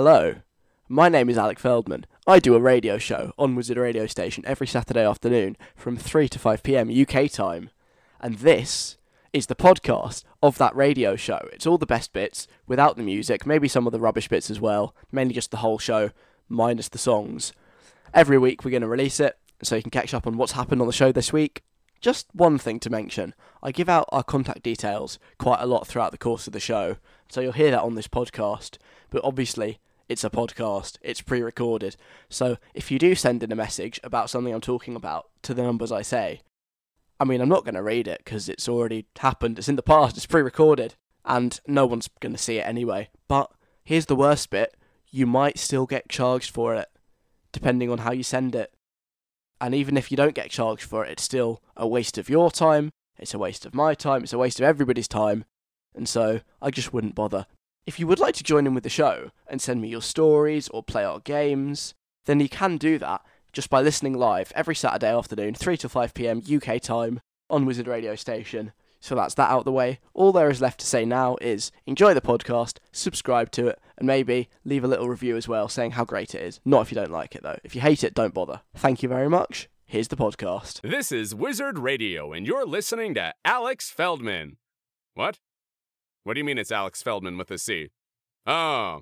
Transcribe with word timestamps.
Hello, 0.00 0.36
my 0.88 1.08
name 1.08 1.28
is 1.28 1.36
Alec 1.36 1.58
Feldman. 1.58 2.06
I 2.24 2.38
do 2.38 2.54
a 2.54 2.60
radio 2.60 2.98
show 2.98 3.32
on 3.36 3.56
Wizard 3.56 3.78
Radio 3.78 4.06
Station 4.06 4.44
every 4.46 4.68
Saturday 4.68 5.04
afternoon 5.04 5.56
from 5.74 5.96
3 5.96 6.28
to 6.28 6.38
5 6.38 6.62
pm 6.62 6.88
UK 6.88 7.28
time. 7.28 7.70
And 8.20 8.36
this 8.36 8.96
is 9.32 9.46
the 9.46 9.56
podcast 9.56 10.22
of 10.40 10.56
that 10.58 10.76
radio 10.76 11.16
show. 11.16 11.48
It's 11.52 11.66
all 11.66 11.78
the 11.78 11.84
best 11.84 12.12
bits 12.12 12.46
without 12.68 12.96
the 12.96 13.02
music, 13.02 13.44
maybe 13.44 13.66
some 13.66 13.88
of 13.88 13.92
the 13.92 13.98
rubbish 13.98 14.28
bits 14.28 14.52
as 14.52 14.60
well, 14.60 14.94
mainly 15.10 15.34
just 15.34 15.50
the 15.50 15.56
whole 15.56 15.78
show 15.78 16.10
minus 16.48 16.88
the 16.88 16.96
songs. 16.96 17.52
Every 18.14 18.38
week 18.38 18.64
we're 18.64 18.70
going 18.70 18.82
to 18.82 18.86
release 18.86 19.18
it 19.18 19.36
so 19.64 19.74
you 19.74 19.82
can 19.82 19.90
catch 19.90 20.14
up 20.14 20.28
on 20.28 20.36
what's 20.36 20.52
happened 20.52 20.80
on 20.80 20.86
the 20.86 20.92
show 20.92 21.10
this 21.10 21.32
week. 21.32 21.64
Just 22.00 22.28
one 22.32 22.58
thing 22.58 22.78
to 22.80 22.90
mention 22.90 23.34
I 23.64 23.72
give 23.72 23.88
out 23.88 24.08
our 24.12 24.22
contact 24.22 24.62
details 24.62 25.18
quite 25.38 25.60
a 25.60 25.66
lot 25.66 25.88
throughout 25.88 26.12
the 26.12 26.18
course 26.18 26.46
of 26.46 26.52
the 26.52 26.60
show, 26.60 26.98
so 27.28 27.40
you'll 27.40 27.50
hear 27.50 27.72
that 27.72 27.82
on 27.82 27.96
this 27.96 28.06
podcast. 28.06 28.78
But 29.10 29.24
obviously, 29.24 29.80
it's 30.08 30.24
a 30.24 30.30
podcast, 30.30 30.96
it's 31.02 31.20
pre 31.20 31.42
recorded. 31.42 31.96
So 32.28 32.56
if 32.74 32.90
you 32.90 32.98
do 32.98 33.14
send 33.14 33.42
in 33.42 33.52
a 33.52 33.56
message 33.56 34.00
about 34.02 34.30
something 34.30 34.54
I'm 34.54 34.60
talking 34.60 34.96
about 34.96 35.28
to 35.42 35.54
the 35.54 35.62
numbers 35.62 35.92
I 35.92 36.02
say, 36.02 36.40
I 37.20 37.24
mean, 37.24 37.40
I'm 37.40 37.48
not 37.48 37.64
going 37.64 37.74
to 37.74 37.82
read 37.82 38.08
it 38.08 38.22
because 38.24 38.48
it's 38.48 38.68
already 38.68 39.06
happened, 39.18 39.58
it's 39.58 39.68
in 39.68 39.76
the 39.76 39.82
past, 39.82 40.16
it's 40.16 40.26
pre 40.26 40.40
recorded, 40.40 40.94
and 41.24 41.60
no 41.66 41.84
one's 41.84 42.08
going 42.20 42.32
to 42.32 42.38
see 42.38 42.58
it 42.58 42.66
anyway. 42.66 43.10
But 43.28 43.50
here's 43.84 44.06
the 44.06 44.16
worst 44.16 44.50
bit 44.50 44.74
you 45.10 45.26
might 45.26 45.58
still 45.58 45.86
get 45.86 46.08
charged 46.08 46.50
for 46.50 46.74
it, 46.74 46.88
depending 47.52 47.90
on 47.90 47.98
how 47.98 48.12
you 48.12 48.22
send 48.22 48.54
it. 48.54 48.72
And 49.60 49.74
even 49.74 49.96
if 49.96 50.10
you 50.10 50.16
don't 50.16 50.34
get 50.34 50.50
charged 50.50 50.84
for 50.84 51.04
it, 51.04 51.12
it's 51.12 51.22
still 51.22 51.62
a 51.76 51.86
waste 51.86 52.18
of 52.18 52.28
your 52.28 52.50
time, 52.50 52.90
it's 53.18 53.34
a 53.34 53.38
waste 53.38 53.66
of 53.66 53.74
my 53.74 53.94
time, 53.94 54.22
it's 54.22 54.32
a 54.32 54.38
waste 54.38 54.60
of 54.60 54.64
everybody's 54.64 55.08
time. 55.08 55.44
And 55.94 56.08
so 56.08 56.40
I 56.62 56.70
just 56.70 56.92
wouldn't 56.92 57.14
bother. 57.14 57.46
If 57.88 57.98
you 57.98 58.06
would 58.06 58.18
like 58.18 58.34
to 58.34 58.44
join 58.44 58.66
in 58.66 58.74
with 58.74 58.84
the 58.84 58.90
show 58.90 59.30
and 59.46 59.62
send 59.62 59.80
me 59.80 59.88
your 59.88 60.02
stories 60.02 60.68
or 60.68 60.82
play 60.82 61.04
our 61.04 61.20
games, 61.20 61.94
then 62.26 62.38
you 62.38 62.46
can 62.46 62.76
do 62.76 62.98
that 62.98 63.22
just 63.50 63.70
by 63.70 63.80
listening 63.80 64.12
live 64.12 64.52
every 64.54 64.74
Saturday 64.74 65.10
afternoon, 65.10 65.54
3 65.54 65.78
to 65.78 65.88
5 65.88 66.12
pm 66.12 66.42
UK 66.54 66.82
time 66.82 67.22
on 67.48 67.64
Wizard 67.64 67.86
Radio 67.86 68.14
Station. 68.14 68.72
So 69.00 69.14
that's 69.14 69.32
that 69.36 69.48
out 69.48 69.60
of 69.60 69.64
the 69.64 69.72
way. 69.72 70.00
All 70.12 70.32
there 70.32 70.50
is 70.50 70.60
left 70.60 70.80
to 70.80 70.86
say 70.86 71.06
now 71.06 71.38
is 71.40 71.72
enjoy 71.86 72.12
the 72.12 72.20
podcast, 72.20 72.76
subscribe 72.92 73.50
to 73.52 73.68
it, 73.68 73.80
and 73.96 74.06
maybe 74.06 74.50
leave 74.66 74.84
a 74.84 74.88
little 74.88 75.08
review 75.08 75.38
as 75.38 75.48
well 75.48 75.66
saying 75.66 75.92
how 75.92 76.04
great 76.04 76.34
it 76.34 76.42
is. 76.42 76.60
Not 76.66 76.82
if 76.82 76.92
you 76.92 76.94
don't 76.94 77.10
like 77.10 77.34
it 77.34 77.42
though. 77.42 77.58
If 77.64 77.74
you 77.74 77.80
hate 77.80 78.04
it, 78.04 78.12
don't 78.12 78.34
bother. 78.34 78.60
Thank 78.74 79.02
you 79.02 79.08
very 79.08 79.30
much. 79.30 79.70
Here's 79.86 80.08
the 80.08 80.16
podcast. 80.16 80.82
This 80.82 81.10
is 81.10 81.34
Wizard 81.34 81.78
Radio, 81.78 82.34
and 82.34 82.46
you're 82.46 82.66
listening 82.66 83.14
to 83.14 83.32
Alex 83.46 83.88
Feldman. 83.88 84.58
What? 85.14 85.38
What 86.28 86.34
do 86.34 86.40
you 86.40 86.44
mean 86.44 86.58
it's 86.58 86.70
Alex 86.70 87.02
Feldman 87.02 87.38
with 87.38 87.50
a 87.50 87.56
C? 87.56 87.88
Oh, 88.44 89.00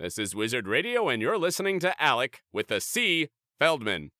this 0.00 0.18
is 0.18 0.34
Wizard 0.34 0.66
Radio, 0.66 1.10
and 1.10 1.20
you're 1.20 1.36
listening 1.36 1.78
to 1.80 2.02
Alec 2.02 2.40
with 2.54 2.70
a 2.70 2.80
C 2.80 3.28
Feldman. 3.58 4.12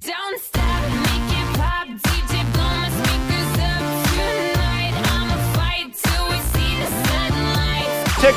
Don't 0.00 0.40
stop, 0.40 0.80
make 0.80 1.38
it 1.40 1.56
pop, 1.56 1.88
DJ 1.88 2.52
blow 2.52 2.62
my 2.62 2.88
speakers 2.88 3.58
up 3.58 3.82
tonight. 4.14 4.94
I'ma 4.94 5.36
fight 5.54 5.92
till 5.92 6.28
we 6.28 6.38
see 6.54 6.78
the 6.78 6.86
sunlight. 7.08 8.06
Tick 8.20 8.36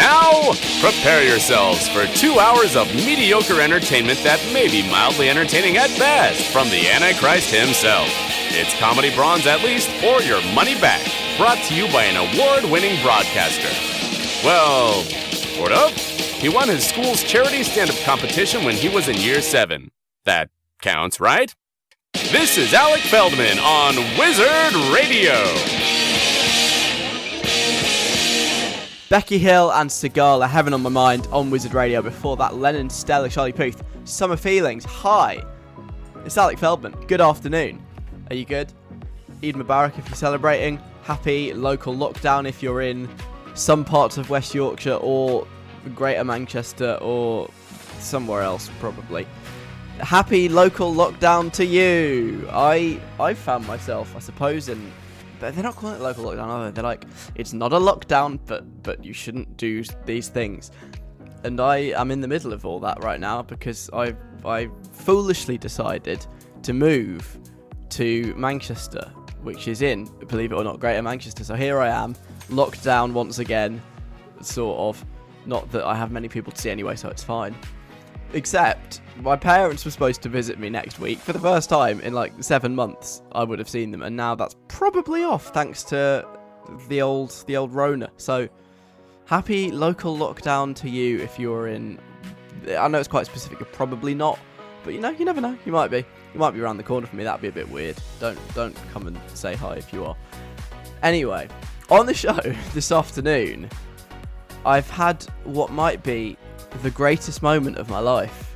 now, 0.00 0.52
prepare 0.80 1.22
yourselves 1.22 1.86
for 1.88 2.06
two 2.16 2.38
hours 2.38 2.74
of 2.74 2.88
mediocre 2.94 3.60
entertainment 3.60 4.18
that 4.24 4.40
may 4.52 4.66
be 4.66 4.88
mildly 4.88 5.28
entertaining 5.28 5.76
at 5.76 5.90
best 5.98 6.50
from 6.50 6.70
the 6.70 6.88
Antichrist 6.88 7.52
himself. 7.52 8.08
It's 8.48 8.72
Comedy 8.80 9.14
Bronze 9.14 9.46
at 9.46 9.62
least, 9.62 9.90
or 10.02 10.22
your 10.22 10.40
money 10.54 10.74
back. 10.80 11.04
Brought 11.36 11.58
to 11.68 11.74
you 11.74 11.86
by 11.92 12.04
an 12.04 12.16
award 12.16 12.64
winning 12.72 13.00
broadcaster. 13.02 13.68
Well, 14.42 15.02
sort 15.54 15.72
of. 15.72 15.92
He 15.92 16.48
won 16.48 16.68
his 16.68 16.86
school's 16.86 17.22
charity 17.22 17.62
stand 17.62 17.90
up 17.90 17.96
competition 17.98 18.64
when 18.64 18.74
he 18.74 18.88
was 18.88 19.06
in 19.08 19.16
year 19.16 19.42
seven. 19.42 19.90
That 20.24 20.48
counts, 20.80 21.20
right? 21.20 21.54
This 22.14 22.56
is 22.56 22.72
Alec 22.72 23.02
Feldman 23.02 23.58
on 23.58 23.96
Wizard 24.18 24.74
Radio. 24.94 25.36
Becky 29.10 29.38
Hill 29.38 29.72
and 29.72 29.90
Sigala 29.90 30.42
are 30.42 30.46
heaven 30.46 30.72
on 30.72 30.82
my 30.82 30.88
mind 30.88 31.26
on 31.32 31.50
Wizard 31.50 31.74
Radio. 31.74 32.00
Before 32.00 32.36
that, 32.36 32.58
Lennon, 32.58 32.88
Stella, 32.88 33.28
Charlie 33.28 33.50
Puth, 33.50 33.82
Summer 34.04 34.36
Feelings. 34.36 34.84
Hi, 34.84 35.42
it's 36.24 36.38
Alec 36.38 36.60
Feldman. 36.60 36.92
Good 37.08 37.20
afternoon. 37.20 37.84
Are 38.28 38.36
you 38.36 38.44
good? 38.44 38.72
Eid 39.42 39.56
Mubarak 39.56 39.98
if 39.98 40.06
you're 40.06 40.14
celebrating. 40.14 40.80
Happy 41.02 41.52
local 41.52 41.92
lockdown 41.92 42.48
if 42.48 42.62
you're 42.62 42.82
in 42.82 43.08
some 43.54 43.84
parts 43.84 44.16
of 44.16 44.30
West 44.30 44.54
Yorkshire 44.54 45.00
or 45.02 45.44
Greater 45.96 46.22
Manchester 46.22 46.96
or 47.02 47.50
somewhere 47.98 48.42
else 48.42 48.70
probably. 48.78 49.26
Happy 49.98 50.48
local 50.48 50.94
lockdown 50.94 51.52
to 51.54 51.66
you. 51.66 52.48
I 52.52 53.00
I 53.18 53.34
found 53.34 53.66
myself, 53.66 54.14
I 54.14 54.20
suppose, 54.20 54.68
in 54.68 54.92
they're 55.40 55.62
not 55.62 55.76
calling 55.76 55.96
it 55.96 56.02
local 56.02 56.24
lockdown, 56.24 56.46
are 56.46 56.64
they? 56.66 56.70
They're 56.70 56.84
like, 56.84 57.04
it's 57.34 57.52
not 57.52 57.72
a 57.72 57.78
lockdown, 57.78 58.38
but 58.46 58.82
but 58.82 59.04
you 59.04 59.12
shouldn't 59.12 59.56
do 59.56 59.82
these 60.04 60.28
things. 60.28 60.70
And 61.44 61.60
I 61.60 61.76
am 61.96 62.10
in 62.10 62.20
the 62.20 62.28
middle 62.28 62.52
of 62.52 62.66
all 62.66 62.80
that 62.80 63.02
right 63.02 63.18
now 63.18 63.42
because 63.42 63.88
I 63.92 64.14
I 64.44 64.68
foolishly 64.92 65.58
decided 65.58 66.24
to 66.62 66.72
move 66.72 67.38
to 67.90 68.34
Manchester, 68.36 69.10
which 69.42 69.66
is 69.68 69.82
in, 69.82 70.04
believe 70.28 70.52
it 70.52 70.54
or 70.54 70.64
not, 70.64 70.80
Greater 70.80 71.02
Manchester. 71.02 71.44
So 71.44 71.54
here 71.54 71.80
I 71.80 71.88
am, 71.88 72.14
locked 72.50 72.84
down 72.84 73.14
once 73.14 73.38
again, 73.38 73.82
sort 74.40 74.78
of. 74.78 75.04
Not 75.46 75.70
that 75.72 75.84
I 75.84 75.94
have 75.94 76.12
many 76.12 76.28
people 76.28 76.52
to 76.52 76.60
see 76.60 76.68
anyway, 76.68 76.96
so 76.96 77.08
it's 77.08 77.24
fine. 77.24 77.56
Except 78.34 79.00
my 79.20 79.36
parents 79.36 79.84
were 79.84 79.90
supposed 79.90 80.22
to 80.22 80.28
visit 80.28 80.58
me 80.58 80.70
next 80.70 80.98
week 80.98 81.18
for 81.18 81.32
the 81.32 81.38
first 81.38 81.68
time 81.68 82.00
in 82.00 82.12
like 82.12 82.32
seven 82.40 82.74
months. 82.74 83.22
I 83.32 83.44
would 83.44 83.58
have 83.58 83.68
seen 83.68 83.90
them, 83.90 84.02
and 84.02 84.16
now 84.16 84.34
that's 84.34 84.56
probably 84.68 85.22
off 85.22 85.52
thanks 85.52 85.82
to 85.84 86.26
the 86.88 87.02
old 87.02 87.30
the 87.46 87.56
old 87.56 87.74
Rona. 87.74 88.10
So 88.16 88.48
happy 89.26 89.70
local 89.70 90.16
lockdown 90.16 90.74
to 90.76 90.88
you 90.88 91.20
if 91.20 91.38
you're 91.38 91.68
in. 91.68 91.98
I 92.78 92.88
know 92.88 92.98
it's 92.98 93.08
quite 93.08 93.26
specific. 93.26 93.60
You're 93.60 93.66
probably 93.66 94.14
not, 94.14 94.38
but 94.84 94.94
you 94.94 95.00
know 95.00 95.10
you 95.10 95.24
never 95.24 95.40
know. 95.40 95.56
You 95.64 95.72
might 95.72 95.90
be. 95.90 96.04
You 96.32 96.38
might 96.38 96.52
be 96.52 96.60
around 96.60 96.76
the 96.76 96.84
corner 96.84 97.06
from 97.06 97.18
me. 97.18 97.24
That'd 97.24 97.42
be 97.42 97.48
a 97.48 97.52
bit 97.52 97.68
weird. 97.68 97.96
Don't 98.20 98.38
don't 98.54 98.76
come 98.92 99.06
and 99.06 99.18
say 99.34 99.54
hi 99.54 99.74
if 99.74 99.92
you 99.92 100.04
are. 100.04 100.16
Anyway, 101.02 101.48
on 101.90 102.06
the 102.06 102.14
show 102.14 102.32
this 102.74 102.92
afternoon, 102.92 103.68
I've 104.64 104.88
had 104.88 105.24
what 105.44 105.70
might 105.70 106.02
be 106.02 106.36
the 106.82 106.90
greatest 106.90 107.42
moment 107.42 107.76
of 107.78 107.88
my 107.88 107.98
life, 107.98 108.49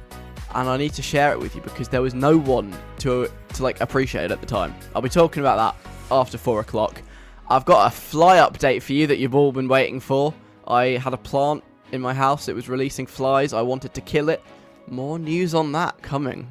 and 0.55 0.69
I 0.69 0.77
need 0.77 0.93
to 0.95 1.03
share 1.03 1.33
it 1.33 1.39
with 1.39 1.55
you 1.55 1.61
because 1.63 1.89
there 1.89 2.03
was 2.03 2.15
no 2.15 2.39
one 2.39 2.77
to 2.99 3.31
to 3.55 3.63
like 3.63 3.81
appreciate 3.81 4.25
it 4.25 4.31
at 4.31 4.41
the 4.41 4.47
time. 4.47 4.75
I'll 4.95 5.03
be 5.03 5.09
talking 5.09 5.41
about 5.41 5.57
that 5.57 5.91
after 6.11 6.39
four 6.39 6.61
o'clock. 6.61 7.03
I've 7.49 7.65
got 7.65 7.93
a 7.93 7.95
fly 7.95 8.39
update 8.39 8.83
for 8.83 8.93
you 8.93 9.07
that 9.07 9.19
you've 9.19 9.35
all 9.35 9.53
been 9.53 9.69
waiting 9.69 10.01
for. 10.01 10.33
I 10.67 10.87
had 10.87 11.13
a 11.13 11.19
plant 11.19 11.63
in 11.93 12.01
my 12.01 12.15
house. 12.15 12.49
It 12.49 12.55
was 12.55 12.69
releasing 12.69 13.07
flies. 13.07 13.53
I 13.53 13.63
wanted 13.63 13.93
to 13.95 14.01
kill 14.01 14.29
it. 14.31 14.43
More 14.89 15.19
news 15.19 15.55
on 15.55 15.73
that 15.73 16.01
coming. 16.03 16.49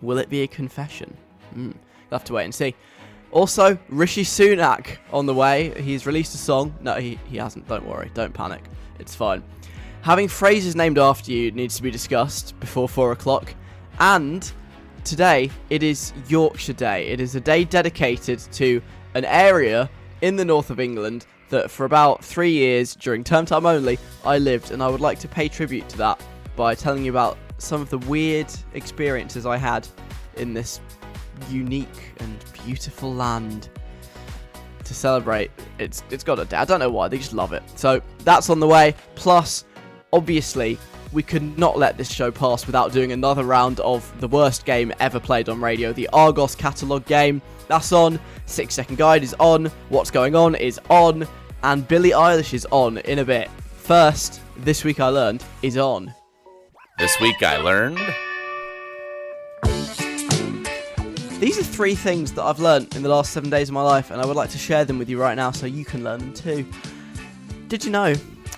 Will 0.00 0.18
it 0.18 0.28
be 0.28 0.42
a 0.42 0.46
confession? 0.46 1.16
Hmm. 1.52 1.70
You'll 1.70 2.18
have 2.18 2.24
to 2.24 2.34
wait 2.34 2.44
and 2.44 2.54
see. 2.54 2.74
Also, 3.30 3.78
Rishi 3.88 4.24
Sunak 4.24 4.98
on 5.12 5.26
the 5.26 5.34
way. 5.34 5.72
He's 5.80 6.06
released 6.06 6.34
a 6.34 6.38
song. 6.38 6.74
No, 6.82 6.94
he, 6.96 7.18
he 7.30 7.38
hasn't. 7.38 7.66
Don't 7.66 7.86
worry. 7.86 8.10
Don't 8.14 8.34
panic. 8.34 8.62
It's 8.98 9.14
fine. 9.14 9.42
Having 10.02 10.28
phrases 10.28 10.74
named 10.74 10.98
after 10.98 11.30
you 11.30 11.52
needs 11.52 11.76
to 11.76 11.82
be 11.82 11.90
discussed 11.90 12.58
before 12.58 12.88
four 12.88 13.12
o'clock. 13.12 13.54
And 14.00 14.50
today, 15.04 15.48
it 15.70 15.84
is 15.84 16.12
Yorkshire 16.26 16.72
Day. 16.72 17.06
It 17.06 17.20
is 17.20 17.36
a 17.36 17.40
day 17.40 17.62
dedicated 17.62 18.40
to 18.52 18.82
an 19.14 19.24
area 19.24 19.88
in 20.20 20.34
the 20.34 20.44
north 20.44 20.70
of 20.70 20.80
England 20.80 21.26
that 21.50 21.70
for 21.70 21.84
about 21.86 22.24
three 22.24 22.50
years, 22.50 22.96
during 22.96 23.22
term 23.22 23.46
time 23.46 23.64
only, 23.64 23.96
I 24.24 24.38
lived. 24.38 24.72
And 24.72 24.82
I 24.82 24.88
would 24.88 25.00
like 25.00 25.20
to 25.20 25.28
pay 25.28 25.46
tribute 25.46 25.88
to 25.90 25.98
that 25.98 26.20
by 26.56 26.74
telling 26.74 27.04
you 27.04 27.12
about 27.12 27.38
some 27.58 27.80
of 27.80 27.88
the 27.88 27.98
weird 27.98 28.52
experiences 28.74 29.46
I 29.46 29.56
had 29.56 29.86
in 30.36 30.52
this 30.52 30.80
unique 31.48 32.12
and 32.18 32.44
beautiful 32.64 33.14
land 33.14 33.68
to 34.82 34.94
celebrate. 34.94 35.52
It's 35.78 36.02
it's 36.10 36.24
got 36.24 36.40
a 36.40 36.44
day. 36.44 36.56
I 36.56 36.64
don't 36.64 36.80
know 36.80 36.90
why 36.90 37.06
they 37.06 37.18
just 37.18 37.34
love 37.34 37.52
it. 37.52 37.62
So 37.76 38.02
that's 38.24 38.50
on 38.50 38.58
the 38.58 38.66
way. 38.66 38.96
Plus, 39.14 39.64
obviously, 40.12 40.78
we 41.12 41.22
could 41.22 41.58
not 41.58 41.78
let 41.78 41.96
this 41.96 42.10
show 42.10 42.30
pass 42.30 42.66
without 42.66 42.92
doing 42.92 43.12
another 43.12 43.44
round 43.44 43.80
of 43.80 44.10
the 44.20 44.28
worst 44.28 44.64
game 44.64 44.92
ever 45.00 45.20
played 45.20 45.48
on 45.48 45.60
radio, 45.60 45.92
the 45.92 46.08
Argos 46.12 46.54
catalog 46.54 47.04
game. 47.06 47.42
That's 47.68 47.92
on. 47.92 48.18
Six 48.46 48.74
second 48.74 48.96
guide 48.96 49.22
is 49.22 49.34
on. 49.38 49.66
What's 49.88 50.10
going 50.10 50.34
on 50.34 50.54
is 50.54 50.80
on, 50.88 51.26
and 51.62 51.86
Billie 51.86 52.10
Eilish 52.10 52.54
is 52.54 52.66
on 52.70 52.98
in 52.98 53.18
a 53.18 53.24
bit. 53.24 53.50
First, 53.76 54.40
this 54.58 54.84
week 54.84 55.00
I 55.00 55.08
learned 55.08 55.44
is 55.62 55.76
on. 55.76 56.14
This 56.98 57.18
week 57.20 57.42
I 57.42 57.56
learned. 57.58 58.00
These 61.40 61.58
are 61.58 61.64
three 61.64 61.96
things 61.96 62.32
that 62.32 62.44
I've 62.44 62.60
learned 62.60 62.94
in 62.94 63.02
the 63.02 63.08
last 63.08 63.32
seven 63.32 63.50
days 63.50 63.68
of 63.68 63.74
my 63.74 63.82
life, 63.82 64.10
and 64.10 64.20
I 64.20 64.26
would 64.26 64.36
like 64.36 64.50
to 64.50 64.58
share 64.58 64.84
them 64.84 64.98
with 64.98 65.10
you 65.10 65.20
right 65.20 65.34
now 65.34 65.50
so 65.50 65.66
you 65.66 65.84
can 65.84 66.04
learn 66.04 66.20
them 66.20 66.32
too. 66.32 66.64
Did 67.68 67.84
you 67.84 67.90
know 67.90 68.14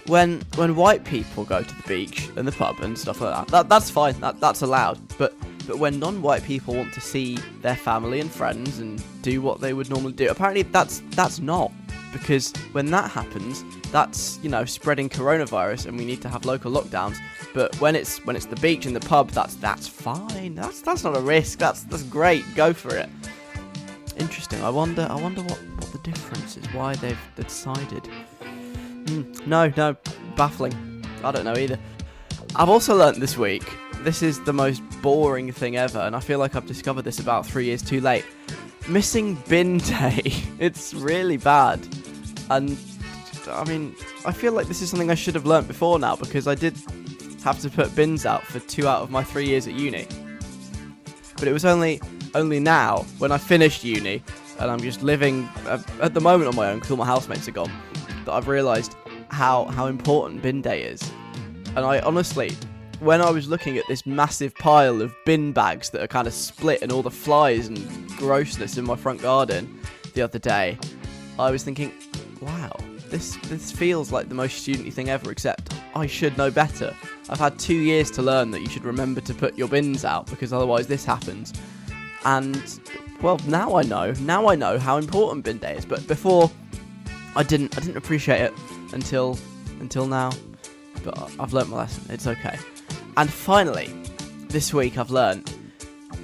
when 0.06 0.42
when 0.56 0.76
white 0.76 1.04
people 1.04 1.44
go 1.44 1.62
to 1.62 1.74
the 1.74 1.88
beach 1.88 2.28
and 2.36 2.46
the 2.46 2.52
pub 2.52 2.80
and 2.80 2.96
stuff 2.96 3.20
like 3.20 3.34
that, 3.34 3.48
that 3.48 3.68
that's 3.68 3.90
fine, 3.90 4.18
that, 4.20 4.40
that's 4.40 4.62
allowed. 4.62 4.98
But 5.18 5.34
but 5.66 5.78
when 5.78 5.98
non-white 5.98 6.44
people 6.44 6.74
want 6.74 6.92
to 6.92 7.00
see 7.00 7.38
their 7.62 7.76
family 7.76 8.20
and 8.20 8.30
friends 8.30 8.80
and 8.80 9.02
do 9.22 9.40
what 9.40 9.60
they 9.60 9.72
would 9.72 9.88
normally 9.88 10.12
do, 10.12 10.28
apparently 10.28 10.62
that's 10.62 11.02
that's 11.10 11.38
not 11.40 11.72
because 12.12 12.52
when 12.72 12.86
that 12.92 13.10
happens, 13.10 13.64
that's 13.90 14.38
you 14.42 14.48
know 14.48 14.64
spreading 14.64 15.08
coronavirus, 15.08 15.86
and 15.86 15.98
we 15.98 16.04
need 16.04 16.22
to 16.22 16.28
have 16.28 16.44
local 16.44 16.70
lockdowns. 16.70 17.18
But 17.52 17.78
when 17.80 17.96
it's 17.96 18.24
when 18.24 18.36
it's 18.36 18.46
the 18.46 18.56
beach 18.56 18.86
and 18.86 18.94
the 18.94 19.06
pub, 19.06 19.30
that's 19.30 19.56
that's 19.56 19.88
fine. 19.88 20.54
That's 20.54 20.80
that's 20.80 21.04
not 21.04 21.16
a 21.16 21.20
risk. 21.20 21.58
That's 21.58 21.82
that's 21.84 22.04
great. 22.04 22.44
Go 22.54 22.72
for 22.72 22.94
it. 22.96 23.08
Interesting. 24.16 24.62
I 24.62 24.70
wonder. 24.70 25.06
I 25.10 25.20
wonder 25.20 25.42
what 25.42 25.58
what 25.78 25.92
the 25.92 25.98
difference 25.98 26.56
is. 26.56 26.66
Why 26.72 26.94
they've 26.94 27.18
decided. 27.36 28.08
Hmm, 29.06 29.22
no, 29.46 29.72
no, 29.76 29.96
baffling. 30.36 31.04
I 31.22 31.30
don't 31.30 31.44
know 31.44 31.56
either. 31.56 31.78
I've 32.56 32.68
also 32.68 32.96
learnt 32.96 33.20
this 33.20 33.36
week. 33.36 33.64
This 34.02 34.22
is 34.22 34.42
the 34.44 34.52
most 34.52 34.82
boring 35.02 35.52
thing 35.52 35.76
ever, 35.76 35.98
and 35.98 36.14
I 36.14 36.20
feel 36.20 36.38
like 36.38 36.54
I've 36.54 36.66
discovered 36.66 37.02
this 37.02 37.18
about 37.18 37.46
three 37.46 37.66
years 37.66 37.82
too 37.82 38.00
late. 38.00 38.24
Missing 38.88 39.34
bin 39.48 39.78
day. 39.78 40.20
it's 40.58 40.94
really 40.94 41.36
bad, 41.36 41.86
and 42.50 42.78
I 43.48 43.64
mean, 43.64 43.94
I 44.24 44.32
feel 44.32 44.52
like 44.52 44.68
this 44.68 44.80
is 44.82 44.90
something 44.90 45.10
I 45.10 45.14
should 45.14 45.34
have 45.34 45.46
learnt 45.46 45.68
before 45.68 45.98
now 45.98 46.16
because 46.16 46.46
I 46.46 46.54
did 46.54 46.76
have 47.42 47.60
to 47.60 47.70
put 47.70 47.94
bins 47.94 48.24
out 48.24 48.42
for 48.44 48.58
two 48.60 48.88
out 48.88 49.02
of 49.02 49.10
my 49.10 49.22
three 49.22 49.46
years 49.46 49.66
at 49.66 49.74
uni. 49.74 50.06
But 51.36 51.48
it 51.48 51.52
was 51.52 51.64
only 51.64 52.00
only 52.34 52.58
now 52.58 53.04
when 53.18 53.32
I 53.32 53.38
finished 53.38 53.84
uni 53.84 54.22
and 54.58 54.70
I'm 54.70 54.80
just 54.80 55.02
living 55.02 55.44
uh, 55.66 55.82
at 56.00 56.14
the 56.14 56.20
moment 56.20 56.48
on 56.48 56.56
my 56.56 56.70
own 56.70 56.76
because 56.76 56.90
all 56.90 56.96
my 56.96 57.06
housemates 57.06 57.46
are 57.48 57.52
gone 57.52 57.70
that 58.24 58.32
I've 58.32 58.48
realised 58.48 58.96
how 59.30 59.64
how 59.66 59.86
important 59.86 60.42
bin 60.42 60.62
day 60.62 60.82
is. 60.82 61.10
And 61.76 61.80
I 61.80 62.00
honestly, 62.00 62.52
when 63.00 63.20
I 63.20 63.30
was 63.30 63.48
looking 63.48 63.78
at 63.78 63.84
this 63.88 64.06
massive 64.06 64.54
pile 64.54 65.02
of 65.02 65.14
bin 65.24 65.52
bags 65.52 65.90
that 65.90 66.02
are 66.02 66.06
kind 66.06 66.26
of 66.26 66.32
split 66.32 66.82
and 66.82 66.92
all 66.92 67.02
the 67.02 67.10
flies 67.10 67.66
and 67.68 68.08
grossness 68.10 68.78
in 68.78 68.84
my 68.84 68.96
front 68.96 69.20
garden 69.20 69.80
the 70.14 70.22
other 70.22 70.38
day, 70.38 70.78
I 71.38 71.50
was 71.50 71.64
thinking, 71.64 71.92
wow, 72.40 72.76
this 73.08 73.36
this 73.48 73.72
feels 73.72 74.12
like 74.12 74.28
the 74.28 74.34
most 74.34 74.66
studenty 74.66 74.92
thing 74.92 75.10
ever. 75.10 75.30
Except 75.30 75.74
I 75.94 76.06
should 76.06 76.36
know 76.38 76.50
better. 76.50 76.94
I've 77.28 77.40
had 77.40 77.58
two 77.58 77.74
years 77.74 78.10
to 78.12 78.22
learn 78.22 78.50
that 78.52 78.60
you 78.60 78.68
should 78.68 78.84
remember 78.84 79.20
to 79.22 79.34
put 79.34 79.56
your 79.56 79.68
bins 79.68 80.04
out 80.04 80.26
because 80.26 80.52
otherwise 80.52 80.86
this 80.86 81.04
happens. 81.04 81.52
And 82.24 82.80
well, 83.22 83.38
now 83.46 83.76
I 83.76 83.82
know. 83.82 84.12
Now 84.20 84.48
I 84.48 84.54
know 84.54 84.78
how 84.78 84.98
important 84.98 85.44
bin 85.44 85.58
day 85.58 85.76
is. 85.76 85.84
But 85.84 86.06
before, 86.06 86.50
I 87.36 87.42
didn't. 87.42 87.76
I 87.76 87.80
didn't 87.80 87.96
appreciate 87.96 88.40
it 88.40 88.52
until 88.92 89.38
until 89.80 90.06
now. 90.06 90.30
But 91.02 91.18
I've 91.38 91.52
learnt 91.52 91.68
my 91.68 91.78
lesson. 91.78 92.04
It's 92.08 92.26
okay. 92.26 92.58
And 93.16 93.30
finally, 93.30 93.92
this 94.48 94.72
week 94.72 94.98
I've 94.98 95.10
learnt 95.10 95.52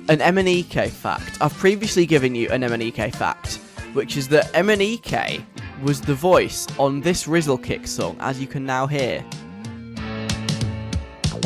an 0.08 0.18
MNEK 0.18 0.90
fact. 0.90 1.38
I've 1.40 1.54
previously 1.54 2.06
given 2.06 2.34
you 2.34 2.48
an 2.50 2.62
MNEK 2.62 3.14
fact, 3.14 3.56
which 3.92 4.16
is 4.16 4.28
that 4.28 4.46
MNEK 4.54 5.44
was 5.82 6.00
the 6.00 6.14
voice 6.14 6.66
on 6.78 7.00
this 7.00 7.26
Rizzle 7.26 7.62
Kick 7.62 7.86
song, 7.86 8.16
as 8.20 8.40
you 8.40 8.46
can 8.46 8.64
now 8.64 8.86
hear. 8.86 9.24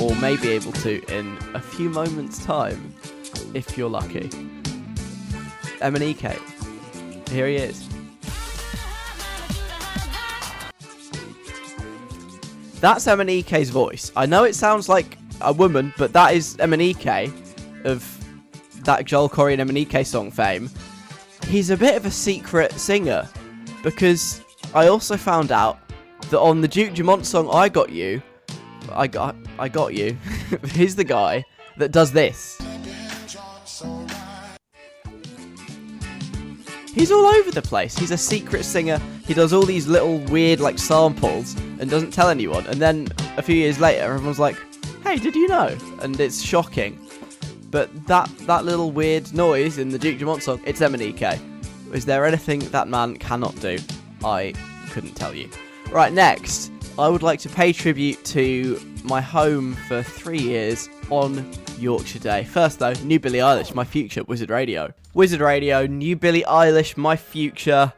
Or 0.00 0.14
may 0.16 0.36
be 0.36 0.50
able 0.50 0.72
to 0.72 1.02
in 1.14 1.38
a 1.54 1.60
few 1.60 1.88
moments' 1.88 2.44
time, 2.44 2.94
if 3.54 3.76
you're 3.76 3.90
lucky. 3.90 4.28
MNEK. 5.80 7.28
Here 7.28 7.46
he 7.48 7.56
is. 7.56 7.83
That's 12.84 13.06
MNEK's 13.06 13.70
voice. 13.70 14.12
I 14.14 14.26
know 14.26 14.44
it 14.44 14.54
sounds 14.54 14.90
like 14.90 15.16
a 15.40 15.54
woman, 15.54 15.94
but 15.96 16.12
that 16.12 16.34
is 16.34 16.54
MNEK 16.58 17.32
of 17.86 18.04
that 18.84 19.06
Joel 19.06 19.30
Corry 19.30 19.58
and 19.58 19.70
MNEK 19.70 20.04
song 20.04 20.30
fame. 20.30 20.68
He's 21.46 21.70
a 21.70 21.78
bit 21.78 21.96
of 21.96 22.04
a 22.04 22.10
secret 22.10 22.72
singer 22.72 23.26
because 23.82 24.42
I 24.74 24.88
also 24.88 25.16
found 25.16 25.50
out 25.50 25.78
that 26.28 26.38
on 26.38 26.60
the 26.60 26.68
Duke 26.68 26.92
Dumont 26.92 27.24
song 27.24 27.48
I 27.50 27.70
Got 27.70 27.88
You, 27.88 28.20
I 28.92 29.06
got 29.06 29.34
I 29.58 29.70
got 29.70 29.94
you. 29.94 30.18
he's 30.72 30.94
the 30.94 31.04
guy 31.04 31.42
that 31.78 31.90
does 31.90 32.12
this. 32.12 32.60
He's 36.94 37.10
all 37.10 37.26
over 37.26 37.50
the 37.50 37.60
place. 37.60 37.98
He's 37.98 38.12
a 38.12 38.16
secret 38.16 38.64
singer. 38.64 39.00
He 39.26 39.34
does 39.34 39.52
all 39.52 39.64
these 39.64 39.88
little 39.88 40.18
weird 40.18 40.60
like 40.60 40.78
samples 40.78 41.56
and 41.80 41.90
doesn't 41.90 42.12
tell 42.12 42.28
anyone. 42.28 42.64
And 42.66 42.80
then 42.80 43.08
a 43.36 43.42
few 43.42 43.56
years 43.56 43.80
later, 43.80 44.04
everyone's 44.04 44.38
like, 44.38 44.56
"Hey, 45.02 45.16
did 45.16 45.34
you 45.34 45.48
know?" 45.48 45.76
And 46.02 46.18
it's 46.20 46.40
shocking. 46.40 46.98
But 47.72 48.06
that 48.06 48.30
that 48.46 48.64
little 48.64 48.92
weird 48.92 49.34
noise 49.34 49.78
in 49.78 49.88
the 49.88 49.98
Duke 49.98 50.20
Dumont 50.20 50.44
song, 50.44 50.60
it's 50.64 50.80
MNEK. 50.80 51.40
Is 51.92 52.04
there 52.04 52.24
anything 52.24 52.60
that 52.70 52.86
man 52.86 53.16
cannot 53.16 53.58
do? 53.60 53.76
I 54.24 54.54
couldn't 54.90 55.14
tell 55.14 55.34
you. 55.34 55.48
Right, 55.90 56.12
next, 56.12 56.70
I 56.96 57.08
would 57.08 57.24
like 57.24 57.40
to 57.40 57.48
pay 57.48 57.72
tribute 57.72 58.24
to 58.26 58.80
my 59.02 59.20
home 59.20 59.74
for 59.88 60.02
three 60.02 60.38
years 60.38 60.88
on 61.10 61.50
Yorkshire 61.78 62.20
Day. 62.20 62.44
First, 62.44 62.78
though, 62.78 62.94
New 63.02 63.18
Billie 63.18 63.40
Eilish, 63.40 63.74
My 63.74 63.84
Future, 63.84 64.22
Wizard 64.24 64.50
Radio. 64.50 64.92
Wizard 65.14 65.40
Radio, 65.40 65.86
New 65.86 66.16
Billie 66.16 66.42
Eilish, 66.42 66.96
My 66.96 67.14
Future. 67.14 67.92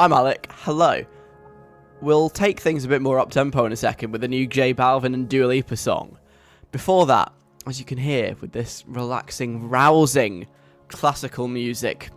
I'm 0.00 0.12
Alec. 0.12 0.48
Hello. 0.50 1.04
We'll 2.00 2.28
take 2.28 2.58
things 2.58 2.84
a 2.84 2.88
bit 2.88 3.00
more 3.00 3.20
up 3.20 3.30
tempo 3.30 3.64
in 3.66 3.72
a 3.72 3.76
second 3.76 4.10
with 4.10 4.24
a 4.24 4.28
new 4.28 4.48
J 4.48 4.74
Balvin 4.74 5.14
and 5.14 5.28
Dua 5.28 5.46
Lipa 5.46 5.76
song. 5.76 6.18
Before 6.72 7.06
that, 7.06 7.32
as 7.68 7.78
you 7.78 7.84
can 7.84 7.98
hear 7.98 8.34
with 8.40 8.50
this 8.50 8.82
relaxing, 8.88 9.68
rousing 9.68 10.48
classical 10.88 11.46
music, 11.46 12.10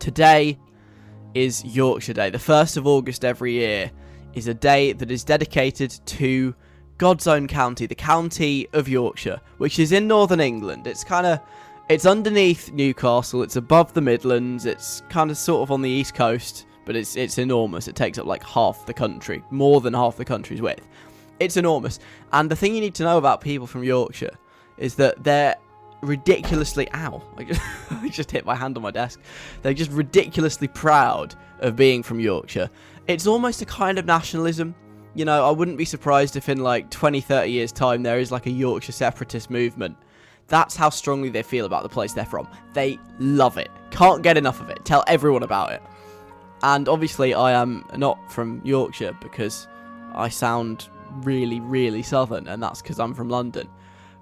today 0.00 0.58
is 1.34 1.64
Yorkshire 1.64 2.14
Day. 2.14 2.30
The 2.30 2.38
1st 2.38 2.78
of 2.78 2.88
August 2.88 3.24
every 3.24 3.52
year 3.52 3.92
is 4.34 4.48
a 4.48 4.54
day 4.54 4.92
that 4.92 5.12
is 5.12 5.22
dedicated 5.22 6.00
to 6.06 6.52
God's 6.98 7.28
own 7.28 7.46
county, 7.46 7.86
the 7.86 7.94
county 7.94 8.66
of 8.72 8.88
Yorkshire, 8.88 9.40
which 9.58 9.78
is 9.78 9.92
in 9.92 10.08
northern 10.08 10.40
England. 10.40 10.88
It's 10.88 11.04
kind 11.04 11.28
of 11.28 11.38
it's 11.92 12.06
underneath 12.06 12.72
Newcastle, 12.72 13.42
it's 13.42 13.56
above 13.56 13.92
the 13.92 14.00
Midlands, 14.00 14.64
it's 14.64 15.02
kind 15.10 15.30
of 15.30 15.36
sort 15.36 15.62
of 15.62 15.70
on 15.70 15.82
the 15.82 15.90
east 15.90 16.14
coast, 16.14 16.64
but 16.86 16.96
it's 16.96 17.16
it's 17.16 17.36
enormous. 17.36 17.86
It 17.86 17.94
takes 17.94 18.16
up 18.16 18.24
like 18.24 18.42
half 18.42 18.86
the 18.86 18.94
country, 18.94 19.42
more 19.50 19.82
than 19.82 19.92
half 19.92 20.16
the 20.16 20.24
country's 20.24 20.62
width. 20.62 20.88
It's 21.38 21.58
enormous. 21.58 21.98
And 22.32 22.50
the 22.50 22.56
thing 22.56 22.74
you 22.74 22.80
need 22.80 22.94
to 22.94 23.02
know 23.02 23.18
about 23.18 23.42
people 23.42 23.66
from 23.66 23.84
Yorkshire 23.84 24.34
is 24.78 24.94
that 24.94 25.22
they're 25.22 25.56
ridiculously 26.00 26.88
ow 26.94 27.22
I 27.36 27.44
just, 27.44 27.60
I 27.90 28.08
just 28.08 28.30
hit 28.30 28.44
my 28.44 28.56
hand 28.56 28.76
on 28.76 28.82
my 28.82 28.90
desk 28.90 29.20
they're 29.62 29.72
just 29.72 29.92
ridiculously 29.92 30.66
proud 30.66 31.36
of 31.60 31.76
being 31.76 32.02
from 32.02 32.18
yorkshire 32.18 32.68
it's 33.06 33.28
almost 33.28 33.62
a 33.62 33.66
kind 33.66 34.00
of 34.00 34.04
nationalism 34.04 34.74
you 35.14 35.24
know 35.24 35.46
i 35.46 35.50
wouldn't 35.52 35.78
be 35.78 35.84
surprised 35.84 36.34
if 36.34 36.48
in 36.48 36.58
like 36.58 36.90
20 36.90 37.20
30 37.20 37.52
years 37.52 37.70
time 37.70 38.02
there 38.02 38.18
is 38.18 38.32
like 38.32 38.46
a 38.46 38.50
yorkshire 38.50 38.90
separatist 38.90 39.48
movement 39.48 39.96
that's 40.52 40.76
how 40.76 40.88
strongly 40.88 41.28
they 41.28 41.42
feel 41.42 41.66
about 41.66 41.82
the 41.82 41.88
place 41.88 42.12
they're 42.12 42.24
from 42.24 42.46
they 42.72 42.96
love 43.18 43.58
it 43.58 43.70
can't 43.90 44.22
get 44.22 44.36
enough 44.36 44.60
of 44.60 44.70
it 44.70 44.78
tell 44.84 45.02
everyone 45.08 45.42
about 45.42 45.72
it 45.72 45.82
and 46.62 46.88
obviously 46.88 47.34
i 47.34 47.50
am 47.50 47.84
not 47.96 48.30
from 48.30 48.60
yorkshire 48.64 49.16
because 49.20 49.66
i 50.14 50.28
sound 50.28 50.88
really 51.22 51.58
really 51.60 52.02
southern 52.02 52.46
and 52.46 52.62
that's 52.62 52.80
because 52.80 53.00
i'm 53.00 53.12
from 53.12 53.28
london 53.28 53.68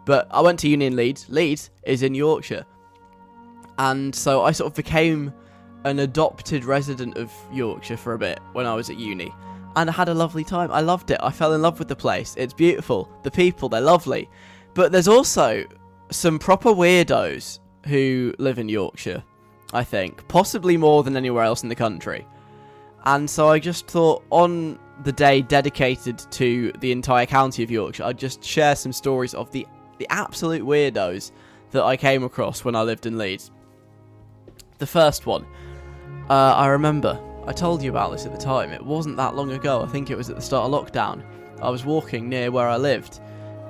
but 0.04 0.26
I 0.30 0.40
went 0.40 0.58
to 0.60 0.68
uni 0.68 0.86
in 0.86 0.96
Leeds. 0.96 1.26
Leeds 1.28 1.70
is 1.84 2.02
in 2.02 2.14
Yorkshire. 2.14 2.64
And 3.78 4.14
so 4.14 4.42
I 4.42 4.52
sort 4.52 4.70
of 4.70 4.74
became 4.74 5.32
an 5.84 6.00
adopted 6.00 6.64
resident 6.64 7.16
of 7.16 7.32
Yorkshire 7.52 7.96
for 7.96 8.14
a 8.14 8.18
bit 8.18 8.40
when 8.52 8.66
I 8.66 8.74
was 8.74 8.90
at 8.90 8.98
uni. 8.98 9.34
And 9.76 9.88
I 9.88 9.92
had 9.92 10.08
a 10.08 10.14
lovely 10.14 10.44
time. 10.44 10.70
I 10.72 10.80
loved 10.80 11.10
it. 11.10 11.20
I 11.22 11.30
fell 11.30 11.54
in 11.54 11.62
love 11.62 11.78
with 11.78 11.88
the 11.88 11.96
place. 11.96 12.34
It's 12.36 12.52
beautiful. 12.52 13.08
The 13.22 13.30
people, 13.30 13.68
they're 13.68 13.80
lovely. 13.80 14.28
But 14.74 14.92
there's 14.92 15.08
also 15.08 15.64
some 16.10 16.38
proper 16.38 16.70
weirdos 16.70 17.60
who 17.86 18.34
live 18.38 18.58
in 18.58 18.68
Yorkshire, 18.68 19.22
I 19.72 19.84
think. 19.84 20.26
Possibly 20.28 20.76
more 20.76 21.02
than 21.02 21.16
anywhere 21.16 21.44
else 21.44 21.62
in 21.62 21.68
the 21.68 21.74
country. 21.74 22.26
And 23.04 23.28
so 23.28 23.48
I 23.48 23.58
just 23.58 23.86
thought 23.88 24.22
on 24.30 24.78
the 25.04 25.12
day 25.12 25.40
dedicated 25.40 26.18
to 26.32 26.72
the 26.80 26.92
entire 26.92 27.26
county 27.26 27.62
of 27.62 27.70
Yorkshire, 27.70 28.04
I'd 28.04 28.18
just 28.18 28.44
share 28.44 28.76
some 28.76 28.92
stories 28.92 29.34
of 29.34 29.50
the 29.52 29.66
the 30.00 30.06
absolute 30.10 30.62
weirdos 30.62 31.30
that 31.72 31.84
I 31.84 31.94
came 31.94 32.24
across 32.24 32.64
when 32.64 32.74
I 32.74 32.82
lived 32.82 33.04
in 33.04 33.18
Leeds. 33.18 33.50
The 34.78 34.86
first 34.86 35.26
one, 35.26 35.46
uh, 36.30 36.54
I 36.56 36.68
remember, 36.68 37.20
I 37.46 37.52
told 37.52 37.82
you 37.82 37.90
about 37.90 38.10
this 38.10 38.24
at 38.24 38.32
the 38.32 38.38
time, 38.38 38.70
it 38.70 38.84
wasn't 38.84 39.18
that 39.18 39.36
long 39.36 39.52
ago, 39.52 39.82
I 39.82 39.86
think 39.86 40.10
it 40.10 40.16
was 40.16 40.30
at 40.30 40.36
the 40.36 40.42
start 40.42 40.72
of 40.72 40.72
lockdown. 40.72 41.22
I 41.60 41.68
was 41.68 41.84
walking 41.84 42.30
near 42.30 42.50
where 42.50 42.66
I 42.66 42.78
lived, 42.78 43.20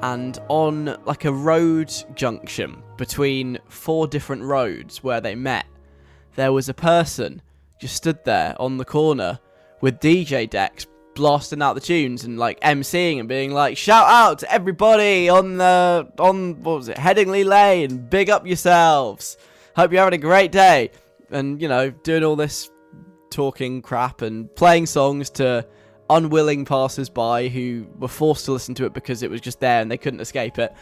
and 0.02 0.38
on 0.48 0.96
like 1.04 1.24
a 1.24 1.32
road 1.32 1.92
junction 2.14 2.82
between 2.96 3.58
four 3.68 4.06
different 4.06 4.42
roads 4.42 5.02
where 5.02 5.20
they 5.20 5.34
met, 5.34 5.66
there 6.36 6.52
was 6.52 6.68
a 6.68 6.74
person 6.74 7.42
just 7.80 7.96
stood 7.96 8.24
there 8.24 8.54
on 8.58 8.76
the 8.76 8.84
corner 8.84 9.38
with 9.80 10.00
DJ 10.00 10.48
decks 10.48 10.86
blasting 11.14 11.60
out 11.60 11.74
the 11.74 11.80
tunes 11.80 12.24
and 12.24 12.38
like 12.38 12.60
emceeing 12.60 13.18
and 13.18 13.28
being 13.28 13.52
like 13.52 13.76
shout 13.76 14.06
out 14.08 14.38
to 14.38 14.50
everybody 14.52 15.28
on 15.28 15.56
the 15.56 16.10
on 16.18 16.62
what 16.62 16.76
was 16.76 16.88
it 16.88 16.96
Headingley 16.96 17.44
Lane 17.44 17.98
big 18.08 18.30
up 18.30 18.46
yourselves. 18.46 19.36
Hope 19.76 19.92
you're 19.92 20.02
having 20.02 20.18
a 20.18 20.22
great 20.22 20.52
day. 20.52 20.90
And 21.30 21.60
you 21.60 21.68
know 21.68 21.90
doing 21.90 22.24
all 22.24 22.36
this 22.36 22.70
talking 23.30 23.82
crap 23.82 24.22
and 24.22 24.54
playing 24.54 24.86
songs 24.86 25.30
to 25.30 25.66
unwilling 26.10 26.64
passers-by 26.64 27.48
who 27.48 27.86
were 27.98 28.08
forced 28.08 28.44
to 28.44 28.52
listen 28.52 28.74
to 28.74 28.84
it 28.84 28.92
because 28.92 29.22
it 29.22 29.30
was 29.30 29.40
just 29.40 29.60
there 29.60 29.80
and 29.80 29.90
they 29.90 29.98
couldn't 29.98 30.20
escape 30.20 30.58
it 30.58 30.74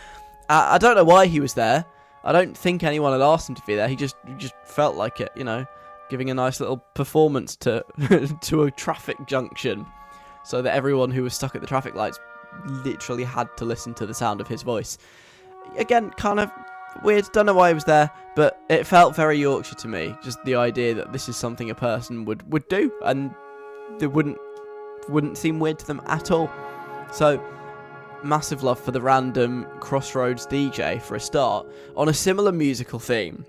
I, 0.49 0.75
I 0.75 0.79
don't 0.79 0.97
know 0.97 1.05
why 1.05 1.27
he 1.27 1.41
was 1.41 1.55
there 1.55 1.85
I 2.25 2.33
don't 2.33 2.57
think 2.57 2.83
anyone 2.83 3.13
had 3.13 3.21
asked 3.21 3.49
him 3.49 3.55
to 3.55 3.63
be 3.67 3.77
there 3.77 3.89
he 3.89 3.97
just 3.97 4.17
he 4.27 4.35
just 4.35 4.55
felt 4.65 4.97
like 4.97 5.21
it 5.21 5.31
you 5.37 5.45
know 5.45 5.65
giving 6.09 6.31
a 6.31 6.35
nice 6.35 6.61
little 6.61 6.79
performance 6.95 7.55
to 7.57 7.85
to 8.41 8.65
a 8.65 8.71
traffic 8.71 9.17
junction 9.27 9.87
so 10.45 10.63
that 10.63 10.75
everyone 10.75 11.11
who 11.11 11.23
was 11.23 11.35
stuck 11.35 11.55
at 11.55 11.61
the 11.61 11.67
traffic 11.67 11.95
lights 11.95 12.19
literally 12.67 13.25
had 13.25 13.55
to 13.57 13.65
listen 13.65 13.95
to 13.95 14.07
the 14.07 14.15
sound 14.15 14.41
of 14.41 14.49
his 14.49 14.63
voice. 14.63 14.99
Again, 15.77 16.11
kind 16.11 16.41
of 16.41 16.51
weird, 17.05 17.31
don't 17.33 17.47
know 17.47 17.55
why 17.55 17.69
he 17.69 17.75
was 17.75 17.85
there, 17.85 18.11
but 18.35 18.61
it 18.71 18.87
felt 18.87 19.15
very 19.15 19.39
Yorkshire 19.39 19.75
to 19.77 19.89
me. 19.89 20.17
Just 20.23 20.43
the 20.45 20.55
idea 20.55 20.95
that 20.95 21.13
this 21.13 21.29
is 21.29 21.37
something 21.37 21.71
a 21.71 21.75
person 21.75 22.25
would, 22.25 22.51
would 22.51 22.67
do 22.69 22.91
and 23.05 23.35
it 24.01 24.11
wouldn't 24.11 24.39
wouldn't 25.09 25.39
seem 25.39 25.59
weird 25.59 25.79
to 25.81 25.87
them 25.87 26.03
at 26.07 26.31
all. 26.31 26.51
So 27.13 27.43
massive 28.23 28.63
love 28.63 28.79
for 28.79 28.91
the 28.91 29.01
random 29.01 29.67
Crossroads 29.81 30.47
DJ 30.47 31.01
for 31.01 31.15
a 31.15 31.21
start. 31.21 31.67
On 31.97 32.09
a 32.09 32.15
similar 32.15 32.53
musical 32.53 32.99
theme, 32.99 33.45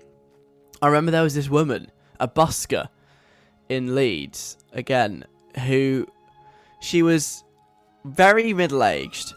I 0.82 0.88
remember 0.88 1.10
there 1.10 1.22
was 1.22 1.34
this 1.34 1.50
woman, 1.50 1.90
a 2.18 2.28
busker 2.28 2.88
in 3.68 3.94
Leeds, 3.94 4.56
again, 4.72 5.24
who 5.66 6.06
she 6.80 7.02
was 7.02 7.44
very 8.04 8.52
middle 8.52 8.82
aged. 8.82 9.34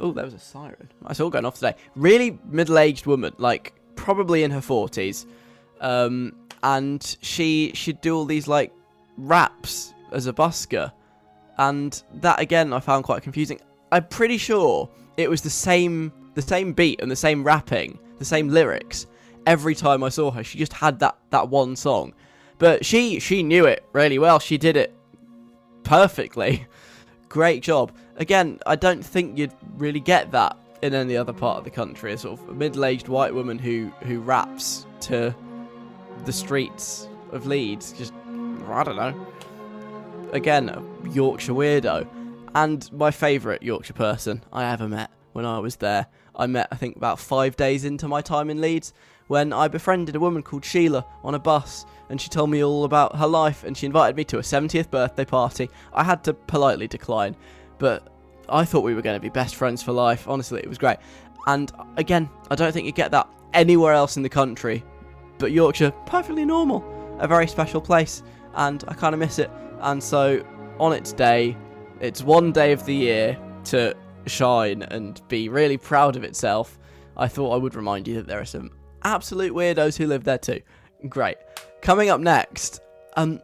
Oh, 0.00 0.12
there 0.12 0.24
was 0.24 0.34
a 0.34 0.38
siren. 0.38 0.88
It's 1.08 1.20
all 1.20 1.30
going 1.30 1.44
off 1.44 1.56
today. 1.56 1.76
Really 1.94 2.38
middle 2.46 2.78
aged 2.78 3.06
woman, 3.06 3.34
like 3.38 3.74
probably 3.94 4.42
in 4.42 4.50
her 4.50 4.60
forties, 4.60 5.26
um, 5.80 6.34
and 6.62 7.16
she 7.20 7.72
she'd 7.74 8.00
do 8.00 8.16
all 8.16 8.24
these 8.24 8.48
like 8.48 8.72
raps 9.16 9.92
as 10.10 10.26
a 10.26 10.32
busker, 10.32 10.92
and 11.68 12.02
that 12.14 12.40
again 12.40 12.72
I 12.72 12.80
found 12.80 13.04
quite 13.04 13.22
confusing. 13.22 13.60
I'm 13.92 14.06
pretty 14.08 14.38
sure 14.38 14.88
it 15.16 15.28
was 15.30 15.42
the 15.42 15.50
same 15.50 16.12
the 16.34 16.42
same 16.42 16.72
beat 16.72 17.00
and 17.00 17.10
the 17.10 17.16
same 17.16 17.44
rapping, 17.44 17.98
the 18.18 18.24
same 18.24 18.48
lyrics 18.48 19.06
every 19.46 19.74
time 19.74 20.02
I 20.02 20.08
saw 20.08 20.30
her. 20.30 20.42
She 20.42 20.58
just 20.58 20.72
had 20.72 20.98
that 21.00 21.16
that 21.30 21.48
one 21.48 21.76
song, 21.76 22.14
but 22.58 22.84
she 22.84 23.20
she 23.20 23.42
knew 23.42 23.66
it 23.66 23.84
really 23.92 24.18
well. 24.18 24.38
She 24.38 24.58
did 24.58 24.76
it 24.76 24.92
perfectly. 25.84 26.66
Great 27.28 27.62
job. 27.62 27.92
Again, 28.16 28.58
I 28.66 28.76
don't 28.76 29.02
think 29.02 29.38
you'd 29.38 29.54
really 29.76 30.00
get 30.00 30.30
that 30.32 30.56
in 30.82 30.94
any 30.94 31.16
other 31.16 31.32
part 31.32 31.58
of 31.58 31.64
the 31.64 31.70
country. 31.70 32.12
A 32.12 32.18
sort 32.18 32.40
of 32.40 32.56
middle-aged 32.56 33.08
white 33.08 33.32
woman 33.32 33.58
who 33.58 33.92
who 34.02 34.20
raps 34.20 34.86
to 35.02 35.34
the 36.24 36.32
streets 36.32 37.08
of 37.30 37.46
Leeds. 37.46 37.92
Just 37.92 38.12
I 38.68 38.82
don't 38.82 38.96
know. 38.96 39.26
Again, 40.32 40.70
a 40.70 40.82
Yorkshire 41.10 41.52
weirdo, 41.52 42.08
and 42.54 42.90
my 42.92 43.10
favourite 43.10 43.62
Yorkshire 43.62 43.92
person 43.92 44.42
I 44.52 44.64
ever 44.72 44.88
met 44.88 45.10
when 45.32 45.44
I 45.44 45.58
was 45.58 45.76
there. 45.76 46.06
I 46.34 46.46
met 46.46 46.68
I 46.70 46.76
think 46.76 46.96
about 46.96 47.18
five 47.18 47.56
days 47.56 47.84
into 47.84 48.08
my 48.08 48.22
time 48.22 48.48
in 48.48 48.60
Leeds 48.60 48.94
when 49.28 49.52
I 49.52 49.68
befriended 49.68 50.16
a 50.16 50.20
woman 50.20 50.42
called 50.42 50.64
Sheila 50.64 51.04
on 51.22 51.34
a 51.34 51.38
bus 51.38 51.84
and 52.08 52.20
she 52.20 52.28
told 52.28 52.50
me 52.50 52.64
all 52.64 52.84
about 52.84 53.16
her 53.16 53.26
life 53.26 53.64
and 53.64 53.76
she 53.76 53.86
invited 53.86 54.16
me 54.16 54.24
to 54.24 54.38
a 54.38 54.42
70th 54.42 54.90
birthday 54.90 55.24
party. 55.24 55.70
I 55.92 56.04
had 56.04 56.24
to 56.24 56.34
politely 56.34 56.88
decline, 56.88 57.36
but 57.78 58.08
I 58.48 58.64
thought 58.64 58.84
we 58.84 58.94
were 58.94 59.02
going 59.02 59.16
to 59.16 59.20
be 59.20 59.28
best 59.28 59.54
friends 59.54 59.82
for 59.82 59.92
life. 59.92 60.28
Honestly, 60.28 60.60
it 60.60 60.68
was 60.68 60.78
great. 60.78 60.98
And 61.46 61.72
again, 61.96 62.28
I 62.50 62.54
don't 62.54 62.72
think 62.72 62.86
you 62.86 62.92
get 62.92 63.10
that 63.10 63.28
anywhere 63.52 63.92
else 63.92 64.16
in 64.16 64.22
the 64.22 64.28
country, 64.28 64.82
but 65.38 65.52
Yorkshire, 65.52 65.90
perfectly 66.06 66.44
normal, 66.44 66.80
a 67.18 67.28
very 67.28 67.46
special 67.46 67.80
place, 67.80 68.22
and 68.54 68.84
I 68.88 68.94
kind 68.94 69.14
of 69.14 69.20
miss 69.20 69.38
it. 69.38 69.50
And 69.80 70.02
so, 70.02 70.44
on 70.78 70.92
its 70.92 71.12
day, 71.12 71.56
it's 72.00 72.22
one 72.22 72.52
day 72.52 72.72
of 72.72 72.84
the 72.84 72.94
year 72.94 73.38
to 73.64 73.94
shine 74.26 74.82
and 74.82 75.20
be 75.28 75.48
really 75.48 75.76
proud 75.76 76.16
of 76.16 76.24
itself. 76.24 76.78
I 77.16 77.28
thought 77.28 77.52
I 77.52 77.56
would 77.56 77.74
remind 77.74 78.08
you 78.08 78.14
that 78.16 78.26
there 78.26 78.40
are 78.40 78.44
some 78.44 78.70
absolute 79.04 79.52
weirdos 79.52 79.96
who 79.96 80.06
live 80.06 80.24
there 80.24 80.38
too. 80.38 80.60
Great. 81.08 81.36
Coming 81.80 82.10
up 82.10 82.20
next, 82.20 82.80
um, 83.16 83.40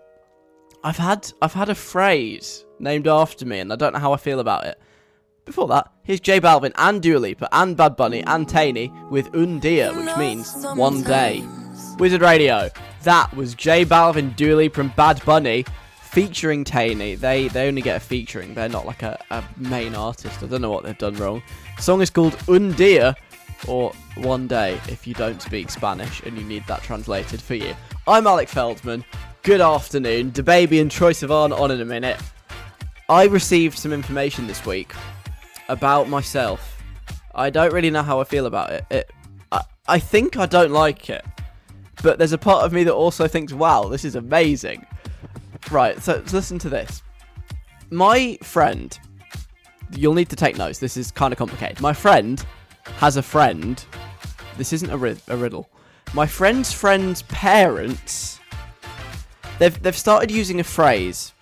I've 0.85 0.97
had 0.97 1.31
I've 1.43 1.55
had 1.55 1.69
a 1.69 1.75
phrase 1.75 2.65
named 2.79 3.09
after 3.09 3.45
me, 3.45 3.59
and 3.59 3.73
I 3.73 3.77
don't 3.77 3.93
know 3.93 3.99
how 3.99 4.13
I 4.13 4.17
feel 4.17 4.41
about 4.41 4.65
it. 4.65 4.81
Before 5.45 5.67
that, 5.69 5.91
here's 6.03 6.21
J 6.21 6.41
Balvin 6.41 6.73
and 6.77 7.03
Dua 7.03 7.19
Lipa 7.19 7.49
and 7.53 7.77
Bad 7.77 7.97
Bunny 7.97 8.23
and 8.23 8.47
Tainy 8.47 8.93
with 9.11 9.35
Un 9.35 9.59
Dia, 9.59 9.93
which 9.95 10.17
means 10.17 10.65
one 10.75 11.03
day. 11.03 11.43
Wizard 11.99 12.21
Radio. 12.21 12.71
That 13.09 13.35
was 13.35 13.55
J 13.55 13.87
Balvin, 13.87 14.39
Lipa, 14.39 14.83
and 14.83 14.95
Bad 14.95 15.25
Bunny 15.25 15.65
featuring 15.99 16.63
Tainy. 16.63 17.19
They 17.19 17.49
they 17.49 17.67
only 17.67 17.81
get 17.81 17.97
a 17.97 18.01
featuring. 18.01 18.53
They're 18.53 18.69
not 18.69 18.85
like 18.85 19.03
a, 19.03 19.19
a 19.31 19.43
main 19.57 19.95
artist. 19.95 20.43
I 20.43 20.47
don't 20.47 20.61
know 20.61 20.71
what 20.71 20.85
they've 20.85 20.99
done 20.99 21.15
wrong. 21.15 21.43
The 21.79 21.83
song 21.83 22.03
is 22.03 22.11
called 22.11 22.37
Un 22.49 22.73
Dia, 22.73 23.17
or 23.67 23.95
One 24.19 24.47
Day 24.47 24.79
if 24.89 25.07
you 25.07 25.15
don't 25.15 25.41
speak 25.41 25.71
Spanish 25.71 26.21
and 26.25 26.37
you 26.37 26.45
need 26.45 26.67
that 26.67 26.83
translated 26.83 27.41
for 27.41 27.55
you. 27.55 27.75
I'm 28.07 28.27
Alec 28.27 28.51
Feldman. 28.51 29.07
Good 29.43 29.63
afternoon. 29.63 30.33
DaBaby 30.33 30.79
and 30.79 30.91
Troye 30.91 31.13
Sivan 31.13 31.59
on 31.59 31.71
in 31.71 31.81
a 31.81 31.87
minute. 31.87 32.21
I 33.09 33.25
received 33.25 33.79
some 33.79 33.95
information 33.95 34.47
this 34.47 34.67
week 34.67 34.93
about 35.71 36.11
myself. 36.11 36.83
I 37.35 37.49
don't 37.49 37.73
really 37.73 37.89
know 37.89 38.03
how 38.03 38.21
I 38.21 38.25
feel 38.25 38.45
about 38.45 38.71
it. 38.71 38.85
it 38.91 39.11
I, 39.51 39.63
I 39.87 39.99
think 39.99 40.37
I 40.37 40.45
don't 40.45 40.73
like 40.73 41.09
it. 41.09 41.25
But 42.03 42.19
there's 42.19 42.33
a 42.33 42.39
part 42.39 42.65
of 42.65 42.73
me 42.73 42.85
that 42.85 42.95
also 42.95 43.27
thinks, 43.27 43.53
wow, 43.53 43.85
this 43.85 44.05
is 44.05 44.15
amazing. 44.15 44.87
Right, 45.71 46.01
so, 46.01 46.23
listen 46.33 46.59
to 46.61 46.69
this. 46.69 47.03
My 47.91 48.39
friend, 48.43 48.97
you'll 49.93 50.15
need 50.15 50.29
to 50.31 50.37
take 50.37 50.57
notes, 50.57 50.79
this 50.79 50.97
is 50.97 51.11
kind 51.11 51.33
of 51.33 51.39
complicated. 51.39 51.81
My 51.81 51.93
friend 51.93 52.45
has 52.97 53.17
a 53.17 53.23
friend. 53.23 53.85
This 54.57 54.73
isn't 54.73 54.91
a, 54.91 55.17
a 55.29 55.37
riddle. 55.37 55.69
My 56.15 56.27
friend's 56.27 56.73
friend's 56.73 57.23
parents. 57.23 58.41
They've 59.59 59.83
they've 59.83 59.97
started 59.97 60.31
using 60.31 60.61
a 60.61 60.65
phrase. 60.65 61.33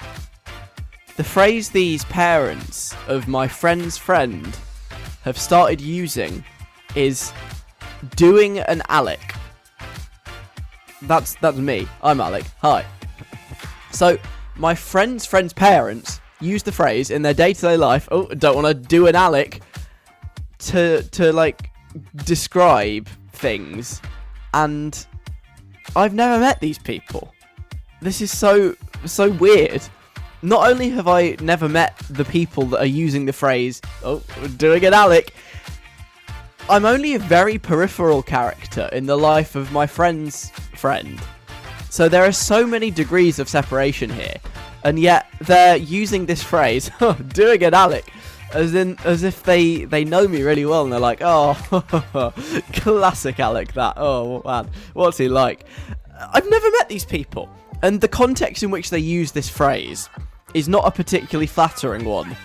The 1.16 1.24
phrase 1.24 1.70
these 1.70 2.04
parents 2.06 2.94
of 3.06 3.28
my 3.28 3.48
friend's 3.48 3.96
friend 3.96 4.58
have 5.22 5.38
started 5.38 5.80
using 5.80 6.44
is 6.94 7.32
doing 8.16 8.58
an 8.58 8.82
Alec. 8.88 9.35
That's 11.02 11.34
that's 11.36 11.58
me. 11.58 11.86
I'm 12.02 12.20
Alec. 12.20 12.44
Hi. 12.60 12.84
So 13.92 14.18
my 14.56 14.74
friend's 14.74 15.26
friend's 15.26 15.52
parents 15.52 16.20
use 16.40 16.62
the 16.62 16.72
phrase 16.72 17.10
in 17.10 17.22
their 17.22 17.34
day-to-day 17.34 17.76
life. 17.76 18.08
Oh, 18.10 18.26
don't 18.26 18.54
want 18.54 18.66
to 18.66 18.74
do 18.74 19.06
an 19.06 19.14
Alec 19.14 19.60
to 20.58 21.02
to 21.02 21.32
like 21.32 21.70
describe 22.24 23.08
things 23.32 24.00
and 24.54 25.06
I've 25.94 26.14
never 26.14 26.40
met 26.40 26.60
these 26.60 26.78
people. 26.78 27.32
This 28.00 28.20
is 28.20 28.36
so 28.36 28.74
so 29.04 29.30
weird. 29.30 29.82
Not 30.42 30.70
only 30.70 30.90
have 30.90 31.08
I 31.08 31.36
never 31.40 31.68
met 31.68 31.96
the 32.10 32.24
people 32.24 32.64
that 32.66 32.80
are 32.80 32.86
using 32.86 33.26
the 33.26 33.32
phrase 33.32 33.80
"oh, 34.04 34.22
doing 34.56 34.84
an 34.84 34.94
Alec," 34.94 35.34
I'm 36.68 36.84
only 36.84 37.14
a 37.14 37.18
very 37.20 37.58
peripheral 37.58 38.24
character 38.24 38.88
in 38.92 39.06
the 39.06 39.16
life 39.16 39.54
of 39.54 39.70
my 39.70 39.86
friend's 39.86 40.50
friend. 40.74 41.20
So 41.90 42.08
there 42.08 42.24
are 42.24 42.32
so 42.32 42.66
many 42.66 42.90
degrees 42.90 43.38
of 43.38 43.48
separation 43.48 44.10
here, 44.10 44.34
and 44.82 44.98
yet 44.98 45.26
they're 45.42 45.76
using 45.76 46.26
this 46.26 46.42
phrase 46.42 46.90
"oh, 47.00 47.14
"doing 47.14 47.62
it, 47.62 47.72
Alec." 47.72 48.12
as 48.52 48.74
in 48.74 48.96
as 49.04 49.22
if 49.24 49.42
they 49.42 49.84
they 49.84 50.04
know 50.04 50.26
me 50.28 50.42
really 50.42 50.64
well 50.64 50.84
and 50.84 50.92
they're 50.92 51.00
like 51.00 51.18
oh 51.20 51.52
classic 52.74 53.40
alec 53.40 53.72
that 53.72 53.94
oh 53.96 54.40
man 54.44 54.70
what's 54.92 55.18
he 55.18 55.28
like 55.28 55.66
i've 56.32 56.48
never 56.48 56.70
met 56.70 56.88
these 56.88 57.04
people 57.04 57.50
and 57.82 58.00
the 58.00 58.06
context 58.06 58.62
in 58.62 58.70
which 58.70 58.88
they 58.90 59.00
use 59.00 59.32
this 59.32 59.48
phrase 59.48 60.08
is 60.54 60.68
not 60.68 60.86
a 60.86 60.92
particularly 60.92 61.46
flattering 61.46 62.04
one 62.04 62.36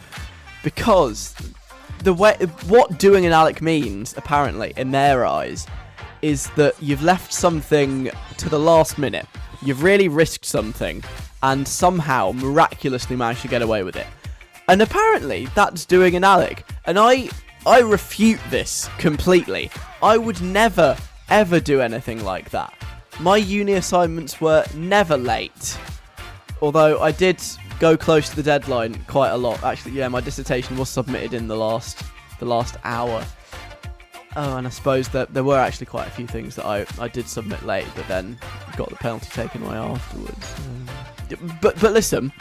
because 0.64 1.36
the 2.04 2.14
way 2.14 2.36
what 2.68 3.00
doing 3.00 3.26
an 3.26 3.32
alec 3.32 3.62
means 3.62 4.16
apparently 4.18 4.74
in 4.78 4.92
their 4.92 5.26
eyes 5.26 5.68
is 6.22 6.50
that 6.52 6.76
you've 6.82 7.04
left 7.04 7.34
something 7.34 8.10
to 8.38 8.50
the 8.50 8.60
last 8.60 8.98
minute 8.98 9.26
you've 9.64 9.84
really 9.84 10.08
risked 10.08 10.46
something 10.46 11.04
and 11.44 11.68
somehow 11.68 12.32
miraculously 12.32 13.16
managed 13.16 13.42
to 13.42 13.48
get 13.48 13.62
away 13.62 13.84
with 13.84 13.96
it 13.96 14.08
and 14.72 14.82
apparently 14.82 15.48
that's 15.48 15.86
doing 15.86 16.16
an 16.16 16.24
Alec. 16.24 16.66
And 16.86 16.98
I 16.98 17.30
I 17.66 17.82
refute 17.82 18.40
this 18.50 18.90
completely. 18.98 19.70
I 20.02 20.18
would 20.18 20.42
never 20.42 20.98
ever 21.30 21.60
do 21.60 21.82
anything 21.82 22.24
like 22.24 22.50
that. 22.52 22.74
My 23.20 23.36
uni 23.36 23.74
assignments 23.74 24.40
were 24.40 24.66
never 24.74 25.18
late. 25.18 25.78
Although 26.62 27.02
I 27.02 27.12
did 27.12 27.42
go 27.82 27.98
close 27.98 28.30
to 28.30 28.36
the 28.36 28.44
deadline 28.44 28.94
quite 29.08 29.32
a 29.32 29.38
lot. 29.38 29.62
Actually, 29.64 29.94
yeah, 29.94 30.08
my 30.08 30.22
dissertation 30.22 30.78
was 30.78 30.88
submitted 30.88 31.34
in 31.34 31.48
the 31.48 31.58
last 31.58 32.04
the 32.40 32.46
last 32.46 32.78
hour. 32.84 33.26
Oh, 34.38 34.58
and 34.58 34.66
I 34.66 34.70
suppose 34.70 35.10
that 35.10 35.34
there 35.34 35.44
were 35.44 35.58
actually 35.58 35.88
quite 35.88 36.08
a 36.08 36.12
few 36.12 36.28
things 36.28 36.56
that 36.56 36.66
I, 36.66 36.86
I 37.00 37.10
did 37.10 37.28
submit 37.28 37.66
late, 37.66 37.88
but 37.96 38.08
then 38.08 38.40
got 38.78 38.90
the 38.90 38.96
penalty 38.96 39.30
taken 39.32 39.64
away 39.64 39.76
afterwards. 39.76 40.56
Um, 40.60 41.58
but 41.62 41.78
but 41.82 41.92
listen, 41.92 42.32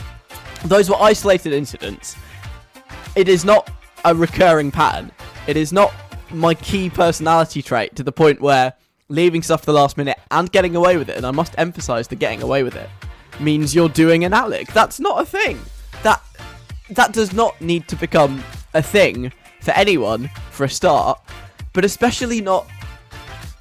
those 0.66 0.90
were 0.90 1.00
isolated 1.00 1.54
incidents. 1.54 2.16
It 3.16 3.28
is 3.28 3.44
not 3.44 3.70
a 4.04 4.14
recurring 4.14 4.70
pattern. 4.70 5.10
It 5.46 5.56
is 5.56 5.72
not 5.72 5.92
my 6.30 6.54
key 6.54 6.90
personality 6.90 7.62
trait 7.62 7.96
to 7.96 8.02
the 8.02 8.12
point 8.12 8.40
where 8.40 8.74
leaving 9.08 9.42
stuff 9.42 9.64
the 9.64 9.72
last 9.72 9.96
minute 9.96 10.18
and 10.30 10.52
getting 10.52 10.76
away 10.76 10.98
with 10.98 11.08
it, 11.08 11.16
and 11.16 11.26
I 11.26 11.30
must 11.30 11.54
emphasize 11.56 12.06
the 12.08 12.14
getting 12.14 12.42
away 12.42 12.62
with 12.62 12.76
it, 12.76 12.88
means 13.38 13.74
you're 13.74 13.88
doing 13.88 14.24
an 14.24 14.32
Alec. 14.32 14.68
That's 14.72 14.98
not 14.98 15.22
a 15.22 15.24
thing. 15.24 15.60
That 16.02 16.22
that 16.90 17.12
does 17.12 17.32
not 17.32 17.60
need 17.60 17.86
to 17.88 17.96
become 17.96 18.42
a 18.74 18.82
thing 18.82 19.32
for 19.60 19.72
anyone 19.72 20.28
for 20.50 20.64
a 20.64 20.68
start, 20.68 21.20
but 21.72 21.84
especially 21.84 22.40
not 22.40 22.66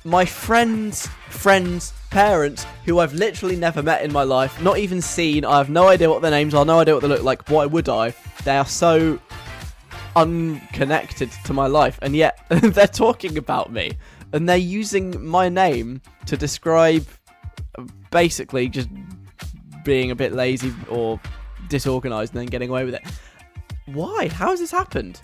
my 0.04 0.26
friends' 0.26 1.08
friends' 1.30 1.94
parents 2.10 2.66
who 2.86 3.00
I've 3.00 3.14
literally 3.14 3.56
never 3.56 3.84
met 3.84 4.04
in 4.04 4.12
my 4.12 4.24
life, 4.24 4.62
not 4.62 4.80
even 4.80 5.02
seen. 5.02 5.46
I 5.46 5.58
have 5.58 5.70
no 5.70 5.88
idea 5.88 6.10
what 6.10 6.22
their 6.22 6.32
names 6.32 6.54
are, 6.54 6.66
no 6.66 6.80
idea 6.80 6.96
what 6.96 7.02
they 7.02 7.08
look 7.08 7.24
like. 7.24 7.50
Why 7.50 7.66
would 7.66 7.88
I? 7.88 8.14
They 8.44 8.58
are 8.58 8.66
so 8.66 9.20
unconnected 10.16 11.32
to 11.46 11.54
my 11.54 11.68
life, 11.68 12.00
and 12.02 12.16
yet 12.16 12.40
they're 12.50 12.88
talking 12.88 13.38
about 13.38 13.72
me, 13.72 13.92
and 14.34 14.48
they're 14.48 14.58
using 14.58 15.26
my 15.26 15.50
name 15.50 16.02
to 16.26 16.38
describe 16.38 17.06
basically 18.12 18.70
just 18.70 18.90
being 19.90 20.12
a 20.12 20.16
bit 20.16 20.34
lazy 20.34 20.72
or 20.88 21.20
disorganized 21.68 22.32
and 22.34 22.42
then 22.42 22.46
getting 22.46 22.70
away 22.70 22.86
with 22.86 22.94
it. 22.94 23.02
Why? 23.88 24.28
How 24.28 24.52
has 24.52 24.60
this 24.60 24.70
happened? 24.70 25.20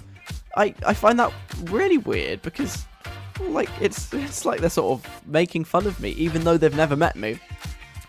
I, 0.58 0.74
I 0.84 0.96
find 0.96 1.20
that 1.20 1.32
really 1.66 2.00
weird 2.00 2.42
because 2.42 2.88
like 3.42 3.70
it's 3.80 4.12
it's 4.12 4.44
like 4.44 4.62
they're 4.62 4.70
sort 4.72 4.98
of 4.98 5.28
making 5.28 5.66
fun 5.66 5.86
of 5.86 6.00
me 6.00 6.12
even 6.12 6.44
though 6.44 6.58
they've 6.58 6.76
never 6.76 6.96
met 6.96 7.16
me 7.16 7.38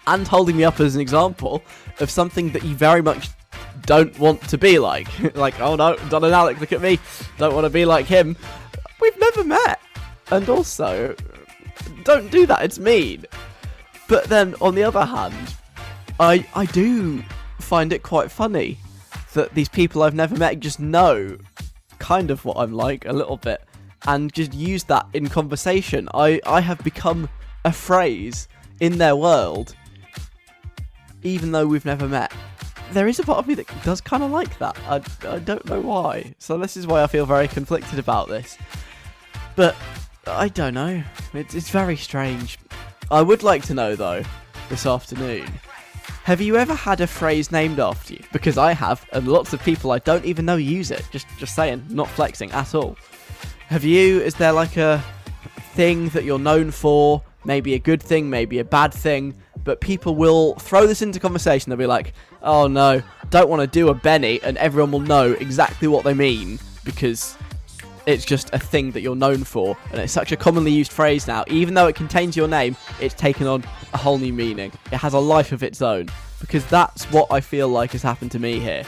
and 0.06 0.26
holding 0.26 0.56
me 0.56 0.64
up 0.64 0.80
as 0.80 0.94
an 0.94 1.00
example 1.00 1.62
of 2.00 2.08
something 2.10 2.50
that 2.52 2.62
you 2.62 2.74
very 2.74 3.02
much 3.02 3.28
don't 3.82 4.16
want 4.18 4.40
to 4.48 4.56
be 4.56 4.78
like 4.78 5.08
like 5.34 5.60
oh 5.60 5.74
no 5.74 5.96
Don 6.08 6.22
and 6.22 6.32
Alec 6.32 6.60
look 6.60 6.72
at 6.72 6.80
me 6.80 7.00
don't 7.38 7.54
want 7.54 7.64
to 7.64 7.70
be 7.70 7.84
like 7.84 8.06
him 8.06 8.36
we've 9.00 9.18
never 9.18 9.42
met 9.42 9.80
and 10.30 10.48
also 10.48 11.14
don't 12.04 12.30
do 12.30 12.46
that 12.46 12.62
it's 12.62 12.78
mean 12.78 13.26
but 14.06 14.24
then 14.26 14.54
on 14.60 14.76
the 14.76 14.84
other 14.84 15.04
hand 15.04 15.55
I 16.18 16.46
I 16.54 16.66
do 16.66 17.22
find 17.60 17.92
it 17.92 18.02
quite 18.02 18.30
funny 18.30 18.78
that 19.34 19.54
these 19.54 19.68
people 19.68 20.02
I've 20.02 20.14
never 20.14 20.36
met 20.36 20.60
just 20.60 20.80
know 20.80 21.36
kind 21.98 22.30
of 22.30 22.44
what 22.44 22.56
I'm 22.58 22.72
like 22.72 23.06
a 23.06 23.12
little 23.12 23.36
bit 23.36 23.62
and 24.06 24.32
just 24.32 24.54
use 24.54 24.84
that 24.84 25.06
in 25.14 25.28
conversation. 25.28 26.08
I 26.14 26.40
I 26.46 26.60
have 26.60 26.78
become 26.84 27.28
a 27.64 27.72
phrase 27.72 28.48
in 28.80 28.98
their 28.98 29.16
world 29.16 29.74
even 31.22 31.52
though 31.52 31.66
we've 31.66 31.84
never 31.84 32.08
met. 32.08 32.32
There 32.92 33.08
is 33.08 33.18
a 33.18 33.24
part 33.24 33.38
of 33.38 33.48
me 33.48 33.54
that 33.54 33.66
does 33.82 34.00
kind 34.00 34.22
of 34.22 34.30
like 34.30 34.58
that. 34.58 34.78
I, 34.86 35.02
I 35.28 35.40
don't 35.40 35.64
know 35.66 35.80
why. 35.80 36.34
So 36.38 36.56
this 36.56 36.76
is 36.76 36.86
why 36.86 37.02
I 37.02 37.08
feel 37.08 37.26
very 37.26 37.48
conflicted 37.48 37.98
about 37.98 38.28
this. 38.28 38.56
But 39.56 39.74
I 40.26 40.48
don't 40.48 40.74
know. 40.74 41.02
It's, 41.34 41.54
it's 41.54 41.70
very 41.70 41.96
strange. 41.96 42.58
I 43.10 43.22
would 43.22 43.42
like 43.42 43.64
to 43.64 43.74
know 43.74 43.96
though, 43.96 44.22
this 44.68 44.86
afternoon, 44.86 45.46
have 46.24 46.40
you 46.40 46.56
ever 46.56 46.74
had 46.74 47.00
a 47.00 47.06
phrase 47.06 47.52
named 47.52 47.78
after 47.78 48.14
you? 48.14 48.22
Because 48.32 48.58
I 48.58 48.72
have, 48.72 49.06
and 49.12 49.28
lots 49.28 49.52
of 49.52 49.62
people 49.62 49.92
I 49.92 49.98
don't 50.00 50.24
even 50.24 50.44
know 50.44 50.56
use 50.56 50.90
it. 50.90 51.06
Just 51.10 51.26
just 51.38 51.54
saying, 51.54 51.84
not 51.88 52.08
flexing 52.08 52.50
at 52.52 52.74
all. 52.74 52.96
Have 53.68 53.84
you? 53.84 54.20
Is 54.20 54.34
there 54.34 54.52
like 54.52 54.76
a 54.76 55.02
thing 55.74 56.08
that 56.10 56.24
you're 56.24 56.38
known 56.38 56.70
for? 56.70 57.22
Maybe 57.44 57.74
a 57.74 57.78
good 57.78 58.02
thing, 58.02 58.28
maybe 58.28 58.58
a 58.58 58.64
bad 58.64 58.92
thing, 58.92 59.34
but 59.62 59.80
people 59.80 60.16
will 60.16 60.54
throw 60.54 60.86
this 60.86 61.02
into 61.02 61.20
conversation. 61.20 61.70
They'll 61.70 61.78
be 61.78 61.86
like, 61.86 62.12
"Oh 62.42 62.66
no, 62.66 63.02
don't 63.30 63.48
want 63.48 63.60
to 63.60 63.66
do 63.66 63.88
a 63.88 63.94
Benny," 63.94 64.40
and 64.42 64.56
everyone 64.58 64.90
will 64.90 65.00
know 65.00 65.32
exactly 65.32 65.86
what 65.86 66.04
they 66.04 66.14
mean 66.14 66.58
because 66.84 67.36
it's 68.06 68.24
just 68.24 68.50
a 68.52 68.58
thing 68.58 68.92
that 68.92 69.00
you're 69.00 69.16
known 69.16 69.44
for, 69.44 69.76
and 69.90 70.00
it's 70.00 70.12
such 70.12 70.32
a 70.32 70.36
commonly 70.36 70.70
used 70.70 70.92
phrase 70.92 71.26
now. 71.26 71.44
Even 71.48 71.74
though 71.74 71.88
it 71.88 71.96
contains 71.96 72.36
your 72.36 72.48
name, 72.48 72.76
it's 73.00 73.14
taken 73.14 73.46
on 73.46 73.64
a 73.92 73.98
whole 73.98 74.18
new 74.18 74.32
meaning. 74.32 74.72
It 74.92 74.96
has 74.98 75.12
a 75.12 75.18
life 75.18 75.52
of 75.52 75.62
its 75.62 75.82
own 75.82 76.08
because 76.40 76.64
that's 76.66 77.04
what 77.06 77.26
I 77.30 77.40
feel 77.40 77.68
like 77.68 77.92
has 77.92 78.02
happened 78.02 78.30
to 78.32 78.38
me 78.38 78.60
here. 78.60 78.84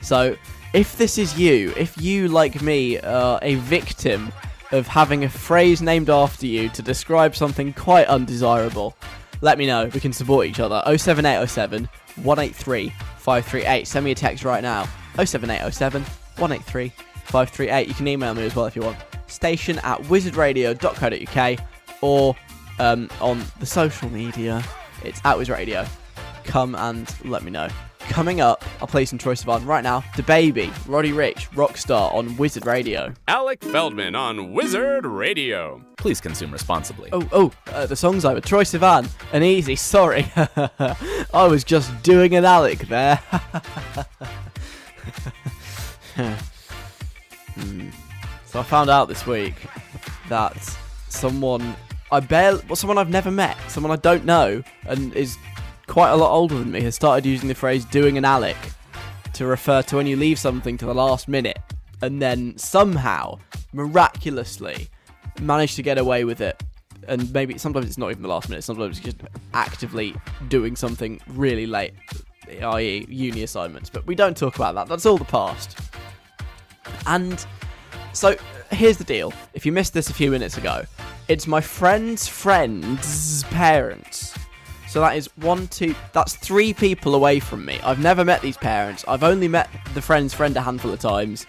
So, 0.00 0.36
if 0.72 0.96
this 0.96 1.18
is 1.18 1.38
you, 1.38 1.72
if 1.76 2.00
you, 2.00 2.28
like 2.28 2.62
me, 2.62 2.98
are 3.00 3.38
a 3.42 3.56
victim 3.56 4.32
of 4.72 4.88
having 4.88 5.24
a 5.24 5.28
phrase 5.28 5.82
named 5.82 6.10
after 6.10 6.46
you 6.46 6.68
to 6.70 6.82
describe 6.82 7.36
something 7.36 7.72
quite 7.74 8.06
undesirable, 8.08 8.96
let 9.40 9.58
me 9.58 9.66
know. 9.66 9.90
We 9.92 10.00
can 10.00 10.12
support 10.12 10.46
each 10.46 10.58
other. 10.58 10.82
07807 10.86 11.88
183 12.22 12.90
538. 13.18 13.86
Send 13.86 14.04
me 14.04 14.10
a 14.10 14.14
text 14.14 14.44
right 14.44 14.62
now. 14.62 14.88
07807 15.16 16.02
183 16.02 16.92
538. 17.24 17.88
You 17.88 17.94
can 17.94 18.08
email 18.08 18.34
me 18.34 18.44
as 18.44 18.54
well 18.54 18.66
if 18.66 18.76
you 18.76 18.82
want. 18.82 18.96
Station 19.26 19.78
at 19.78 20.00
wizardradio.co.uk 20.02 21.60
or 22.02 22.36
um, 22.78 23.08
on 23.20 23.42
the 23.60 23.66
social 23.66 24.10
media. 24.10 24.62
It's 25.02 25.20
at 25.24 25.36
Wizard 25.36 25.56
Radio. 25.56 25.86
Come 26.44 26.74
and 26.74 27.12
let 27.24 27.42
me 27.42 27.50
know. 27.50 27.68
Coming 28.08 28.40
up, 28.42 28.62
I'll 28.80 28.86
play 28.86 29.06
some 29.06 29.18
Troye 29.18 29.42
Sivan 29.42 29.66
right 29.66 29.82
now. 29.82 30.00
DaBaby, 30.14 30.70
Roddy 30.86 31.12
Ricch, 31.12 31.48
Rockstar 31.50 32.12
on 32.14 32.36
Wizard 32.36 32.66
Radio. 32.66 33.14
Alec 33.28 33.64
Feldman 33.64 34.14
on 34.14 34.52
Wizard 34.52 35.06
Radio. 35.06 35.82
Please 35.96 36.20
consume 36.20 36.52
responsibly. 36.52 37.08
Oh, 37.12 37.26
oh, 37.32 37.50
uh, 37.72 37.86
the 37.86 37.96
song's 37.96 38.26
over. 38.26 38.42
Troye 38.42 38.64
Sivan, 38.64 39.08
and 39.32 39.42
easy. 39.42 39.74
Sorry, 39.74 40.26
I 41.34 41.46
was 41.46 41.64
just 41.64 41.90
doing 42.02 42.34
an 42.34 42.44
Alec 42.44 42.80
there. 42.80 43.18
Hmm. 47.54 47.88
So 48.46 48.60
I 48.60 48.62
found 48.62 48.90
out 48.90 49.08
this 49.08 49.26
week 49.26 49.54
that 50.28 50.56
someone 51.08 51.74
I 52.12 52.20
barely, 52.20 52.62
well, 52.68 52.76
someone 52.76 52.98
I've 52.98 53.10
never 53.10 53.30
met, 53.30 53.56
someone 53.68 53.90
I 53.90 53.96
don't 53.96 54.24
know, 54.24 54.62
and 54.86 55.12
is 55.14 55.36
quite 55.86 56.10
a 56.10 56.16
lot 56.16 56.32
older 56.32 56.56
than 56.56 56.70
me, 56.70 56.80
has 56.82 56.94
started 56.94 57.26
using 57.26 57.48
the 57.48 57.54
phrase 57.54 57.84
"doing 57.84 58.16
an 58.16 58.24
Alec" 58.24 58.56
to 59.32 59.46
refer 59.46 59.82
to 59.82 59.96
when 59.96 60.06
you 60.06 60.16
leave 60.16 60.38
something 60.38 60.76
to 60.78 60.86
the 60.86 60.94
last 60.94 61.26
minute, 61.26 61.58
and 62.02 62.22
then 62.22 62.56
somehow, 62.56 63.38
miraculously, 63.72 64.88
manage 65.40 65.74
to 65.74 65.82
get 65.82 65.98
away 65.98 66.24
with 66.24 66.40
it. 66.40 66.62
And 67.08 67.32
maybe 67.32 67.58
sometimes 67.58 67.86
it's 67.86 67.98
not 67.98 68.10
even 68.12 68.22
the 68.22 68.28
last 68.28 68.48
minute. 68.48 68.62
Sometimes 68.64 68.98
it's 68.98 69.04
just 69.04 69.18
actively 69.52 70.14
doing 70.48 70.76
something 70.76 71.20
really 71.28 71.66
late, 71.66 71.94
i.e., 72.62 73.04
uni 73.08 73.42
assignments. 73.42 73.90
But 73.90 74.06
we 74.06 74.14
don't 74.14 74.36
talk 74.36 74.56
about 74.56 74.74
that. 74.76 74.88
That's 74.88 75.04
all 75.04 75.18
the 75.18 75.24
past. 75.24 75.78
And 77.06 77.44
so 78.12 78.36
here's 78.70 78.96
the 78.96 79.04
deal. 79.04 79.32
If 79.54 79.64
you 79.66 79.72
missed 79.72 79.94
this 79.94 80.10
a 80.10 80.14
few 80.14 80.30
minutes 80.30 80.56
ago, 80.58 80.84
it's 81.28 81.46
my 81.46 81.60
friend's 81.60 82.26
friend's 82.28 83.44
parents. 83.44 84.34
So 84.88 85.00
that 85.00 85.16
is 85.16 85.28
one, 85.36 85.66
two, 85.68 85.94
that's 86.12 86.36
three 86.36 86.72
people 86.72 87.14
away 87.14 87.40
from 87.40 87.64
me. 87.64 87.80
I've 87.82 87.98
never 87.98 88.24
met 88.24 88.42
these 88.42 88.56
parents. 88.56 89.04
I've 89.08 89.24
only 89.24 89.48
met 89.48 89.68
the 89.92 90.00
friend's 90.00 90.32
friend 90.32 90.56
a 90.56 90.60
handful 90.60 90.92
of 90.92 91.00
times. 91.00 91.46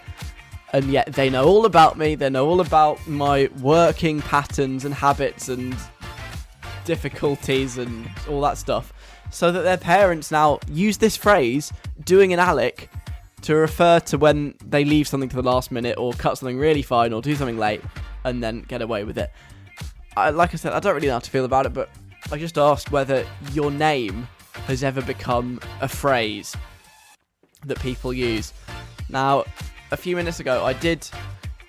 And 0.73 0.85
yet 0.85 1.13
they 1.13 1.29
know 1.29 1.45
all 1.45 1.65
about 1.65 1.97
me. 1.97 2.15
They 2.15 2.29
know 2.29 2.47
all 2.47 2.59
about 2.59 3.05
my 3.07 3.49
working 3.61 4.21
patterns 4.21 4.83
and 4.83 4.93
habits 4.93 5.47
and 5.47 5.75
difficulties 6.85 7.77
and 7.77 8.09
all 8.27 8.41
that 8.41 8.57
stuff. 8.57 8.91
So 9.31 9.51
that 9.51 9.61
their 9.61 9.77
parents 9.77 10.31
now 10.31 10.59
use 10.67 10.97
this 10.97 11.15
phrase, 11.15 11.71
doing 12.03 12.33
an 12.33 12.39
Alec, 12.39 12.89
to 13.45 13.55
refer 13.55 13.99
to 13.99 14.17
when 14.17 14.55
they 14.65 14.83
leave 14.83 15.07
something 15.07 15.29
to 15.29 15.35
the 15.35 15.43
last 15.43 15.71
minute 15.71 15.95
or 15.99 16.13
cut 16.13 16.35
something 16.35 16.57
really 16.57 16.81
fine 16.81 17.13
or 17.13 17.21
do 17.21 17.35
something 17.35 17.59
late 17.59 17.79
and 18.23 18.41
then 18.43 18.61
get 18.61 18.81
away 18.81 19.03
with 19.03 19.19
it. 19.19 19.31
I, 20.17 20.31
like 20.31 20.53
I 20.53 20.57
said, 20.57 20.73
I 20.73 20.79
don't 20.79 20.95
really 20.95 21.07
know 21.07 21.13
how 21.13 21.19
to 21.19 21.29
feel 21.29 21.45
about 21.45 21.67
it, 21.67 21.73
but 21.73 21.89
I 22.31 22.39
just 22.39 22.57
asked 22.57 22.89
whether 22.89 23.23
your 23.53 23.69
name 23.69 24.27
has 24.65 24.83
ever 24.83 24.99
become 25.03 25.59
a 25.79 25.87
phrase 25.87 26.55
that 27.65 27.79
people 27.79 28.11
use. 28.11 28.51
Now, 29.09 29.45
a 29.91 29.97
few 29.97 30.15
minutes 30.15 30.39
ago, 30.39 30.65
I 30.65 30.73
did 30.73 31.07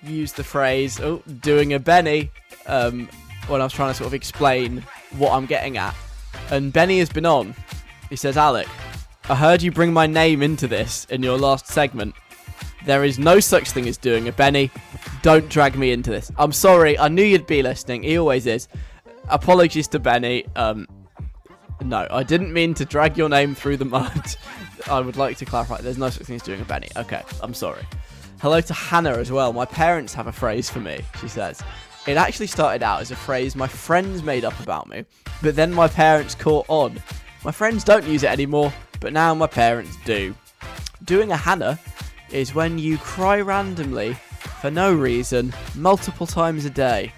use 0.01 0.33
the 0.33 0.43
phrase 0.43 0.99
"oh, 0.99 1.21
doing 1.41 1.73
a 1.73 1.79
Benny" 1.79 2.31
um, 2.65 3.07
when 3.47 3.61
I 3.61 3.65
was 3.65 3.73
trying 3.73 3.91
to 3.91 3.93
sort 3.93 4.07
of 4.07 4.13
explain 4.15 4.83
what 5.17 5.31
I'm 5.31 5.45
getting 5.45 5.77
at, 5.77 5.93
and 6.49 6.73
Benny 6.73 6.97
has 6.99 7.09
been 7.09 7.25
on. 7.25 7.53
He 8.09 8.15
says, 8.15 8.35
"Alec, 8.35 8.67
I 9.29 9.35
heard 9.35 9.61
you 9.61 9.73
bring 9.73 9.91
my 9.91 10.07
name 10.07 10.41
into 10.41 10.69
this 10.69 11.05
in 11.09 11.21
your 11.21 11.37
last 11.37 11.67
segment. 11.67 12.15
There 12.85 13.03
is 13.03 13.19
no 13.19 13.41
such 13.41 13.71
thing 13.71 13.85
as 13.89 13.97
doing 13.97 14.29
a 14.29 14.31
Benny. 14.31 14.71
don't 15.21 15.49
drag 15.49 15.77
me 15.77 15.91
into 15.91 16.11
this. 16.11 16.31
I'm 16.37 16.53
sorry. 16.53 16.97
I 16.97 17.09
knew 17.09 17.23
you'd 17.23 17.45
be 17.45 17.61
listening. 17.61 18.03
He 18.03 18.17
always 18.17 18.47
is. 18.47 18.69
Apologies 19.27 19.89
to 19.89 19.99
Benny. 19.99 20.45
Um, 20.55 20.87
no, 21.83 22.07
I 22.09 22.23
didn't 22.23 22.53
mean 22.53 22.73
to 22.75 22.85
drag 22.85 23.17
your 23.17 23.27
name 23.27 23.53
through 23.53 23.75
the 23.75 23.85
mud. 23.85 24.35
I 24.89 25.01
would 25.01 25.17
like 25.17 25.35
to 25.39 25.45
clarify. 25.45 25.81
There's 25.81 25.97
no 25.97 26.09
such 26.09 26.23
thing 26.25 26.37
as 26.37 26.41
doing 26.41 26.61
a 26.61 26.65
Benny. 26.65 26.87
Okay, 26.95 27.21
I'm 27.43 27.53
sorry. 27.53 27.83
Hello 28.39 28.61
to 28.61 28.73
Hannah 28.73 29.17
as 29.17 29.29
well. 29.29 29.51
My 29.51 29.65
parents 29.65 30.13
have 30.13 30.27
a 30.27 30.31
phrase 30.31 30.69
for 30.69 30.79
me. 30.79 31.01
She 31.19 31.27
says. 31.27 31.61
It 32.07 32.15
actually 32.15 32.47
started 32.47 32.81
out 32.81 33.01
as 33.01 33.11
a 33.11 33.17
phrase 33.17 33.57
my 33.57 33.67
friends 33.67 34.23
made 34.23 34.45
up 34.45 34.57
about 34.61 34.87
me, 34.87 35.03
but 35.41 35.57
then 35.57 35.73
my 35.73 35.89
parents 35.89 36.33
caught 36.33 36.65
on. 36.69 37.01
My 37.43 37.51
friends 37.51 37.83
don't 37.83 38.05
use 38.05 38.23
it 38.23 38.29
anymore, 38.29 38.71
but 38.99 39.13
now 39.13 39.33
my 39.33 39.47
parents 39.47 39.97
do. 40.05 40.35
Doing 41.03 41.31
a 41.31 41.37
Hannah 41.37 41.79
is 42.31 42.53
when 42.53 42.77
you 42.77 42.97
cry 42.97 43.41
randomly 43.41 44.15
for 44.61 44.71
no 44.71 44.93
reason 44.93 45.53
multiple 45.75 46.27
times 46.27 46.65
a 46.65 46.69
day. 46.69 47.11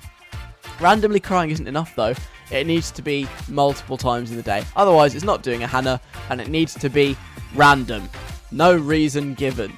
Randomly 0.80 1.20
crying 1.20 1.50
isn't 1.52 1.68
enough 1.68 1.96
though. 1.96 2.14
It 2.52 2.66
needs 2.66 2.92
to 2.92 3.02
be 3.02 3.28
multiple 3.48 3.98
times 3.98 4.32
in 4.32 4.38
the 4.38 4.44
day. 4.44 4.64
Otherwise, 4.76 5.14
it's 5.14 5.24
not 5.24 5.44
doing 5.44 5.62
a 5.64 5.68
Hannah, 5.68 6.02
and 6.30 6.42
it 6.42 6.48
needs 6.48 6.74
to 6.76 6.90
be 6.90 7.16
random. 7.54 8.10
No 8.52 8.76
reason 8.76 9.36
given. 9.36 9.72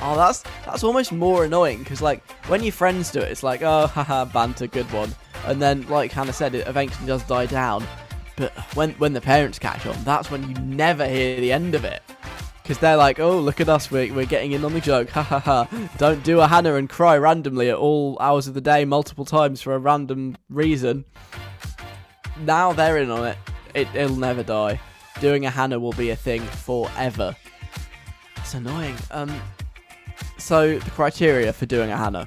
Oh, 0.00 0.16
that's 0.16 0.42
that's 0.64 0.84
almost 0.84 1.12
more 1.12 1.44
annoying 1.44 1.78
because 1.80 2.00
like 2.00 2.28
when 2.48 2.62
your 2.62 2.72
friends 2.72 3.10
do 3.10 3.18
it, 3.20 3.30
it's 3.30 3.42
like 3.42 3.62
oh 3.62 3.86
haha 3.94 4.24
banter, 4.24 4.66
good 4.66 4.90
one, 4.92 5.14
and 5.46 5.60
then 5.60 5.86
like 5.88 6.12
Hannah 6.12 6.32
said, 6.32 6.54
it 6.54 6.66
eventually 6.68 7.06
does 7.06 7.24
die 7.24 7.46
down. 7.46 7.84
But 8.40 8.52
when 8.74 8.92
when 8.92 9.12
the 9.12 9.20
parents 9.20 9.58
catch 9.58 9.84
on, 9.84 10.02
that's 10.02 10.30
when 10.30 10.48
you 10.48 10.54
never 10.62 11.06
hear 11.06 11.38
the 11.38 11.52
end 11.52 11.74
of 11.74 11.84
it. 11.84 12.02
Because 12.62 12.78
they're 12.78 12.96
like, 12.96 13.20
oh, 13.20 13.38
look 13.38 13.60
at 13.60 13.68
us, 13.68 13.90
we're, 13.90 14.14
we're 14.14 14.24
getting 14.24 14.52
in 14.52 14.64
on 14.64 14.72
the 14.72 14.80
joke, 14.80 15.10
ha 15.10 15.22
ha 15.22 15.40
ha. 15.40 15.88
Don't 15.98 16.24
do 16.24 16.40
a 16.40 16.46
Hannah 16.46 16.76
and 16.76 16.88
cry 16.88 17.18
randomly 17.18 17.68
at 17.68 17.76
all 17.76 18.16
hours 18.18 18.48
of 18.48 18.54
the 18.54 18.62
day, 18.62 18.86
multiple 18.86 19.26
times 19.26 19.60
for 19.60 19.74
a 19.74 19.78
random 19.78 20.38
reason. 20.48 21.04
Now 22.38 22.72
they're 22.72 22.96
in 22.96 23.10
on 23.10 23.26
it. 23.26 23.36
it 23.74 23.88
it'll 23.94 24.16
never 24.16 24.42
die. 24.42 24.80
Doing 25.20 25.44
a 25.44 25.50
Hannah 25.50 25.78
will 25.78 25.92
be 25.92 26.08
a 26.10 26.16
thing 26.16 26.40
forever. 26.40 27.36
It's 28.36 28.54
annoying. 28.54 28.96
Um, 29.10 29.38
so 30.38 30.78
the 30.78 30.90
criteria 30.92 31.52
for 31.52 31.66
doing 31.66 31.90
a 31.90 31.96
Hannah. 31.96 32.26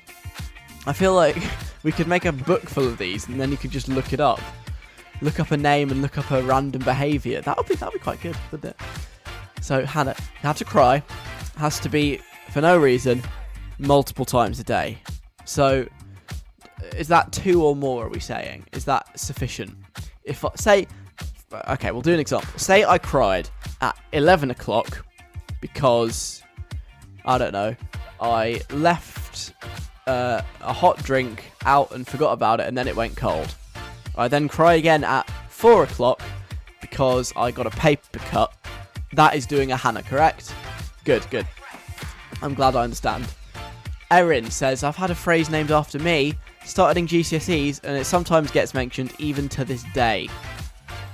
I 0.85 0.93
feel 0.93 1.15
like 1.15 1.37
we 1.83 1.91
could 1.91 2.07
make 2.07 2.25
a 2.25 2.31
book 2.31 2.69
full 2.69 2.85
of 2.85 2.99
these, 2.99 3.27
and 3.27 3.41
then 3.41 3.49
you 3.49 3.57
could 3.57 3.71
just 3.71 3.87
look 3.87 4.13
it 4.13 4.19
up. 4.19 4.39
Look 5.23 5.39
up 5.39 5.51
a 5.51 5.57
name 5.57 5.89
and 5.89 6.01
look 6.01 6.17
up 6.17 6.29
a 6.31 6.43
random 6.43 6.83
behaviour. 6.83 7.39
That 7.39 7.55
would 7.55 7.65
be 7.65 7.75
that 7.75 7.85
would 7.85 7.93
be 7.93 8.03
quite 8.03 8.19
good, 8.19 8.35
wouldn't 8.51 8.75
it? 8.75 8.81
So 9.61 9.85
Hannah, 9.85 10.15
have 10.35 10.57
to 10.57 10.65
cry. 10.65 11.01
Has 11.55 11.79
to 11.79 11.89
be 11.89 12.19
for 12.49 12.59
no 12.59 12.77
reason, 12.77 13.23
multiple 13.79 14.25
times 14.25 14.59
a 14.59 14.65
day. 14.65 14.97
So 15.45 15.87
is 16.97 17.07
that 17.07 17.31
two 17.31 17.63
or 17.63 17.73
more? 17.73 18.07
Are 18.07 18.09
we 18.09 18.19
saying? 18.19 18.65
Is 18.73 18.83
that 18.83 19.17
sufficient? 19.17 19.77
If 20.25 20.43
I 20.43 20.49
say, 20.55 20.87
okay, 21.69 21.91
we'll 21.91 22.01
do 22.01 22.13
an 22.13 22.19
example. 22.19 22.59
Say 22.59 22.83
I 22.83 22.97
cried 22.97 23.49
at 23.79 23.97
eleven 24.11 24.51
o'clock 24.51 25.05
because 25.61 26.43
I 27.23 27.37
don't 27.37 27.53
know. 27.53 27.77
I 28.19 28.61
left 28.71 29.53
uh, 30.05 30.41
a 30.59 30.73
hot 30.73 30.97
drink 31.01 31.45
out 31.65 31.93
and 31.93 32.05
forgot 32.05 32.33
about 32.33 32.59
it, 32.59 32.67
and 32.67 32.77
then 32.77 32.89
it 32.89 32.95
went 32.97 33.15
cold. 33.15 33.55
I 34.15 34.27
then 34.27 34.47
cry 34.47 34.75
again 34.75 35.03
at 35.03 35.29
four 35.49 35.83
o'clock 35.83 36.21
because 36.81 37.33
I 37.35 37.51
got 37.51 37.65
a 37.65 37.71
paper 37.71 38.19
cut. 38.19 38.53
That 39.13 39.35
is 39.35 39.45
doing 39.45 39.71
a 39.71 39.77
Hannah, 39.77 40.03
correct? 40.03 40.53
Good, 41.03 41.25
good. 41.29 41.47
I'm 42.41 42.53
glad 42.53 42.75
I 42.75 42.83
understand. 42.83 43.25
Erin 44.11 44.51
says, 44.51 44.83
I've 44.83 44.95
had 44.95 45.09
a 45.09 45.15
phrase 45.15 45.49
named 45.49 45.71
after 45.71 45.97
me, 45.97 46.35
started 46.65 46.99
in 46.99 47.07
GCSEs, 47.07 47.83
and 47.83 47.97
it 47.97 48.05
sometimes 48.05 48.51
gets 48.51 48.73
mentioned 48.73 49.11
even 49.17 49.49
to 49.49 49.65
this 49.65 49.83
day. 49.93 50.29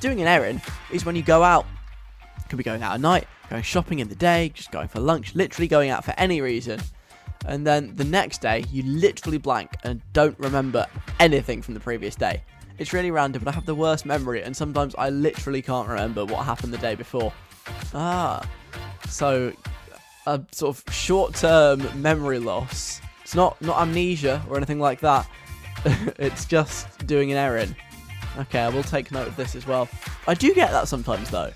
Doing 0.01 0.21
an 0.21 0.27
Erin 0.27 0.61
is 0.91 1.05
when 1.05 1.15
you 1.15 1.21
go 1.21 1.43
out. 1.43 1.65
Could 2.49 2.57
be 2.57 2.63
going 2.63 2.81
out 2.81 2.95
at 2.95 3.01
night, 3.01 3.27
going 3.49 3.63
shopping 3.63 3.99
in 3.99 4.09
the 4.09 4.15
day, 4.15 4.49
just 4.53 4.71
going 4.71 4.87
for 4.87 4.99
lunch, 4.99 5.35
literally 5.35 5.67
going 5.67 5.89
out 5.89 6.03
for 6.03 6.13
any 6.17 6.41
reason. 6.41 6.81
And 7.45 7.65
then 7.65 7.95
the 7.95 8.03
next 8.03 8.41
day, 8.41 8.65
you 8.71 8.83
literally 8.83 9.37
blank 9.37 9.71
and 9.83 10.01
don't 10.11 10.37
remember 10.39 10.85
anything 11.19 11.61
from 11.61 11.75
the 11.75 11.79
previous 11.79 12.15
day. 12.15 12.43
It's 12.79 12.93
really 12.93 13.11
random, 13.11 13.43
I 13.45 13.51
have 13.51 13.65
the 13.65 13.75
worst 13.75 14.05
memory, 14.05 14.41
and 14.41 14.55
sometimes 14.55 14.95
I 14.97 15.09
literally 15.09 15.61
can't 15.61 15.87
remember 15.87 16.23
what 16.23 16.45
happened 16.45 16.73
the 16.73 16.77
day 16.77 16.95
before. 16.95 17.33
Ah, 17.93 18.41
so 19.09 19.51
a 20.25 20.41
sort 20.53 20.77
of 20.77 20.93
short-term 20.93 22.01
memory 22.01 22.39
loss. 22.39 23.01
It's 23.21 23.35
not 23.35 23.61
not 23.61 23.81
amnesia 23.81 24.41
or 24.49 24.55
anything 24.55 24.79
like 24.79 25.01
that. 25.01 25.29
it's 26.17 26.45
just 26.45 27.05
doing 27.05 27.31
an 27.31 27.37
Erin. 27.37 27.75
Okay, 28.37 28.59
I 28.59 28.69
will 28.69 28.83
take 28.83 29.11
note 29.11 29.27
of 29.27 29.35
this 29.35 29.55
as 29.55 29.67
well. 29.67 29.89
I 30.25 30.33
do 30.33 30.53
get 30.53 30.71
that 30.71 30.87
sometimes 30.87 31.29
though. 31.29 31.51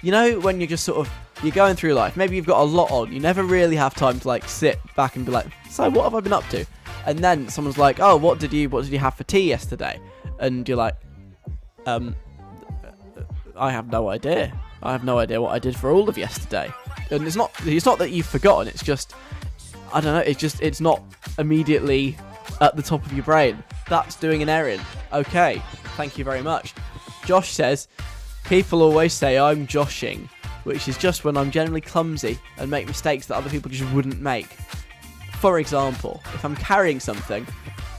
You 0.00 0.10
know 0.10 0.40
when 0.40 0.58
you're 0.58 0.68
just 0.68 0.84
sort 0.84 1.06
of 1.06 1.12
you're 1.42 1.52
going 1.52 1.76
through 1.76 1.92
life. 1.92 2.16
Maybe 2.16 2.34
you've 2.36 2.46
got 2.46 2.60
a 2.60 2.64
lot 2.64 2.90
on. 2.90 3.12
You 3.12 3.20
never 3.20 3.42
really 3.42 3.76
have 3.76 3.94
time 3.94 4.20
to 4.20 4.28
like 4.28 4.48
sit 4.48 4.80
back 4.96 5.16
and 5.16 5.26
be 5.26 5.32
like, 5.32 5.46
"So 5.68 5.90
what 5.90 6.04
have 6.04 6.14
I 6.14 6.20
been 6.20 6.32
up 6.32 6.48
to?" 6.48 6.64
And 7.04 7.18
then 7.18 7.48
someone's 7.48 7.78
like, 7.78 8.00
"Oh, 8.00 8.16
what 8.16 8.38
did 8.38 8.54
you 8.54 8.70
what 8.70 8.84
did 8.84 8.92
you 8.92 8.98
have 9.00 9.14
for 9.14 9.24
tea 9.24 9.48
yesterday?" 9.48 10.00
And 10.42 10.68
you're 10.68 10.76
like, 10.76 10.96
"Um, 11.86 12.14
I 13.56 13.70
have 13.70 13.90
no 13.90 14.10
idea. 14.10 14.52
I 14.82 14.92
have 14.92 15.04
no 15.04 15.18
idea 15.18 15.40
what 15.40 15.52
I 15.52 15.58
did 15.58 15.74
for 15.76 15.90
all 15.90 16.08
of 16.08 16.18
yesterday." 16.18 16.70
And 17.10 17.26
it's 17.26 17.36
not 17.36 17.50
it's 17.64 17.86
not 17.86 17.98
that 17.98 18.10
you've 18.10 18.26
forgotten. 18.26 18.68
It's 18.68 18.82
just 18.82 19.14
I 19.92 20.00
don't 20.00 20.12
know. 20.12 20.20
It's 20.20 20.38
just 20.40 20.60
it's 20.60 20.80
not 20.80 21.02
immediately 21.38 22.16
at 22.60 22.76
the 22.76 22.82
top 22.82 23.04
of 23.06 23.12
your 23.12 23.24
brain. 23.24 23.62
That's 23.88 24.16
doing 24.16 24.42
an 24.42 24.48
Erin. 24.48 24.80
Okay, 25.12 25.62
thank 25.96 26.18
you 26.18 26.24
very 26.24 26.42
much. 26.42 26.74
Josh 27.24 27.52
says, 27.52 27.88
people 28.44 28.82
always 28.82 29.12
say 29.12 29.38
I'm 29.38 29.66
joshing, 29.66 30.28
which 30.64 30.88
is 30.88 30.96
just 30.96 31.24
when 31.24 31.36
I'm 31.36 31.50
generally 31.50 31.80
clumsy 31.80 32.38
and 32.58 32.70
make 32.70 32.86
mistakes 32.86 33.26
that 33.26 33.36
other 33.36 33.50
people 33.50 33.70
just 33.70 33.90
wouldn't 33.92 34.20
make. 34.20 34.46
For 35.38 35.58
example, 35.58 36.20
if 36.34 36.44
I'm 36.44 36.56
carrying 36.56 37.00
something, 37.00 37.46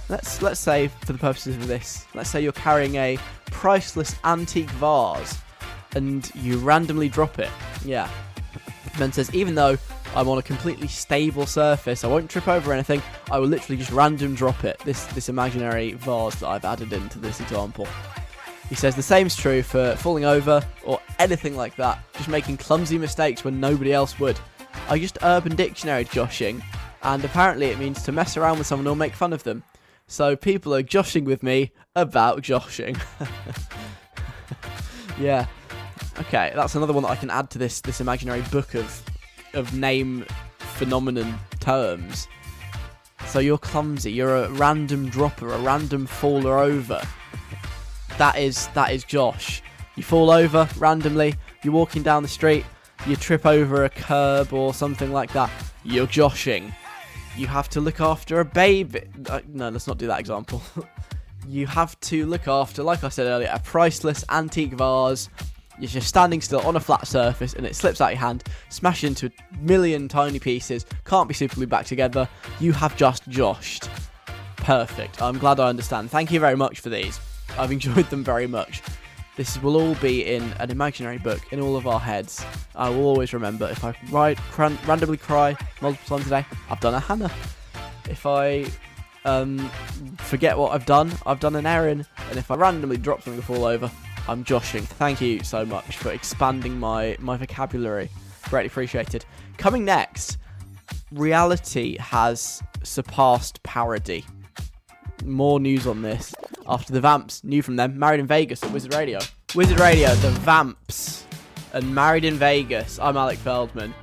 let's 0.09 0.41
let's 0.41 0.59
say 0.59 0.87
for 0.87 1.13
the 1.13 1.19
purposes 1.19 1.55
of 1.55 1.67
this, 1.67 2.05
let's 2.13 2.29
say 2.29 2.41
you're 2.41 2.51
carrying 2.51 2.95
a 2.95 3.17
priceless 3.45 4.15
antique 4.23 4.69
vase 4.71 5.37
and 5.95 6.29
you 6.35 6.57
randomly 6.57 7.09
drop 7.09 7.39
it. 7.39 7.49
Yeah. 7.85 8.09
Ben 8.97 9.11
says, 9.11 9.33
even 9.33 9.55
though 9.55 9.77
I'm 10.15 10.27
on 10.27 10.37
a 10.37 10.41
completely 10.43 10.87
stable 10.87 11.47
surface, 11.47 12.03
I 12.03 12.07
won't 12.07 12.29
trip 12.29 12.47
over 12.47 12.71
anything. 12.71 13.01
I 13.31 13.39
will 13.39 13.47
literally 13.47 13.77
just 13.77 13.91
random 13.91 14.35
drop 14.35 14.63
it. 14.63 14.79
This 14.85 15.05
this 15.07 15.29
imaginary 15.29 15.93
vase 15.93 16.35
that 16.35 16.47
I've 16.47 16.65
added 16.65 16.93
into 16.93 17.19
this 17.19 17.39
example. 17.39 17.87
He 18.69 18.75
says 18.75 18.95
the 18.95 19.03
same's 19.03 19.35
true 19.35 19.61
for 19.61 19.95
falling 19.97 20.25
over 20.25 20.65
or 20.83 20.99
anything 21.19 21.55
like 21.55 21.75
that. 21.75 21.99
Just 22.13 22.29
making 22.29 22.57
clumsy 22.57 22.97
mistakes 22.97 23.43
when 23.43 23.59
nobody 23.59 23.93
else 23.93 24.19
would. 24.19 24.39
I 24.89 24.95
used 24.95 25.17
Urban 25.21 25.55
Dictionary 25.55 26.05
joshing, 26.05 26.63
and 27.03 27.23
apparently 27.23 27.67
it 27.67 27.79
means 27.79 28.03
to 28.03 28.11
mess 28.11 28.37
around 28.37 28.57
with 28.57 28.67
someone 28.67 28.87
or 28.87 28.95
make 28.95 29.13
fun 29.13 29.33
of 29.33 29.43
them. 29.43 29.63
So 30.13 30.35
people 30.35 30.75
are 30.75 30.83
joshing 30.83 31.25
with 31.25 31.41
me 31.41 31.71
about 31.95 32.43
joshing. 32.43 32.95
yeah. 35.19 35.47
Okay, 36.19 36.51
that's 36.53 36.75
another 36.75 36.93
one 36.93 37.01
that 37.01 37.09
I 37.09 37.15
can 37.15 37.31
add 37.31 37.49
to 37.49 37.57
this 37.57 37.81
this 37.81 37.99
imaginary 37.99 38.41
book 38.51 38.75
of 38.75 39.01
of 39.55 39.73
name 39.73 40.23
phenomenon 40.59 41.39
terms. 41.59 42.27
So 43.25 43.39
you're 43.39 43.57
clumsy, 43.57 44.11
you're 44.11 44.43
a 44.43 44.51
random 44.51 45.09
dropper, 45.09 45.51
a 45.51 45.57
random 45.57 46.05
faller 46.05 46.59
over. 46.59 47.01
That 48.19 48.37
is 48.37 48.67
that 48.75 48.91
is 48.91 49.03
Josh. 49.03 49.63
You 49.95 50.03
fall 50.03 50.29
over 50.29 50.69
randomly, 50.77 51.33
you're 51.63 51.73
walking 51.73 52.03
down 52.03 52.21
the 52.21 52.29
street, 52.29 52.67
you 53.07 53.15
trip 53.15 53.47
over 53.47 53.83
a 53.83 53.89
curb 53.89 54.53
or 54.53 54.75
something 54.75 55.11
like 55.11 55.33
that. 55.33 55.49
You're 55.83 56.05
joshing. 56.05 56.71
You 57.35 57.47
have 57.47 57.69
to 57.69 57.81
look 57.81 57.99
after 57.99 58.39
a 58.39 58.45
baby. 58.45 59.01
Uh, 59.27 59.41
no, 59.47 59.69
let's 59.69 59.87
not 59.87 59.97
do 59.97 60.07
that 60.07 60.19
example. 60.19 60.61
you 61.47 61.67
have 61.67 61.99
to 62.01 62.25
look 62.25 62.47
after, 62.47 62.83
like 62.83 63.03
I 63.03 63.09
said 63.09 63.27
earlier, 63.27 63.49
a 63.51 63.59
priceless 63.59 64.23
antique 64.29 64.73
vase 64.73 65.29
you're 65.79 65.89
just 65.89 66.07
standing 66.07 66.39
still 66.41 66.61
on 66.61 66.75
a 66.75 66.79
flat 66.79 67.07
surface 67.07 67.53
and 67.53 67.65
it 67.65 67.75
slips 67.75 67.99
out 67.99 68.09
your 68.09 68.19
hand, 68.19 68.43
smashes 68.69 69.09
into 69.09 69.27
a 69.27 69.57
million 69.57 70.07
tiny 70.07 70.39
pieces, 70.39 70.85
can't 71.05 71.27
be 71.27 71.33
super 71.33 71.55
glued 71.55 71.69
back 71.69 71.85
together. 71.85 72.27
You 72.59 72.73
have 72.73 72.95
just 72.95 73.27
joshed. 73.29 73.89
Perfect. 74.57 75.21
I'm 75.21 75.37
glad 75.37 75.59
I 75.59 75.69
understand. 75.69 76.11
Thank 76.11 76.31
you 76.31 76.39
very 76.39 76.55
much 76.55 76.79
for 76.79 76.89
these. 76.89 77.19
I've 77.57 77.71
enjoyed 77.73 78.09
them 78.09 78.23
very 78.23 78.47
much. 78.47 78.81
This 79.35 79.59
will 79.61 79.77
all 79.77 79.95
be 79.95 80.25
in 80.25 80.43
an 80.59 80.69
imaginary 80.69 81.17
book 81.17 81.41
in 81.51 81.59
all 81.59 81.75
of 81.75 81.87
our 81.87 81.99
heads. 81.99 82.45
I 82.75 82.89
will 82.89 83.05
always 83.05 83.33
remember 83.33 83.67
if 83.67 83.83
I 83.83 83.95
write, 84.11 84.37
cran- 84.37 84.77
randomly 84.85 85.17
cry 85.17 85.57
multiple 85.81 86.17
times 86.17 86.27
a 86.27 86.41
day, 86.41 86.45
I've 86.69 86.79
done 86.79 86.93
a 86.93 86.99
Hannah. 86.99 87.31
If 88.07 88.27
I 88.27 88.65
um, 89.25 89.57
forget 90.19 90.55
what 90.55 90.73
I've 90.73 90.85
done, 90.85 91.11
I've 91.25 91.39
done 91.39 91.55
an 91.55 91.65
Erin. 91.65 92.05
And 92.29 92.37
if 92.37 92.51
I 92.51 92.55
randomly 92.55 92.97
drop 92.97 93.23
something 93.23 93.41
to 93.41 93.45
fall 93.45 93.65
over, 93.65 93.89
I'm 94.27 94.43
joshing. 94.43 94.83
Thank 94.83 95.19
you 95.19 95.43
so 95.43 95.65
much 95.65 95.97
for 95.97 96.11
expanding 96.11 96.79
my, 96.79 97.17
my 97.19 97.35
vocabulary. 97.35 98.09
Greatly 98.49 98.67
appreciated. 98.67 99.25
Coming 99.57 99.83
next, 99.83 100.37
reality 101.11 101.97
has 101.97 102.61
surpassed 102.83 103.63
parody. 103.63 104.25
More 105.25 105.59
news 105.59 105.87
on 105.87 106.01
this 106.01 106.33
after 106.67 106.93
the 106.93 107.01
Vamps, 107.01 107.43
new 107.43 107.61
from 107.61 107.75
them, 107.75 107.97
married 107.97 108.19
in 108.19 108.27
Vegas 108.27 108.61
at 108.63 108.71
Wizard 108.71 108.93
Radio. 108.93 109.19
Wizard 109.55 109.79
Radio, 109.79 110.13
the 110.15 110.29
Vamps, 110.41 111.25
and 111.73 111.93
married 111.93 112.25
in 112.25 112.35
Vegas. 112.35 112.99
I'm 112.99 113.15
Alec 113.15 113.37
Feldman, 113.37 113.93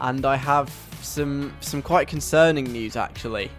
and 0.00 0.24
I 0.24 0.36
have 0.36 0.72
some 1.00 1.52
some 1.60 1.82
quite 1.82 2.06
concerning 2.06 2.64
news 2.72 2.96
actually. 2.96 3.50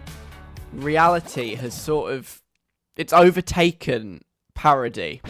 Reality 0.72 1.54
has 1.56 1.74
sort 1.74 2.12
of 2.12 2.42
it's 2.96 3.12
overtaken 3.12 4.22
parody. 4.54 5.20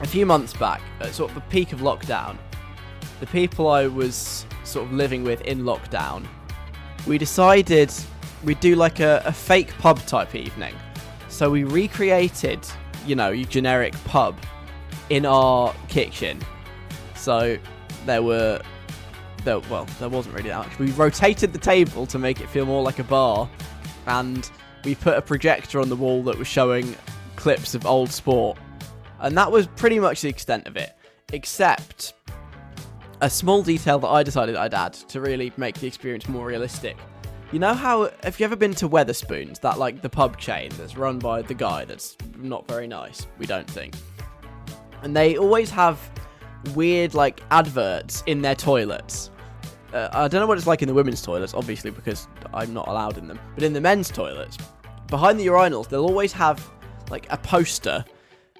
A 0.00 0.06
few 0.06 0.26
months 0.26 0.52
back, 0.54 0.80
at 1.00 1.14
sort 1.14 1.30
of 1.30 1.34
the 1.36 1.40
peak 1.42 1.72
of 1.72 1.80
lockdown, 1.80 2.36
the 3.20 3.26
people 3.26 3.68
I 3.68 3.86
was 3.86 4.46
sort 4.64 4.86
of 4.86 4.92
living 4.92 5.24
with 5.24 5.40
in 5.42 5.60
lockdown, 5.60 6.26
we 7.06 7.18
decided 7.18 7.92
we'd 8.44 8.60
do 8.60 8.74
like 8.76 9.00
a, 9.00 9.22
a 9.24 9.32
fake 9.32 9.76
pub 9.78 9.98
type 10.06 10.34
evening. 10.34 10.74
So 11.28 11.50
we 11.50 11.64
recreated, 11.64 12.60
you 13.06 13.14
know, 13.14 13.30
your 13.30 13.48
generic 13.48 13.94
pub 14.04 14.36
in 15.10 15.26
our 15.26 15.74
kitchen. 15.88 16.40
So 17.14 17.58
there 18.06 18.22
were, 18.22 18.60
there, 19.44 19.58
well, 19.60 19.86
there 19.98 20.08
wasn't 20.08 20.34
really 20.34 20.48
that 20.50 20.66
much. 20.66 20.78
We 20.78 20.90
rotated 20.92 21.52
the 21.52 21.58
table 21.58 22.06
to 22.06 22.18
make 22.18 22.40
it 22.40 22.48
feel 22.48 22.66
more 22.66 22.82
like 22.82 22.98
a 22.98 23.04
bar, 23.04 23.48
and 24.06 24.50
we 24.84 24.94
put 24.94 25.16
a 25.16 25.22
projector 25.22 25.80
on 25.80 25.88
the 25.88 25.96
wall 25.96 26.22
that 26.24 26.38
was 26.38 26.48
showing 26.48 26.96
clips 27.36 27.74
of 27.74 27.86
old 27.86 28.10
sport. 28.10 28.58
And 29.20 29.36
that 29.36 29.50
was 29.50 29.66
pretty 29.66 29.98
much 29.98 30.22
the 30.22 30.28
extent 30.28 30.66
of 30.66 30.76
it, 30.76 30.94
except 31.32 32.14
a 33.20 33.28
small 33.28 33.62
detail 33.62 33.98
that 33.98 34.08
I 34.08 34.22
decided 34.22 34.54
I'd 34.54 34.74
add 34.74 34.92
to 34.94 35.20
really 35.20 35.52
make 35.56 35.78
the 35.78 35.86
experience 35.86 36.28
more 36.28 36.46
realistic. 36.46 36.96
You 37.50 37.58
know 37.58 37.72
how 37.72 38.10
have 38.24 38.38
you 38.38 38.44
ever 38.44 38.56
been 38.56 38.74
to 38.74 38.86
Wetherspoons, 38.86 39.58
that 39.60 39.78
like 39.78 40.02
the 40.02 40.10
pub 40.10 40.36
chain 40.36 40.70
that's 40.76 40.98
run 40.98 41.18
by 41.18 41.40
the 41.40 41.54
guy 41.54 41.86
that's 41.86 42.14
not 42.36 42.68
very 42.68 42.86
nice, 42.86 43.26
we 43.38 43.46
don't 43.46 43.68
think. 43.68 43.94
And 45.02 45.16
they 45.16 45.38
always 45.38 45.70
have 45.70 45.98
weird 46.74 47.14
like 47.14 47.40
adverts 47.50 48.22
in 48.26 48.42
their 48.42 48.54
toilets. 48.54 49.30
Uh, 49.94 50.10
I 50.12 50.28
don't 50.28 50.42
know 50.42 50.46
what 50.46 50.58
it's 50.58 50.66
like 50.66 50.82
in 50.82 50.88
the 50.88 50.94
women's 50.94 51.22
toilets, 51.22 51.54
obviously 51.54 51.90
because 51.90 52.28
I'm 52.52 52.74
not 52.74 52.86
allowed 52.86 53.16
in 53.16 53.26
them. 53.26 53.40
But 53.54 53.64
in 53.64 53.72
the 53.72 53.80
men's 53.80 54.10
toilets, 54.10 54.58
behind 55.06 55.40
the 55.40 55.46
urinals, 55.46 55.88
they'll 55.88 56.04
always 56.04 56.34
have 56.34 56.70
like 57.08 57.26
a 57.30 57.38
poster 57.38 58.04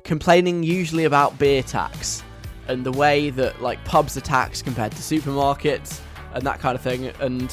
complaining 0.03 0.63
usually 0.63 1.05
about 1.05 1.39
beer 1.39 1.63
tax 1.63 2.23
and 2.69 2.87
the 2.87 2.93
way 2.93 3.29
that 3.29 3.61
like 3.61 3.85
pubs 3.85 4.17
are 4.17 4.23
taxed 4.23 4.65
compared 4.65 4.93
to 4.93 4.99
supermarkets 4.99 6.01
and 6.33 6.43
that 6.47 6.59
kind 6.59 6.75
of 6.75 6.81
thing 6.81 7.09
and 7.21 7.53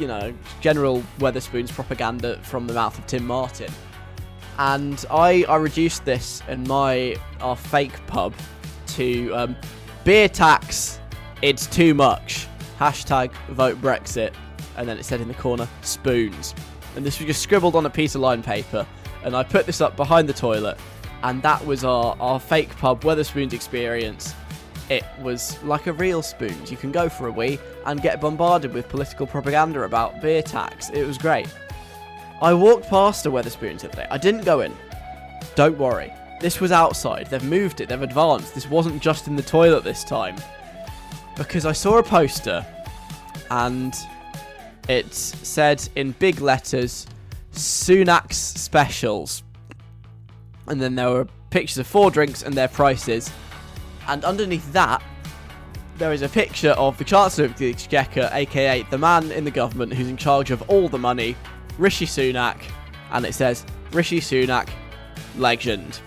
you 0.00 0.06
know 0.06 0.34
general 0.60 1.02
Wetherspoons 1.18 1.70
propaganda 1.70 2.38
from 2.42 2.66
the 2.66 2.74
mouth 2.74 2.98
of 2.98 3.06
Tim 3.06 3.26
Martin. 3.26 3.72
And 4.58 5.04
I 5.10 5.44
I 5.48 5.56
reduced 5.56 6.04
this 6.04 6.42
in 6.48 6.64
my 6.64 7.16
our 7.40 7.56
fake 7.56 8.06
pub 8.06 8.34
to 8.88 9.32
um, 9.32 9.56
beer 10.04 10.28
tax 10.28 11.00
it's 11.42 11.66
too 11.66 11.94
much. 11.94 12.46
Hashtag 12.78 13.32
vote 13.48 13.80
Brexit. 13.80 14.34
And 14.76 14.86
then 14.86 14.98
it 14.98 15.04
said 15.04 15.20
in 15.20 15.28
the 15.28 15.34
corner 15.34 15.66
spoons. 15.82 16.54
And 16.96 17.04
this 17.04 17.18
was 17.18 17.26
just 17.26 17.42
scribbled 17.42 17.76
on 17.76 17.86
a 17.86 17.90
piece 17.90 18.14
of 18.14 18.20
line 18.20 18.42
paper. 18.42 18.86
And 19.24 19.34
I 19.34 19.42
put 19.42 19.64
this 19.64 19.80
up 19.80 19.96
behind 19.96 20.28
the 20.28 20.32
toilet. 20.34 20.78
And 21.22 21.42
that 21.42 21.64
was 21.64 21.84
our, 21.84 22.16
our 22.20 22.38
fake 22.38 22.76
pub 22.76 23.02
Wetherspoons 23.02 23.52
experience. 23.54 24.34
It 24.90 25.04
was 25.22 25.62
like 25.62 25.86
a 25.86 25.92
real 25.92 26.20
spoons. 26.20 26.70
You 26.70 26.76
can 26.76 26.90
go 26.90 27.08
for 27.08 27.28
a 27.28 27.32
wee 27.32 27.60
and 27.86 28.02
get 28.02 28.20
bombarded 28.20 28.74
with 28.74 28.88
political 28.88 29.24
propaganda 29.26 29.84
about 29.84 30.20
beer 30.20 30.42
tax. 30.42 30.90
It 30.90 31.06
was 31.06 31.16
great. 31.16 31.46
I 32.42 32.52
walked 32.52 32.88
past 32.88 33.24
a 33.24 33.30
Wetherspoons 33.30 33.82
the 33.82 33.88
other 33.88 34.02
day. 34.02 34.06
I 34.10 34.18
didn't 34.18 34.44
go 34.44 34.62
in. 34.62 34.76
Don't 35.54 35.78
worry. 35.78 36.12
This 36.40 36.60
was 36.60 36.72
outside. 36.72 37.28
They've 37.28 37.42
moved 37.44 37.80
it. 37.80 37.88
They've 37.88 38.02
advanced. 38.02 38.54
This 38.54 38.68
wasn't 38.68 39.00
just 39.00 39.28
in 39.28 39.36
the 39.36 39.42
toilet 39.42 39.84
this 39.84 40.02
time. 40.02 40.34
Because 41.36 41.66
I 41.66 41.72
saw 41.72 41.98
a 41.98 42.02
poster 42.02 42.66
and 43.50 43.94
it 44.88 45.14
said 45.14 45.88
in 45.94 46.12
big 46.12 46.40
letters 46.40 47.06
Sunak's 47.52 48.36
specials 48.36 49.44
and 50.66 50.80
then 50.80 50.94
there 50.94 51.10
were 51.10 51.26
pictures 51.50 51.78
of 51.78 51.86
four 51.86 52.10
drinks 52.10 52.42
and 52.42 52.54
their 52.54 52.68
prices. 52.68 53.30
And 54.10 54.24
underneath 54.24 54.72
that, 54.72 55.00
there 55.96 56.12
is 56.12 56.22
a 56.22 56.28
picture 56.28 56.70
of 56.70 56.98
the 56.98 57.04
Chancellor 57.04 57.44
of 57.44 57.56
the 57.56 57.70
Exchequer, 57.70 58.28
aka 58.32 58.82
the 58.90 58.98
man 58.98 59.30
in 59.30 59.44
the 59.44 59.52
government 59.52 59.92
who's 59.92 60.08
in 60.08 60.16
charge 60.16 60.50
of 60.50 60.62
all 60.68 60.88
the 60.88 60.98
money, 60.98 61.36
Rishi 61.78 62.06
Sunak, 62.06 62.60
and 63.12 63.24
it 63.24 63.34
says 63.34 63.64
Rishi 63.92 64.18
Sunak, 64.18 64.68
legend. 65.36 66.00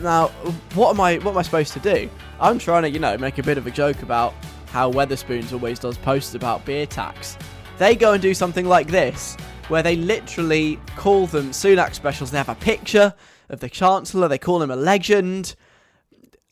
Now, 0.00 0.28
what 0.74 0.90
am 0.90 1.00
I 1.00 1.18
what 1.18 1.30
am 1.30 1.38
I 1.38 1.42
supposed 1.42 1.74
to 1.74 1.78
do? 1.78 2.10
I'm 2.40 2.58
trying 2.58 2.82
to, 2.82 2.90
you 2.90 2.98
know, 2.98 3.16
make 3.16 3.38
a 3.38 3.42
bit 3.44 3.56
of 3.56 3.68
a 3.68 3.70
joke 3.70 4.02
about 4.02 4.34
how 4.66 4.90
Wetherspoons 4.90 5.52
always 5.52 5.78
does 5.78 5.96
posts 5.96 6.34
about 6.34 6.64
beer 6.64 6.86
tax. 6.86 7.38
They 7.78 7.94
go 7.94 8.14
and 8.14 8.20
do 8.20 8.34
something 8.34 8.66
like 8.66 8.88
this, 8.88 9.36
where 9.68 9.84
they 9.84 9.94
literally 9.94 10.80
call 10.96 11.28
them 11.28 11.50
Sunak 11.50 11.94
specials. 11.94 12.32
They 12.32 12.38
have 12.38 12.48
a 12.48 12.56
picture 12.56 13.14
of 13.48 13.60
the 13.60 13.68
Chancellor, 13.68 14.26
they 14.26 14.38
call 14.38 14.60
him 14.60 14.72
a 14.72 14.76
legend. 14.76 15.54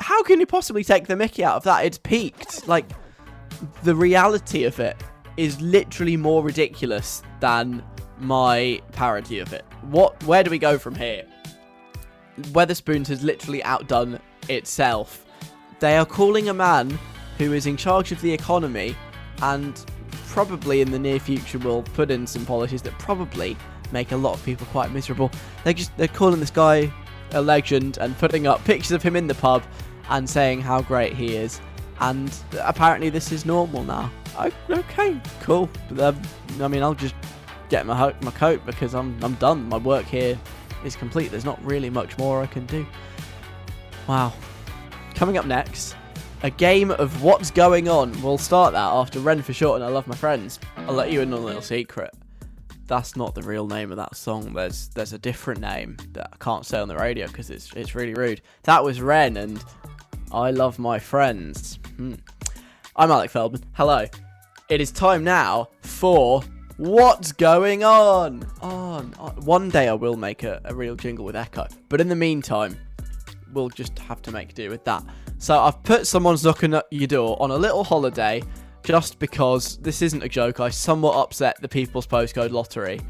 How 0.01 0.23
can 0.23 0.41
you 0.41 0.47
possibly 0.47 0.83
take 0.83 1.07
the 1.07 1.17
mickey 1.17 1.45
out 1.45 1.57
of 1.57 1.65
that? 1.65 1.85
It's 1.85 1.99
peaked. 1.99 2.67
Like, 2.67 2.87
the 3.83 3.95
reality 3.95 4.65
of 4.65 4.81
it 4.81 4.97
is 5.37 5.61
literally 5.61 6.17
more 6.17 6.43
ridiculous 6.43 7.23
than 7.41 7.83
my 8.19 8.81
parody 8.93 9.39
of 9.39 9.53
it. 9.53 9.65
What? 9.83 10.23
Where 10.25 10.43
do 10.43 10.51
we 10.51 10.59
go 10.59 10.79
from 10.79 10.95
here? 10.95 11.25
Wetherspoons 12.53 13.09
has 13.09 13.23
literally 13.23 13.63
outdone 13.65 14.19
itself. 14.49 15.27
They 15.81 15.97
are 15.97 16.07
calling 16.07 16.49
a 16.49 16.55
man 16.55 16.99
who 17.39 17.53
is 17.53 17.67
in 17.67 17.77
charge 17.77 18.13
of 18.13 18.21
the 18.21 18.33
economy 18.33 18.97
and 19.43 19.85
probably 20.27 20.81
in 20.81 20.91
the 20.91 20.99
near 20.99 21.19
future 21.19 21.59
will 21.59 21.83
put 21.83 22.11
in 22.11 22.27
some 22.27 22.47
policies 22.47 22.83
that 22.83 22.99
probably 22.99 23.57
make 23.93 24.13
a 24.13 24.17
lot 24.17 24.35
of 24.35 24.45
people 24.45 24.67
quite 24.67 24.93
miserable. 24.93 25.31
They're 25.65 25.73
just 25.73 25.97
they're 25.97 26.09
calling 26.09 26.41
this 26.41 26.51
guy 26.51 26.93
a 27.33 27.41
legend 27.41 27.99
and 27.99 28.17
putting 28.19 28.47
up 28.47 28.65
pictures 28.65 28.93
of 28.93 29.03
him 29.03 29.17
in 29.17 29.27
the 29.27 29.35
pub 29.35 29.63
and 30.11 30.29
saying 30.29 30.61
how 30.61 30.83
great 30.83 31.15
he 31.15 31.37
is. 31.37 31.61
And 32.01 32.35
apparently 32.61 33.11
this 33.11 33.33
is 33.33 33.45
normal 33.45 33.85
now. 33.85 34.11
I, 34.37 34.53
okay, 34.71 35.21
cool. 35.41 35.69
But, 35.91 36.15
um, 36.15 36.23
I 36.61 36.69
mean, 36.69 36.83
I'll 36.83 36.95
just 36.95 37.15
get 37.69 37.87
my 37.87 37.97
ho- 37.97 38.15
my 38.23 38.31
coat 38.33 38.65
because 38.67 38.95
I'm 38.95 39.23
I'm 39.23 39.35
done. 39.35 39.69
My 39.69 39.77
work 39.79 40.07
here 40.07 40.39
is 40.85 40.97
complete. 40.97 41.31
There's 41.31 41.45
not 41.45 41.63
really 41.65 41.91
much 41.91 42.17
more 42.19 42.43
I 42.43 42.47
can 42.47 42.67
do. 42.67 42.87
Wow. 44.07 44.33
Coming 45.15 45.37
up 45.37 45.47
next, 45.47 45.95
a 46.43 46.51
game 46.51 46.91
of 46.91 47.23
what's 47.23 47.51
going 47.51 47.89
on. 47.89 48.21
We'll 48.23 48.39
start 48.39 48.73
that 48.73 48.79
after 48.79 49.21
Ren 49.21 49.43
for 49.43 49.53
short 49.53 49.77
and 49.77 49.85
I 49.85 49.89
love 49.89 50.07
my 50.07 50.17
friends. 50.17 50.59
I'll 50.77 50.95
let 50.95 51.13
you 51.13 51.21
in 51.21 51.33
on 51.33 51.41
a 51.41 51.45
little 51.45 51.63
secret. 51.63 52.11
That's 52.87 53.15
not 53.15 53.35
the 53.35 53.43
real 53.43 53.69
name 53.69 53.91
of 53.91 53.99
that 53.99 54.17
song. 54.17 54.55
There's 54.55 54.89
there's 54.89 55.13
a 55.13 55.19
different 55.19 55.61
name 55.61 55.97
that 56.13 56.31
I 56.33 56.37
can't 56.39 56.67
say 56.67 56.79
on 56.79 56.89
the 56.89 56.97
radio 56.97 57.27
because 57.27 57.51
it's 57.51 57.73
it's 57.75 57.95
really 57.95 58.15
rude. 58.15 58.41
That 58.65 58.83
was 58.83 59.01
Ren 59.01 59.37
and 59.37 59.63
I 60.33 60.53
love 60.53 60.79
my 60.79 60.99
friends. 61.01 61.81
Hmm. 61.97 62.15
I'm 62.95 63.11
Alec 63.11 63.31
Feldman. 63.31 63.65
Hello. 63.73 64.07
It 64.69 64.81
is 64.81 64.93
time 64.93 65.25
now 65.25 65.71
for 65.83 66.43
what's 66.77 67.33
going 67.33 67.83
on. 67.83 68.47
On, 68.61 69.13
on. 69.19 69.37
One 69.45 69.71
day 69.71 69.89
I 69.89 69.95
will 69.95 70.17
make 70.17 70.45
a, 70.45 70.61
a 70.65 70.75
real 70.75 70.95
jingle 70.95 71.25
with 71.25 71.35
Echo, 71.35 71.67
but 71.89 72.01
in 72.01 72.09
the 72.09 72.15
meantime, 72.15 72.79
we'll 73.53 73.71
just 73.71 73.99
have 73.99 74.23
to 74.23 74.31
make 74.31 74.55
do 74.55 74.71
with 74.71 74.85
that. 74.85 75.03
So 75.39 75.59
I've 75.59 75.83
put 75.83 76.07
someone's 76.07 76.45
knocking 76.45 76.75
at 76.75 76.87
your 76.93 77.09
door 77.09 77.37
on 77.43 77.51
a 77.51 77.57
little 77.57 77.83
holiday 77.83 78.41
just 78.85 79.19
because 79.19 79.79
this 79.79 80.01
isn't 80.01 80.23
a 80.23 80.29
joke. 80.29 80.61
I 80.61 80.69
somewhat 80.71 81.17
upset 81.17 81.61
the 81.61 81.69
People's 81.69 82.07
Postcode 82.07 82.53
Lottery. 82.53 83.01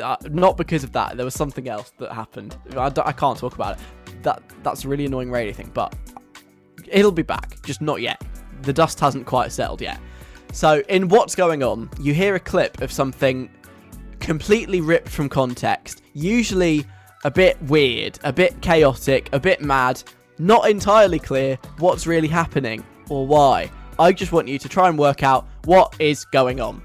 Uh, 0.00 0.16
not 0.30 0.56
because 0.56 0.84
of 0.84 0.92
that. 0.92 1.16
There 1.16 1.24
was 1.24 1.34
something 1.34 1.68
else 1.68 1.92
that 1.98 2.12
happened. 2.12 2.56
I 2.76 2.90
can't 3.12 3.36
talk 3.36 3.54
about 3.56 3.76
it. 3.76 4.22
That 4.22 4.40
that's 4.62 4.84
a 4.84 4.88
really 4.88 5.06
annoying 5.06 5.32
radio 5.32 5.52
thing, 5.52 5.70
but 5.74 5.94
it'll 6.92 7.12
be 7.12 7.22
back. 7.22 7.62
Just 7.62 7.80
not 7.80 8.00
yet. 8.00 8.22
The 8.62 8.72
dust 8.72 9.00
hasn't 9.00 9.26
quite 9.26 9.52
settled 9.52 9.80
yet. 9.80 10.00
So 10.52 10.82
in 10.88 11.08
what's 11.08 11.34
going 11.34 11.62
on, 11.62 11.90
you 12.00 12.14
hear 12.14 12.34
a 12.34 12.40
clip 12.40 12.80
of 12.80 12.90
something 12.90 13.50
completely 14.20 14.80
ripped 14.80 15.08
from 15.08 15.28
context. 15.28 16.02
Usually 16.14 16.86
a 17.24 17.30
bit 17.30 17.60
weird, 17.62 18.18
a 18.24 18.32
bit 18.32 18.60
chaotic, 18.60 19.28
a 19.32 19.40
bit 19.40 19.60
mad, 19.60 20.02
not 20.38 20.68
entirely 20.70 21.18
clear 21.18 21.58
what's 21.78 22.06
really 22.06 22.28
happening 22.28 22.84
or 23.08 23.26
why. 23.26 23.70
I 23.98 24.12
just 24.12 24.32
want 24.32 24.48
you 24.48 24.58
to 24.58 24.68
try 24.68 24.88
and 24.88 24.98
work 24.98 25.22
out 25.22 25.46
what 25.64 25.94
is 25.98 26.24
going 26.24 26.60
on. 26.60 26.82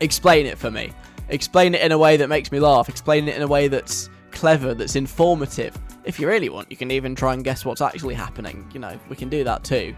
Explain 0.00 0.46
it 0.46 0.56
for 0.56 0.70
me. 0.70 0.92
Explain 1.28 1.74
it 1.74 1.82
in 1.82 1.92
a 1.92 1.98
way 1.98 2.16
that 2.16 2.28
makes 2.28 2.52
me 2.52 2.60
laugh. 2.60 2.88
Explain 2.88 3.28
it 3.28 3.36
in 3.36 3.42
a 3.42 3.48
way 3.48 3.68
that's 3.68 4.08
clever, 4.30 4.74
that's 4.74 4.96
informative. 4.96 5.76
If 6.08 6.18
you 6.18 6.26
really 6.26 6.48
want, 6.48 6.72
you 6.72 6.76
can 6.76 6.90
even 6.90 7.14
try 7.14 7.34
and 7.34 7.44
guess 7.44 7.64
what's 7.64 7.80
actually 7.80 8.14
happening. 8.14 8.68
You 8.74 8.80
know, 8.80 8.98
we 9.08 9.14
can 9.14 9.28
do 9.28 9.44
that 9.44 9.62
too. 9.62 9.94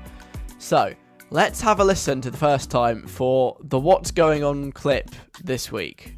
So, 0.59 0.93
Let's 1.33 1.61
have 1.61 1.79
a 1.79 1.85
listen 1.85 2.21
to 2.23 2.31
the 2.33 2.37
first 2.37 2.73
time 2.73 3.07
for 3.07 3.57
the 3.61 3.79
What's 3.79 4.11
Going 4.11 4.43
On 4.43 4.73
clip 4.73 5.11
this 5.45 5.71
week. 5.71 6.17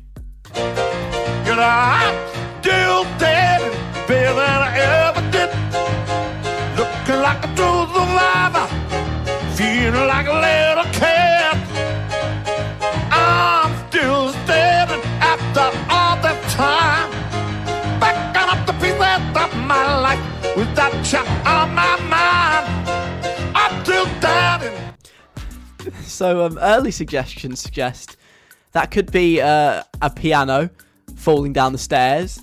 Like 0.55 0.79
a 10.27 10.33
little. 10.33 10.87
I'm 13.13 13.89
still 13.91 14.22
on 20.62 21.75
my 21.75 21.96
mind. 22.09 22.83
Still 23.85 24.07
standing. 24.18 24.79
So, 26.05 26.46
um, 26.46 26.59
early 26.62 26.92
suggestions 26.92 27.59
suggest 27.59 28.16
that 28.70 28.92
could 28.92 29.11
be 29.11 29.40
uh, 29.40 29.83
a 30.01 30.11
piano 30.11 30.70
falling 31.16 31.53
down 31.53 31.72
the 31.72 31.79
stairs, 31.79 32.40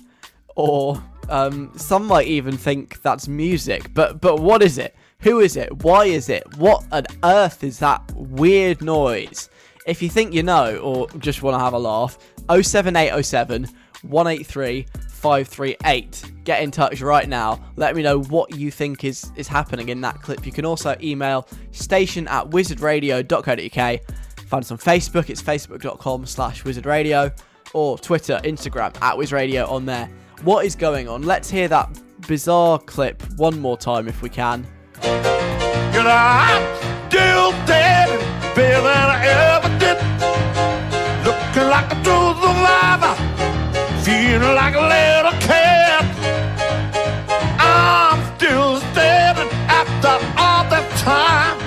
or 0.56 1.02
um, 1.30 1.72
some 1.76 2.06
might 2.06 2.26
even 2.26 2.58
think 2.58 3.00
that's 3.00 3.28
music. 3.28 3.94
But 3.94 4.20
but 4.20 4.40
what 4.40 4.62
is 4.62 4.76
it? 4.76 4.94
Who 5.20 5.40
is 5.40 5.56
it? 5.56 5.84
Why 5.84 6.04
is 6.04 6.28
it? 6.28 6.42
What 6.58 6.84
on 6.92 7.04
earth 7.24 7.64
is 7.64 7.78
that 7.78 8.02
weird 8.14 8.82
noise? 8.82 9.48
If 9.86 10.02
you 10.02 10.10
think 10.10 10.34
you 10.34 10.42
know, 10.42 10.76
or 10.76 11.08
just 11.18 11.42
want 11.42 11.54
to 11.54 11.60
have 11.60 11.72
a 11.72 11.78
laugh, 11.78 12.18
07807 12.50 13.68
183 14.02 14.86
538. 15.20 16.32
Get 16.44 16.62
in 16.62 16.70
touch 16.70 17.02
right 17.02 17.28
now. 17.28 17.60
Let 17.76 17.94
me 17.94 18.02
know 18.02 18.22
what 18.22 18.56
you 18.56 18.70
think 18.70 19.04
is, 19.04 19.30
is 19.36 19.46
happening 19.46 19.90
in 19.90 20.00
that 20.00 20.22
clip. 20.22 20.46
You 20.46 20.52
can 20.52 20.64
also 20.64 20.96
email 21.02 21.46
station 21.72 22.26
at 22.28 22.48
wizardradio.co.uk. 22.48 24.00
Find 24.46 24.64
us 24.64 24.70
on 24.70 24.78
Facebook, 24.78 25.28
it's 25.28 25.42
facebook.com 25.42 26.26
slash 26.26 26.64
wizardradio, 26.64 27.38
or 27.74 27.98
Twitter, 27.98 28.40
Instagram 28.44 28.96
at 29.02 29.16
wizardradio 29.16 29.68
on 29.68 29.84
there. 29.84 30.10
What 30.42 30.64
is 30.64 30.74
going 30.74 31.06
on? 31.06 31.22
Let's 31.22 31.50
hear 31.50 31.68
that 31.68 32.00
bizarre 32.26 32.78
clip 32.78 33.22
one 33.36 33.60
more 33.60 33.76
time 33.76 34.08
if 34.08 34.22
we 34.22 34.30
can. 34.30 34.66
You 35.02 36.02
know, 36.02 36.10
I'm 36.10 37.10
still 37.10 37.50
dead 37.66 38.08
than 38.56 38.84
I 38.84 39.26
ever 39.26 39.68
did. 39.78 39.98
Looking 41.26 41.68
like 41.68 41.90
feeling 44.04 44.54
like 44.54 44.74
a 44.74 44.80
little 44.80 45.38
cat. 45.40 46.04
I'm 47.58 48.36
still 48.36 48.80
standing 48.92 49.48
after 49.68 50.08
all 50.38 50.64
that 50.70 50.90
time. 50.98 51.58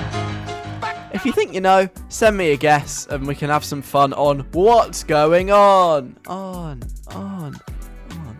If 1.13 1.25
you 1.25 1.31
think 1.31 1.53
you 1.53 1.61
know, 1.61 1.87
send 2.09 2.37
me 2.37 2.51
a 2.51 2.57
guess 2.57 3.07
and 3.07 3.27
we 3.27 3.35
can 3.35 3.49
have 3.49 3.63
some 3.63 3.81
fun 3.81 4.13
on 4.13 4.39
what's 4.51 5.03
going 5.03 5.51
on. 5.51 6.17
On, 6.27 6.81
on, 7.07 7.55
on. 8.11 8.39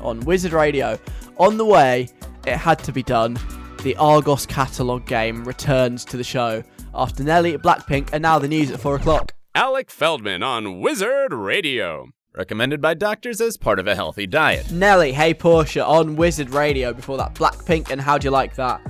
On 0.00 0.20
Wizard 0.20 0.52
Radio. 0.52 0.98
On 1.38 1.56
the 1.56 1.64
way, 1.64 2.08
it 2.46 2.56
had 2.56 2.78
to 2.80 2.92
be 2.92 3.02
done. 3.02 3.38
The 3.82 3.94
Argos 3.96 4.46
catalogue 4.46 5.06
game 5.06 5.44
returns 5.44 6.04
to 6.06 6.16
the 6.16 6.24
show 6.24 6.62
after 6.94 7.22
Nelly, 7.22 7.58
Blackpink, 7.58 8.10
and 8.12 8.22
now 8.22 8.38
the 8.38 8.48
news 8.48 8.70
at 8.70 8.80
4 8.80 8.96
o'clock. 8.96 9.32
Alec 9.54 9.90
Feldman 9.90 10.42
on 10.42 10.80
Wizard 10.80 11.32
Radio. 11.32 12.08
Recommended 12.36 12.80
by 12.80 12.94
doctors 12.94 13.40
as 13.40 13.56
part 13.56 13.78
of 13.78 13.86
a 13.86 13.94
healthy 13.94 14.26
diet. 14.26 14.68
Nelly, 14.72 15.12
Hey 15.12 15.32
Porsche 15.32 15.86
on 15.86 16.16
Wizard 16.16 16.50
Radio 16.50 16.92
before 16.92 17.16
that 17.16 17.32
Blackpink, 17.36 17.90
and 17.90 18.00
how 18.00 18.18
do 18.18 18.26
you 18.26 18.32
like 18.32 18.56
that? 18.56 18.80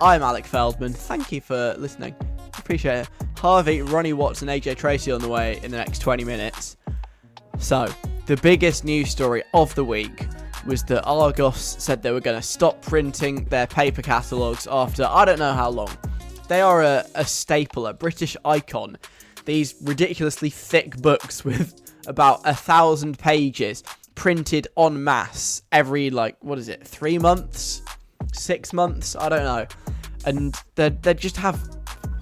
I'm 0.00 0.22
Alec 0.22 0.46
Feldman. 0.46 0.92
Thank 0.92 1.32
you 1.32 1.40
for 1.40 1.74
listening. 1.78 2.14
Appreciate 2.56 3.00
it. 3.00 3.10
Harvey, 3.36 3.82
Ronnie 3.82 4.12
Watts, 4.12 4.42
and 4.42 4.50
AJ 4.52 4.76
Tracey 4.76 5.10
on 5.10 5.20
the 5.20 5.28
way 5.28 5.58
in 5.64 5.72
the 5.72 5.78
next 5.78 5.98
20 5.98 6.22
minutes. 6.22 6.76
So, 7.58 7.92
the 8.26 8.36
biggest 8.36 8.84
news 8.84 9.10
story 9.10 9.42
of 9.52 9.74
the 9.74 9.84
week 9.84 10.28
was 10.64 10.84
that 10.84 11.02
Argos 11.02 11.58
said 11.82 12.04
they 12.04 12.12
were 12.12 12.20
going 12.20 12.40
to 12.40 12.46
stop 12.46 12.82
printing 12.82 13.46
their 13.46 13.66
paper 13.66 14.02
catalogues 14.02 14.68
after 14.70 15.04
I 15.10 15.24
don't 15.24 15.40
know 15.40 15.54
how 15.54 15.70
long. 15.70 15.90
They 16.46 16.60
are 16.60 16.84
a, 16.84 17.04
a 17.16 17.24
staple, 17.24 17.88
a 17.88 17.94
British 17.94 18.36
icon. 18.44 18.96
These 19.44 19.74
ridiculously 19.82 20.50
thick 20.50 20.96
books 20.98 21.44
with 21.44 21.82
about 22.06 22.40
a 22.44 22.54
thousand 22.54 23.18
pages 23.18 23.82
printed 24.14 24.68
en 24.76 25.02
masse 25.02 25.62
every, 25.72 26.10
like, 26.10 26.36
what 26.40 26.58
is 26.58 26.68
it, 26.68 26.86
three 26.86 27.18
months? 27.18 27.82
Six 28.32 28.72
months? 28.72 29.16
I 29.16 29.28
don't 29.28 29.44
know. 29.44 29.66
And 30.24 30.54
they 30.76 30.90
they 30.90 31.14
just 31.14 31.36
have 31.36 31.60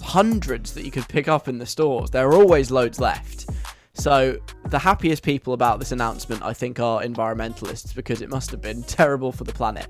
hundreds 0.03 0.73
that 0.73 0.85
you 0.85 0.91
could 0.91 1.09
pick 1.09 1.29
up 1.29 1.49
in 1.49 1.59
the 1.59 1.67
stores. 1.67 2.11
There 2.11 2.27
are 2.27 2.35
always 2.35 2.71
loads 2.71 2.99
left. 2.99 3.51
So 3.93 4.39
the 4.67 4.79
happiest 4.79 5.23
people 5.23 5.53
about 5.53 5.79
this 5.79 5.93
announcement, 5.93 6.43
I 6.43 6.55
think, 6.55 6.81
are 6.81 7.03
environmentalists 7.03 7.95
because 7.95 8.23
it 8.23 8.31
must 8.31 8.51
have 8.51 8.63
been 8.63 8.83
terrible 8.99 9.31
for 9.31 9.45
the 9.45 9.53
planet. 9.53 9.89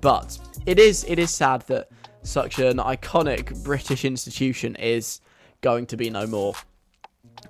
But 0.00 0.38
it 0.66 0.78
is 0.78 1.04
it 1.08 1.18
is 1.18 1.30
sad 1.30 1.62
that 1.62 1.88
such 2.22 2.58
an 2.58 2.78
iconic 2.78 3.62
British 3.64 4.04
institution 4.04 4.76
is 4.76 5.20
going 5.62 5.86
to 5.86 5.96
be 5.96 6.10
no 6.10 6.26
more. 6.26 6.54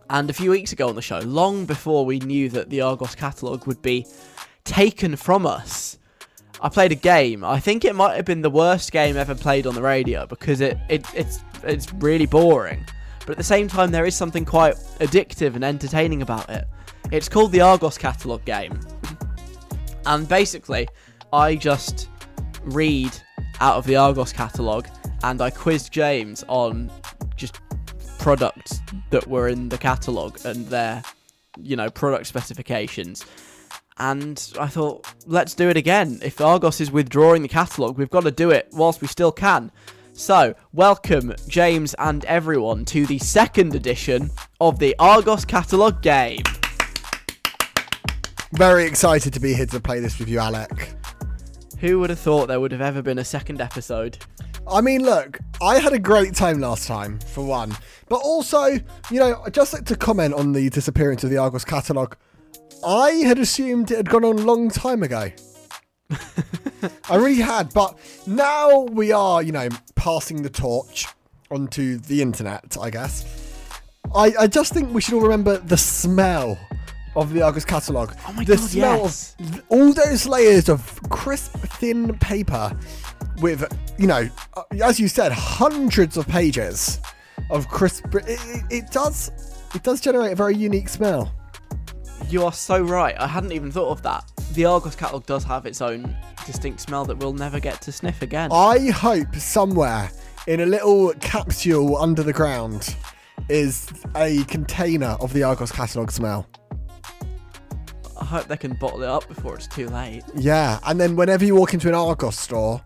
And 0.08 0.30
a 0.30 0.32
few 0.32 0.50
weeks 0.50 0.72
ago 0.72 0.88
on 0.88 0.94
the 0.94 1.02
show, 1.02 1.18
long 1.20 1.66
before 1.66 2.04
we 2.04 2.20
knew 2.20 2.48
that 2.50 2.70
the 2.70 2.80
Argos 2.80 3.14
catalogue 3.14 3.66
would 3.66 3.82
be 3.82 4.06
taken 4.64 5.16
from 5.16 5.46
us, 5.46 5.98
I 6.60 6.68
played 6.68 6.92
a 6.92 6.96
game. 6.96 7.44
I 7.44 7.60
think 7.60 7.84
it 7.84 7.94
might 7.94 8.16
have 8.16 8.24
been 8.24 8.42
the 8.42 8.50
worst 8.50 8.92
game 8.92 9.16
ever 9.16 9.34
played 9.34 9.66
on 9.66 9.74
the 9.74 9.82
radio 9.82 10.26
because 10.26 10.60
it, 10.60 10.78
it 10.88 11.04
it's 11.14 11.40
it's 11.62 11.92
really 11.94 12.26
boring. 12.26 12.84
But 13.20 13.32
at 13.32 13.38
the 13.38 13.44
same 13.44 13.68
time 13.68 13.90
there 13.90 14.06
is 14.06 14.14
something 14.14 14.44
quite 14.44 14.76
addictive 15.00 15.54
and 15.54 15.64
entertaining 15.64 16.22
about 16.22 16.48
it. 16.48 16.66
It's 17.10 17.28
called 17.28 17.52
the 17.52 17.60
Argos 17.60 17.98
catalogue 17.98 18.44
game. 18.44 18.78
And 20.06 20.28
basically, 20.28 20.88
I 21.32 21.56
just 21.56 22.08
read 22.62 23.12
out 23.60 23.76
of 23.76 23.84
the 23.84 23.96
Argos 23.96 24.32
catalogue 24.32 24.88
and 25.24 25.40
I 25.40 25.50
quizzed 25.50 25.92
James 25.92 26.44
on 26.48 26.90
just 27.36 27.60
products 28.26 28.80
that 29.10 29.24
were 29.28 29.46
in 29.46 29.68
the 29.68 29.78
catalogue 29.78 30.36
and 30.44 30.66
their, 30.66 31.00
you 31.62 31.76
know, 31.76 31.88
product 31.88 32.26
specifications. 32.26 33.24
And 33.98 34.52
I 34.58 34.66
thought, 34.66 35.06
let's 35.26 35.54
do 35.54 35.68
it 35.68 35.76
again. 35.76 36.18
If 36.24 36.40
Argos 36.40 36.80
is 36.80 36.90
withdrawing 36.90 37.42
the 37.42 37.48
catalogue, 37.48 37.96
we've 37.96 38.10
got 38.10 38.24
to 38.24 38.32
do 38.32 38.50
it 38.50 38.66
whilst 38.72 39.00
we 39.00 39.06
still 39.06 39.30
can. 39.30 39.70
So, 40.12 40.56
welcome, 40.72 41.36
James 41.46 41.94
and 42.00 42.24
everyone, 42.24 42.84
to 42.86 43.06
the 43.06 43.20
second 43.20 43.76
edition 43.76 44.32
of 44.60 44.80
the 44.80 44.96
Argos 44.98 45.44
catalogue 45.44 46.02
game. 46.02 46.42
Very 48.54 48.86
excited 48.86 49.34
to 49.34 49.38
be 49.38 49.54
here 49.54 49.66
to 49.66 49.78
play 49.78 50.00
this 50.00 50.18
with 50.18 50.28
you, 50.28 50.40
Alec. 50.40 50.96
Who 51.78 52.00
would 52.00 52.10
have 52.10 52.18
thought 52.18 52.48
there 52.48 52.58
would 52.58 52.72
have 52.72 52.80
ever 52.80 53.02
been 53.02 53.20
a 53.20 53.24
second 53.24 53.60
episode? 53.60 54.18
I 54.68 54.80
mean, 54.80 55.02
look, 55.02 55.38
I 55.62 55.78
had 55.78 55.92
a 55.92 55.98
great 55.98 56.34
time 56.34 56.58
last 56.58 56.88
time, 56.88 57.20
for 57.20 57.44
one. 57.44 57.76
But 58.08 58.16
also, 58.16 58.64
you 58.66 59.20
know, 59.20 59.42
I'd 59.44 59.54
just 59.54 59.72
like 59.72 59.84
to 59.86 59.96
comment 59.96 60.34
on 60.34 60.52
the 60.52 60.68
disappearance 60.70 61.22
of 61.22 61.30
the 61.30 61.38
Argos 61.38 61.64
catalogue. 61.64 62.16
I 62.84 63.10
had 63.10 63.38
assumed 63.38 63.90
it 63.90 63.96
had 63.96 64.10
gone 64.10 64.24
on 64.24 64.38
a 64.38 64.42
long 64.42 64.68
time 64.68 65.02
ago. 65.02 65.30
I 67.10 67.16
really 67.16 67.36
had, 67.36 67.72
but 67.72 67.98
now 68.26 68.82
we 68.82 69.12
are, 69.12 69.42
you 69.42 69.52
know, 69.52 69.68
passing 69.94 70.42
the 70.42 70.50
torch 70.50 71.06
onto 71.50 71.98
the 71.98 72.20
internet, 72.22 72.76
I 72.80 72.90
guess. 72.90 73.24
I, 74.14 74.32
I 74.38 74.46
just 74.46 74.72
think 74.72 74.92
we 74.92 75.00
should 75.00 75.14
all 75.14 75.20
remember 75.20 75.58
the 75.58 75.76
smell 75.76 76.58
of 77.14 77.32
the 77.32 77.42
Argos 77.42 77.64
catalogue. 77.64 78.16
Oh 78.28 78.32
my 78.32 78.44
the 78.44 78.56
God, 78.56 78.68
smell 78.68 78.98
yes. 79.02 79.36
of 79.40 79.62
all 79.68 79.92
those 79.92 80.26
layers 80.26 80.68
of 80.68 81.00
crisp, 81.08 81.56
thin 81.56 82.16
paper 82.18 82.76
with, 83.40 83.66
you 83.98 84.06
know, 84.06 84.28
uh, 84.54 84.62
as 84.82 84.98
you 84.98 85.08
said, 85.08 85.32
hundreds 85.32 86.16
of 86.16 86.26
pages 86.26 87.00
of 87.50 87.68
crisp. 87.68 88.14
It, 88.14 88.24
it, 88.26 88.64
it 88.70 88.90
does, 88.90 89.30
it 89.74 89.82
does 89.82 90.00
generate 90.00 90.32
a 90.32 90.36
very 90.36 90.56
unique 90.56 90.88
smell. 90.88 91.34
You 92.28 92.44
are 92.44 92.52
so 92.52 92.80
right. 92.80 93.14
I 93.18 93.26
hadn't 93.26 93.52
even 93.52 93.70
thought 93.70 93.90
of 93.90 94.02
that. 94.02 94.24
The 94.52 94.64
Argos 94.64 94.96
catalogue 94.96 95.26
does 95.26 95.44
have 95.44 95.66
its 95.66 95.80
own 95.80 96.16
distinct 96.44 96.80
smell 96.80 97.04
that 97.04 97.18
we'll 97.18 97.32
never 97.32 97.60
get 97.60 97.80
to 97.82 97.92
sniff 97.92 98.22
again. 98.22 98.50
I 98.52 98.90
hope 98.90 99.34
somewhere 99.36 100.10
in 100.46 100.60
a 100.60 100.66
little 100.66 101.12
capsule 101.14 101.96
under 101.96 102.22
the 102.22 102.32
ground 102.32 102.96
is 103.48 103.88
a 104.16 104.44
container 104.44 105.16
of 105.20 105.32
the 105.32 105.42
Argos 105.42 105.70
catalogue 105.70 106.10
smell. 106.10 106.48
I 108.18 108.24
hope 108.24 108.48
they 108.48 108.56
can 108.56 108.74
bottle 108.74 109.02
it 109.02 109.08
up 109.08 109.28
before 109.28 109.54
it's 109.54 109.66
too 109.66 109.88
late. 109.88 110.24
Yeah, 110.34 110.80
and 110.86 110.98
then 110.98 111.16
whenever 111.16 111.44
you 111.44 111.54
walk 111.54 111.74
into 111.74 111.88
an 111.88 111.94
Argos 111.94 112.38
store, 112.38 112.82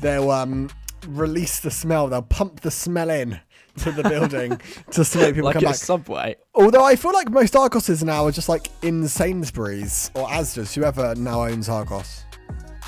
they'll 0.00 0.30
um, 0.30 0.70
release 1.08 1.60
the 1.60 1.70
smell. 1.70 2.08
They'll 2.08 2.22
pump 2.22 2.60
the 2.60 2.70
smell 2.70 3.10
in 3.10 3.40
to 3.78 3.90
the 3.90 4.02
building 4.04 4.60
just 4.90 5.12
to 5.14 5.18
make 5.18 5.34
people 5.34 5.46
like 5.46 5.54
come 5.54 5.64
back. 5.64 5.74
Subway. 5.74 6.36
Although 6.54 6.84
I 6.84 6.96
feel 6.96 7.12
like 7.12 7.30
most 7.30 7.54
Argoses 7.54 8.02
now 8.04 8.24
are 8.26 8.32
just 8.32 8.48
like 8.48 8.68
in 8.82 9.06
Sainsbury's 9.08 10.10
or 10.14 10.28
Asda's, 10.28 10.74
whoever 10.74 11.14
now 11.16 11.44
owns 11.44 11.68
Argos. 11.68 12.22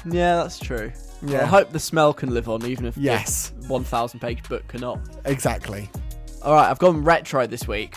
Yeah, 0.08 0.36
that's 0.36 0.58
true. 0.58 0.92
Yeah. 1.22 1.42
I 1.42 1.46
hope 1.46 1.72
the 1.72 1.80
smell 1.80 2.12
can 2.12 2.32
live 2.32 2.48
on, 2.48 2.64
even 2.66 2.84
if 2.84 2.96
Yes. 2.96 3.52
1,000 3.66 4.20
page 4.20 4.42
book 4.48 4.68
cannot. 4.68 5.00
Exactly. 5.24 5.90
All 6.42 6.52
right, 6.54 6.70
I've 6.70 6.78
gone 6.78 7.02
retro 7.02 7.46
this 7.46 7.66
week. 7.66 7.94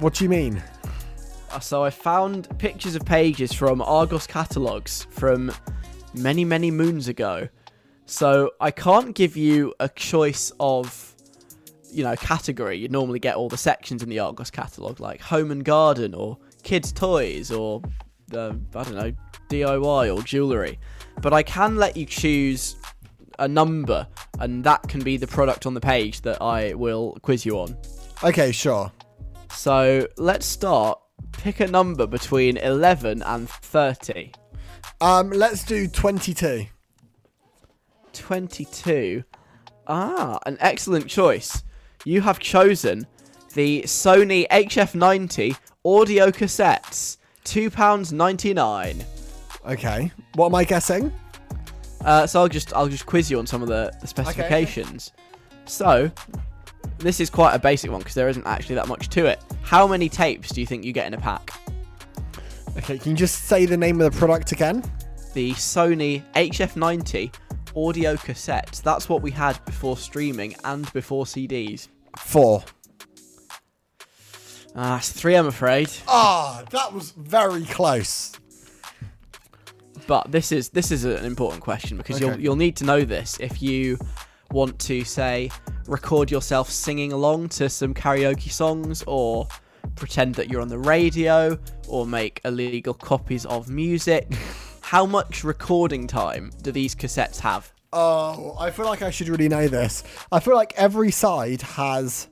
What 0.00 0.14
do 0.14 0.24
you 0.24 0.30
mean? 0.30 0.60
Uh, 1.52 1.60
So 1.60 1.84
I 1.84 1.90
found 1.90 2.48
pictures 2.58 2.96
of 2.96 3.04
pages 3.04 3.52
from 3.52 3.80
Argos 3.82 4.26
catalogs 4.26 5.06
from 5.10 5.52
many, 6.14 6.44
many 6.44 6.70
moons 6.70 7.08
ago. 7.08 7.48
So 8.06 8.50
I 8.60 8.70
can't 8.70 9.14
give 9.14 9.36
you 9.36 9.74
a 9.80 9.88
choice 9.88 10.52
of, 10.60 11.14
you 11.90 12.04
know, 12.04 12.16
category. 12.16 12.78
You'd 12.78 12.92
normally 12.92 13.18
get 13.18 13.36
all 13.36 13.48
the 13.48 13.56
sections 13.56 14.02
in 14.02 14.08
the 14.08 14.18
Argos 14.18 14.50
catalog, 14.50 15.00
like 15.00 15.20
home 15.20 15.50
and 15.50 15.64
garden, 15.64 16.14
or 16.14 16.38
kids' 16.62 16.92
toys, 16.92 17.50
or 17.50 17.82
the 18.28 18.58
I 18.74 18.84
don't 18.84 18.94
know 18.94 19.12
DIY 19.48 20.14
or 20.14 20.22
jewellery. 20.22 20.78
But 21.20 21.32
I 21.32 21.42
can 21.42 21.76
let 21.76 21.96
you 21.96 22.06
choose 22.06 22.76
a 23.38 23.48
number, 23.48 24.06
and 24.40 24.64
that 24.64 24.82
can 24.88 25.02
be 25.02 25.16
the 25.16 25.26
product 25.26 25.66
on 25.66 25.74
the 25.74 25.80
page 25.80 26.22
that 26.22 26.40
I 26.42 26.74
will 26.74 27.16
quiz 27.22 27.46
you 27.46 27.58
on. 27.58 27.76
Okay, 28.24 28.52
sure. 28.52 28.92
So 29.50 30.06
let's 30.16 30.46
start. 30.46 30.98
Pick 31.32 31.60
a 31.60 31.66
number 31.66 32.06
between 32.06 32.56
11 32.56 33.22
and 33.22 33.48
30. 33.48 34.32
Um, 35.02 35.30
let's 35.30 35.64
do 35.64 35.88
22. 35.88 36.64
22. 38.12 39.24
Ah, 39.88 40.38
an 40.46 40.56
excellent 40.60 41.08
choice. 41.08 41.64
You 42.04 42.20
have 42.20 42.38
chosen 42.38 43.08
the 43.54 43.82
Sony 43.82 44.46
HF90 44.46 45.56
audio 45.84 46.30
cassettes. 46.30 47.16
£2.99. 47.44 49.04
Okay. 49.66 50.12
What 50.36 50.46
am 50.46 50.54
I 50.54 50.62
guessing? 50.62 51.12
Uh, 52.04 52.24
so 52.24 52.38
I'll 52.38 52.48
just 52.48 52.72
I'll 52.72 52.86
just 52.86 53.04
quiz 53.04 53.28
you 53.28 53.40
on 53.40 53.46
some 53.48 53.60
of 53.60 53.66
the, 53.66 53.92
the 54.00 54.06
specifications. 54.06 55.10
So 55.64 56.12
this 56.98 57.18
is 57.18 57.28
quite 57.28 57.56
a 57.56 57.58
basic 57.58 57.90
one 57.90 57.98
because 57.98 58.14
there 58.14 58.28
isn't 58.28 58.46
actually 58.46 58.76
that 58.76 58.86
much 58.86 59.08
to 59.08 59.26
it. 59.26 59.42
How 59.62 59.88
many 59.88 60.08
tapes 60.08 60.50
do 60.50 60.60
you 60.60 60.66
think 60.66 60.84
you 60.84 60.92
get 60.92 61.08
in 61.08 61.14
a 61.14 61.20
pack? 61.20 61.50
Okay, 62.78 62.98
can 62.98 63.12
you 63.12 63.16
just 63.16 63.44
say 63.44 63.66
the 63.66 63.76
name 63.76 64.00
of 64.00 64.12
the 64.12 64.18
product 64.18 64.52
again? 64.52 64.82
the 65.32 65.52
Sony 65.52 66.22
HF90 66.34 67.34
audio 67.76 68.16
cassette. 68.16 68.80
That's 68.84 69.08
what 69.08 69.22
we 69.22 69.30
had 69.30 69.62
before 69.64 69.96
streaming 69.96 70.54
and 70.64 70.90
before 70.92 71.24
CDs. 71.24 71.88
Four. 72.18 72.62
Ah, 74.74 74.98
it's 74.98 75.12
three, 75.12 75.34
I'm 75.34 75.46
afraid. 75.46 75.90
Ah, 76.08 76.64
that 76.70 76.92
was 76.92 77.12
very 77.12 77.64
close. 77.64 78.32
But 80.06 80.32
this 80.32 80.50
is 80.50 80.70
this 80.70 80.90
is 80.90 81.04
an 81.04 81.24
important 81.24 81.62
question 81.62 81.96
because 81.96 82.20
you'll 82.20 82.38
you'll 82.38 82.56
need 82.56 82.76
to 82.76 82.84
know 82.84 83.04
this 83.04 83.38
if 83.38 83.62
you 83.62 83.98
want 84.50 84.78
to 84.80 85.04
say 85.04 85.50
record 85.86 86.30
yourself 86.30 86.68
singing 86.68 87.12
along 87.12 87.48
to 87.48 87.68
some 87.68 87.94
karaoke 87.94 88.50
songs 88.50 89.04
or 89.06 89.46
pretend 89.96 90.34
that 90.36 90.50
you're 90.50 90.60
on 90.60 90.68
the 90.68 90.78
radio 90.78 91.58
or 91.88 92.06
make 92.06 92.40
illegal 92.44 92.94
copies 92.94 93.46
of 93.46 93.68
music. 93.68 94.32
How 94.80 95.06
much 95.06 95.44
recording 95.44 96.06
time 96.06 96.50
do 96.62 96.72
these 96.72 96.94
cassettes 96.94 97.38
have? 97.40 97.72
Oh, 97.92 98.56
I 98.58 98.70
feel 98.70 98.86
like 98.86 99.02
I 99.02 99.10
should 99.10 99.28
really 99.28 99.48
know 99.48 99.68
this. 99.68 100.02
I 100.30 100.40
feel 100.40 100.54
like 100.54 100.72
every 100.76 101.10
side 101.10 101.62
has 101.62 102.28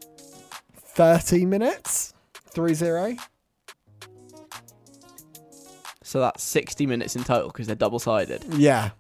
30 0.75 1.47
minutes. 1.47 2.15
Three 2.35 2.75
zero. 2.75 3.15
So 6.03 6.21
that's 6.21 6.43
60 6.43 6.87
minutes 6.87 7.15
in 7.15 7.23
total 7.23 7.49
because 7.49 7.67
they're 7.67 7.77
double 7.77 8.01
sided. 8.01 8.45
Yeah. 8.55 8.91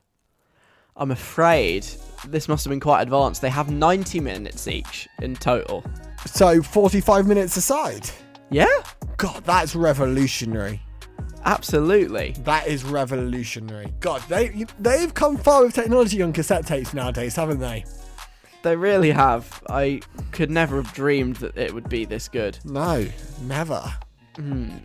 I'm 0.96 1.10
afraid 1.10 1.86
this 2.26 2.46
must 2.46 2.64
have 2.64 2.70
been 2.70 2.78
quite 2.78 3.02
advanced. 3.02 3.42
They 3.42 3.50
have 3.50 3.70
90 3.70 4.20
minutes 4.20 4.68
each 4.68 5.08
in 5.20 5.34
total. 5.34 5.84
So 6.26 6.62
45 6.62 7.26
minutes 7.26 7.56
aside. 7.56 8.08
Yeah, 8.50 8.66
God, 9.16 9.44
that's 9.44 9.74
revolutionary. 9.76 10.80
absolutely. 11.44 12.34
That 12.40 12.66
is 12.66 12.84
revolutionary. 12.84 13.92
God, 14.00 14.22
they 14.28 14.66
they've 14.78 15.12
come 15.14 15.36
far 15.36 15.64
with 15.64 15.74
technology 15.74 16.20
on 16.22 16.32
cassette 16.32 16.66
tapes 16.66 16.92
nowadays, 16.92 17.36
haven't 17.36 17.60
they? 17.60 17.84
They 18.62 18.76
really 18.76 19.10
have. 19.10 19.62
I 19.70 20.00
could 20.32 20.50
never 20.50 20.82
have 20.82 20.92
dreamed 20.92 21.36
that 21.36 21.56
it 21.56 21.72
would 21.72 21.88
be 21.88 22.04
this 22.04 22.28
good. 22.28 22.58
No, 22.64 23.06
never. 23.42 23.82
Hmm. 24.36 24.76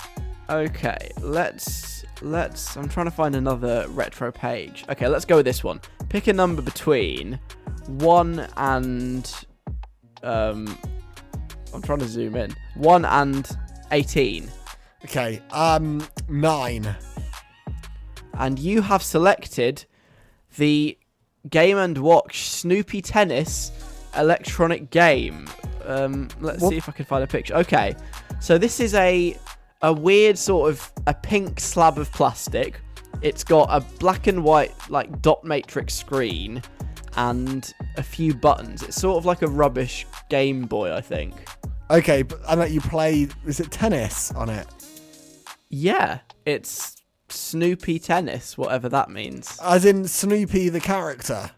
Okay, 0.49 1.11
let's 1.21 2.05
let's 2.21 2.77
I'm 2.77 2.87
trying 2.87 3.07
to 3.07 3.11
find 3.11 3.35
another 3.35 3.85
retro 3.89 4.31
page. 4.31 4.85
Okay, 4.89 5.07
let's 5.07 5.25
go 5.25 5.37
with 5.37 5.45
this 5.45 5.63
one. 5.63 5.81
Pick 6.09 6.27
a 6.27 6.33
number 6.33 6.61
between 6.61 7.39
1 7.87 8.47
and 8.57 9.33
um 10.23 10.77
I'm 11.75 11.81
trying 11.81 11.99
to 11.99 12.07
zoom 12.07 12.35
in. 12.35 12.55
1 12.75 13.05
and 13.05 13.57
18. 13.91 14.49
Okay, 15.03 15.41
um, 15.51 16.05
nine. 16.29 16.95
and 18.39 18.57
you 18.59 18.81
have 18.81 19.01
selected 19.03 19.85
the 20.57 20.97
Game 21.49 21.77
and 21.77 21.97
Watch 21.97 22.49
Snoopy 22.49 23.01
Tennis 23.01 23.71
electronic 24.17 24.89
game. 24.89 25.47
Um, 25.85 26.29
let's 26.41 26.61
What- 26.61 26.69
see 26.71 26.77
if 26.77 26.89
I 26.89 26.91
can 26.91 27.05
find 27.05 27.23
a 27.23 27.27
picture. 27.27 27.53
Okay, 27.55 27.95
so 28.39 28.57
this 28.57 28.79
is 28.79 28.93
a 28.95 29.37
a 29.81 29.93
weird 29.93 30.37
sort 30.37 30.71
of 30.71 30.91
a 31.05 31.13
pink 31.13 31.59
slab 31.59 31.99
of 31.99 32.11
plastic. 32.13 32.79
It's 33.21 33.43
got 33.43 33.67
a 33.69 33.81
black 33.99 34.25
and 34.27 34.43
white 34.43 34.73
like 34.89 35.21
dot 35.21 35.43
matrix 35.43 35.93
screen 35.93 36.63
and 37.17 37.73
a 37.97 38.03
few 38.03 38.33
buttons. 38.33 38.83
It's 38.83 38.95
sort 38.99 39.17
of 39.17 39.25
like 39.25 39.41
a 39.41 39.47
rubbish 39.47 40.05
Game 40.29 40.65
Boy, 40.65 40.93
I 40.93 41.01
think. 41.01 41.33
Okay, 41.89 42.23
but 42.23 42.39
I 42.47 42.55
let 42.55 42.71
you 42.71 42.81
play. 42.81 43.27
Is 43.45 43.59
it 43.59 43.71
tennis 43.71 44.31
on 44.33 44.49
it? 44.49 44.67
Yeah, 45.69 46.19
it's 46.45 47.01
Snoopy 47.29 47.99
Tennis, 47.99 48.57
whatever 48.57 48.89
that 48.89 49.09
means. 49.09 49.59
As 49.61 49.85
in 49.85 50.07
Snoopy 50.07 50.69
the 50.69 50.79
character. 50.79 51.51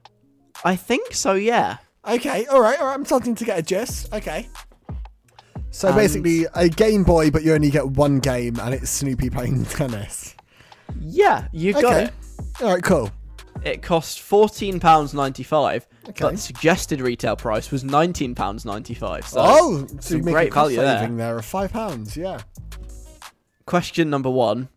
I 0.66 0.76
think 0.76 1.14
so, 1.14 1.34
yeah. 1.34 1.78
Okay, 2.08 2.46
all 2.48 2.62
right, 2.62 2.80
all 2.80 2.88
right. 2.88 2.94
I'm 2.94 3.06
starting 3.06 3.36
to 3.36 3.46
get 3.46 3.60
a 3.60 3.62
gist. 3.62 4.12
Okay. 4.14 4.48
So 5.72 5.90
And- 5.90 5.98
basically, 5.98 6.46
a 6.56 6.70
Game 6.70 7.04
Boy, 7.04 7.30
but 7.30 7.44
you 7.44 7.54
only 7.54 7.70
get 7.70 7.86
one 7.86 8.20
game, 8.20 8.58
and 8.60 8.74
it's 8.74 8.90
Snoopy 8.90 9.30
playing 9.30 9.66
tennis. 9.66 10.36
Yeah, 11.00 11.48
you 11.52 11.74
got 11.74 11.86
okay. 11.86 12.04
it. 12.06 12.14
All 12.62 12.74
right, 12.74 12.84
cool. 12.84 13.12
It 13.68 13.82
cost 13.82 14.22
fourteen 14.22 14.80
pounds 14.80 15.14
ninety 15.14 15.44
five, 15.44 15.86
Okay. 16.10 16.14
but 16.22 16.32
the 16.32 16.38
suggested 16.38 17.02
retail 17.02 17.36
price 17.36 17.70
was 17.72 17.84
nineteen 17.84 18.34
pounds 18.34 18.66
ninety 18.66 18.94
five. 18.94 19.28
So, 19.28 19.40
oh, 19.42 19.88
so 20.00 20.16
you 20.16 20.24
make 20.24 20.34
great 20.34 20.48
a 20.48 20.52
cost 20.52 20.64
value 20.74 20.78
there. 20.78 21.00
saving 21.00 21.18
there 21.18 21.38
of 21.38 21.46
five 21.46 21.72
pounds. 21.74 22.16
Yeah. 22.16 22.40
question 23.66 24.10
number 24.10 24.30
one: 24.30 24.70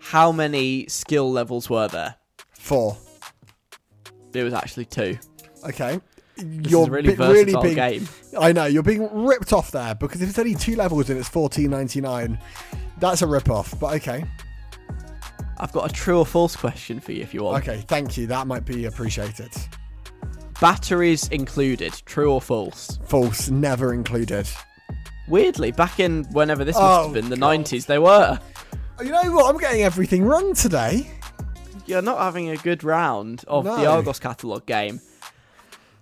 How 0.00 0.32
many 0.32 0.86
skill 0.88 1.30
levels 1.30 1.70
were 1.70 1.88
there? 1.88 2.16
Four. 2.58 2.96
It 4.32 4.42
was 4.42 4.52
actually 4.54 4.86
two. 4.86 5.18
Okay. 5.68 6.00
This 6.36 6.72
you're 6.72 6.82
is 6.82 6.88
a 6.88 6.90
really 6.90 7.14
bi- 7.14 7.28
really 7.30 7.52
versatile 7.52 7.62
being, 7.62 7.74
game. 7.76 8.08
I 8.36 8.52
know 8.52 8.64
you're 8.64 8.82
being 8.82 9.08
ripped 9.24 9.52
off 9.52 9.70
there 9.70 9.94
because 9.94 10.20
if 10.20 10.28
it's 10.28 10.38
only 10.40 10.56
two 10.56 10.74
levels 10.74 11.08
and 11.08 11.18
it's 11.20 11.28
fourteen 11.28 11.70
ninety 11.70 12.00
nine, 12.00 12.40
that's 12.98 13.22
a 13.22 13.26
rip 13.28 13.48
off. 13.48 13.78
But 13.78 13.94
okay, 13.96 14.24
I've 15.58 15.72
got 15.72 15.90
a 15.90 15.92
true 15.94 16.18
or 16.18 16.26
false 16.26 16.56
question 16.56 17.00
for 17.00 17.12
you 17.12 17.22
if 17.22 17.32
you 17.34 17.44
want. 17.44 17.62
okay, 17.66 17.82
thank 17.86 18.16
you. 18.16 18.26
That 18.26 18.46
might 18.46 18.64
be 18.64 18.86
appreciated. 18.86 19.50
Batteries 20.60 21.28
included, 21.28 21.92
true 22.06 22.32
or 22.32 22.40
false? 22.40 22.98
False, 23.04 23.50
never 23.50 23.92
included. 23.92 24.48
Weirdly, 25.28 25.72
back 25.72 26.00
in 26.00 26.24
whenever 26.32 26.64
this 26.64 26.76
must 26.76 26.84
Oh, 27.00 27.04
have 27.04 27.12
been 27.14 27.28
the 27.30 27.36
God. 27.36 27.40
nineties, 27.40 27.86
they 27.86 27.98
were. 27.98 28.38
You 29.00 29.10
know 29.10 29.32
what? 29.32 29.52
I'm 29.52 29.58
getting 29.60 29.82
everything 29.82 30.24
wrong 30.24 30.54
today. 30.54 31.10
You're 31.86 32.02
not 32.02 32.18
having 32.18 32.50
a 32.50 32.56
good 32.56 32.84
round 32.84 33.44
of 33.48 33.64
the 33.64 33.86
Argos 33.86 34.18
catalogue 34.20 34.66
game. 34.66 35.00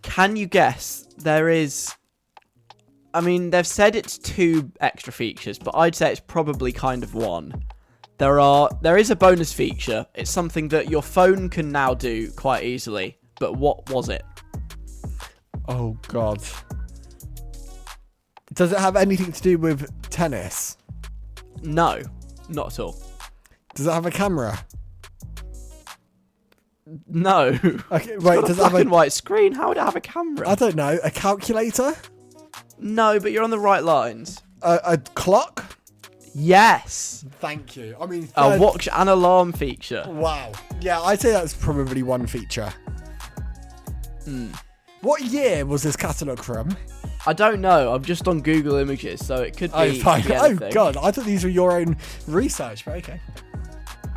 Can 0.02 0.36
you 0.36 0.46
guess 0.46 1.06
there 1.18 1.48
is 1.48 1.94
I 3.14 3.20
mean, 3.20 3.50
they've 3.50 3.66
said 3.66 3.94
it's 3.94 4.16
two 4.16 4.70
extra 4.80 5.12
features, 5.12 5.58
but 5.58 5.76
I'd 5.76 5.94
say 5.94 6.10
it's 6.10 6.20
probably 6.20 6.72
kind 6.72 7.02
of 7.02 7.14
one. 7.14 7.62
There 8.22 8.38
are 8.38 8.70
there 8.82 8.98
is 8.98 9.10
a 9.10 9.16
bonus 9.16 9.52
feature. 9.52 10.06
It's 10.14 10.30
something 10.30 10.68
that 10.68 10.88
your 10.88 11.02
phone 11.02 11.48
can 11.48 11.72
now 11.72 11.92
do 11.92 12.30
quite 12.30 12.62
easily. 12.62 13.18
But 13.40 13.56
what 13.56 13.90
was 13.90 14.08
it? 14.08 14.22
Oh 15.66 15.98
God. 16.06 16.40
Does 18.54 18.70
it 18.70 18.78
have 18.78 18.94
anything 18.94 19.32
to 19.32 19.42
do 19.42 19.58
with 19.58 19.90
tennis? 20.08 20.76
No, 21.62 22.00
not 22.48 22.74
at 22.74 22.78
all. 22.78 23.02
Does 23.74 23.88
it 23.88 23.92
have 23.92 24.06
a 24.06 24.12
camera? 24.12 24.56
No. 27.08 27.58
Okay, 27.90 28.18
wait. 28.18 28.40
Does 28.46 28.50
it 28.50 28.56
black 28.58 28.70
have 28.70 28.74
and 28.82 28.88
a? 28.88 28.92
white 28.92 29.12
screen. 29.12 29.52
How 29.52 29.66
would 29.66 29.78
it 29.78 29.82
have 29.82 29.96
a 29.96 30.00
camera? 30.00 30.48
I 30.48 30.54
don't 30.54 30.76
know. 30.76 30.96
A 31.02 31.10
calculator? 31.10 31.94
no, 32.78 33.18
but 33.18 33.32
you're 33.32 33.42
on 33.42 33.50
the 33.50 33.58
right 33.58 33.82
lines. 33.82 34.40
A, 34.62 34.78
a 34.84 34.98
clock? 34.98 35.76
Yes. 36.34 37.24
Thank 37.40 37.76
you. 37.76 37.96
I 38.00 38.06
mean, 38.06 38.28
A 38.36 38.58
watch 38.58 38.88
and 38.92 39.08
alarm 39.08 39.52
feature. 39.52 40.04
Wow. 40.06 40.52
Yeah, 40.80 41.00
I'd 41.00 41.20
say 41.20 41.32
that's 41.32 41.54
probably 41.54 42.02
one 42.02 42.26
feature. 42.26 42.72
Hmm. 44.24 44.48
What 45.00 45.22
year 45.22 45.66
was 45.66 45.82
this 45.82 45.96
catalogue 45.96 46.42
from? 46.42 46.76
I 47.26 47.32
don't 47.32 47.60
know. 47.60 47.92
I'm 47.94 48.02
just 48.02 48.26
on 48.28 48.40
Google 48.40 48.76
Images, 48.76 49.24
so 49.24 49.36
it 49.36 49.56
could 49.56 49.70
be. 49.70 49.76
Oh, 49.76 49.94
fine. 49.94 50.22
be 50.22 50.32
Oh. 50.34 50.70
God. 50.70 50.96
I 50.96 51.10
thought 51.10 51.24
these 51.24 51.44
were 51.44 51.50
your 51.50 51.72
own 51.72 51.96
research, 52.26 52.84
but 52.84 52.96
okay. 52.96 53.20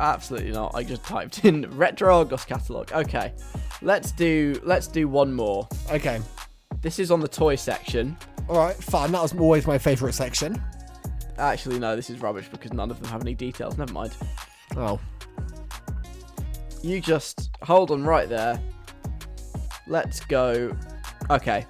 Absolutely 0.00 0.52
not. 0.52 0.74
I 0.74 0.82
just 0.82 1.04
typed 1.04 1.44
in 1.44 1.70
retro 1.76 2.18
Argos 2.18 2.44
catalog. 2.44 2.92
Okay, 2.92 3.32
let's 3.82 4.12
do 4.12 4.60
let's 4.62 4.86
do 4.86 5.08
one 5.08 5.32
more. 5.32 5.68
Okay. 5.90 6.20
This 6.82 6.98
is 6.98 7.10
on 7.10 7.20
the 7.20 7.28
toy 7.28 7.56
section. 7.56 8.16
All 8.48 8.58
right, 8.58 8.76
fine. 8.76 9.10
That 9.12 9.22
was 9.22 9.34
always 9.34 9.66
my 9.66 9.78
favourite 9.78 10.14
section. 10.14 10.62
Actually, 11.38 11.78
no, 11.78 11.94
this 11.96 12.10
is 12.10 12.20
rubbish 12.20 12.48
because 12.48 12.72
none 12.72 12.90
of 12.90 13.00
them 13.00 13.10
have 13.10 13.20
any 13.20 13.34
details. 13.34 13.76
Never 13.76 13.92
mind. 13.92 14.14
Oh. 14.76 14.98
You 16.82 17.00
just 17.00 17.50
hold 17.62 17.90
on 17.90 18.04
right 18.04 18.28
there. 18.28 18.60
Let's 19.86 20.20
go. 20.20 20.76
Okay. 21.30 21.66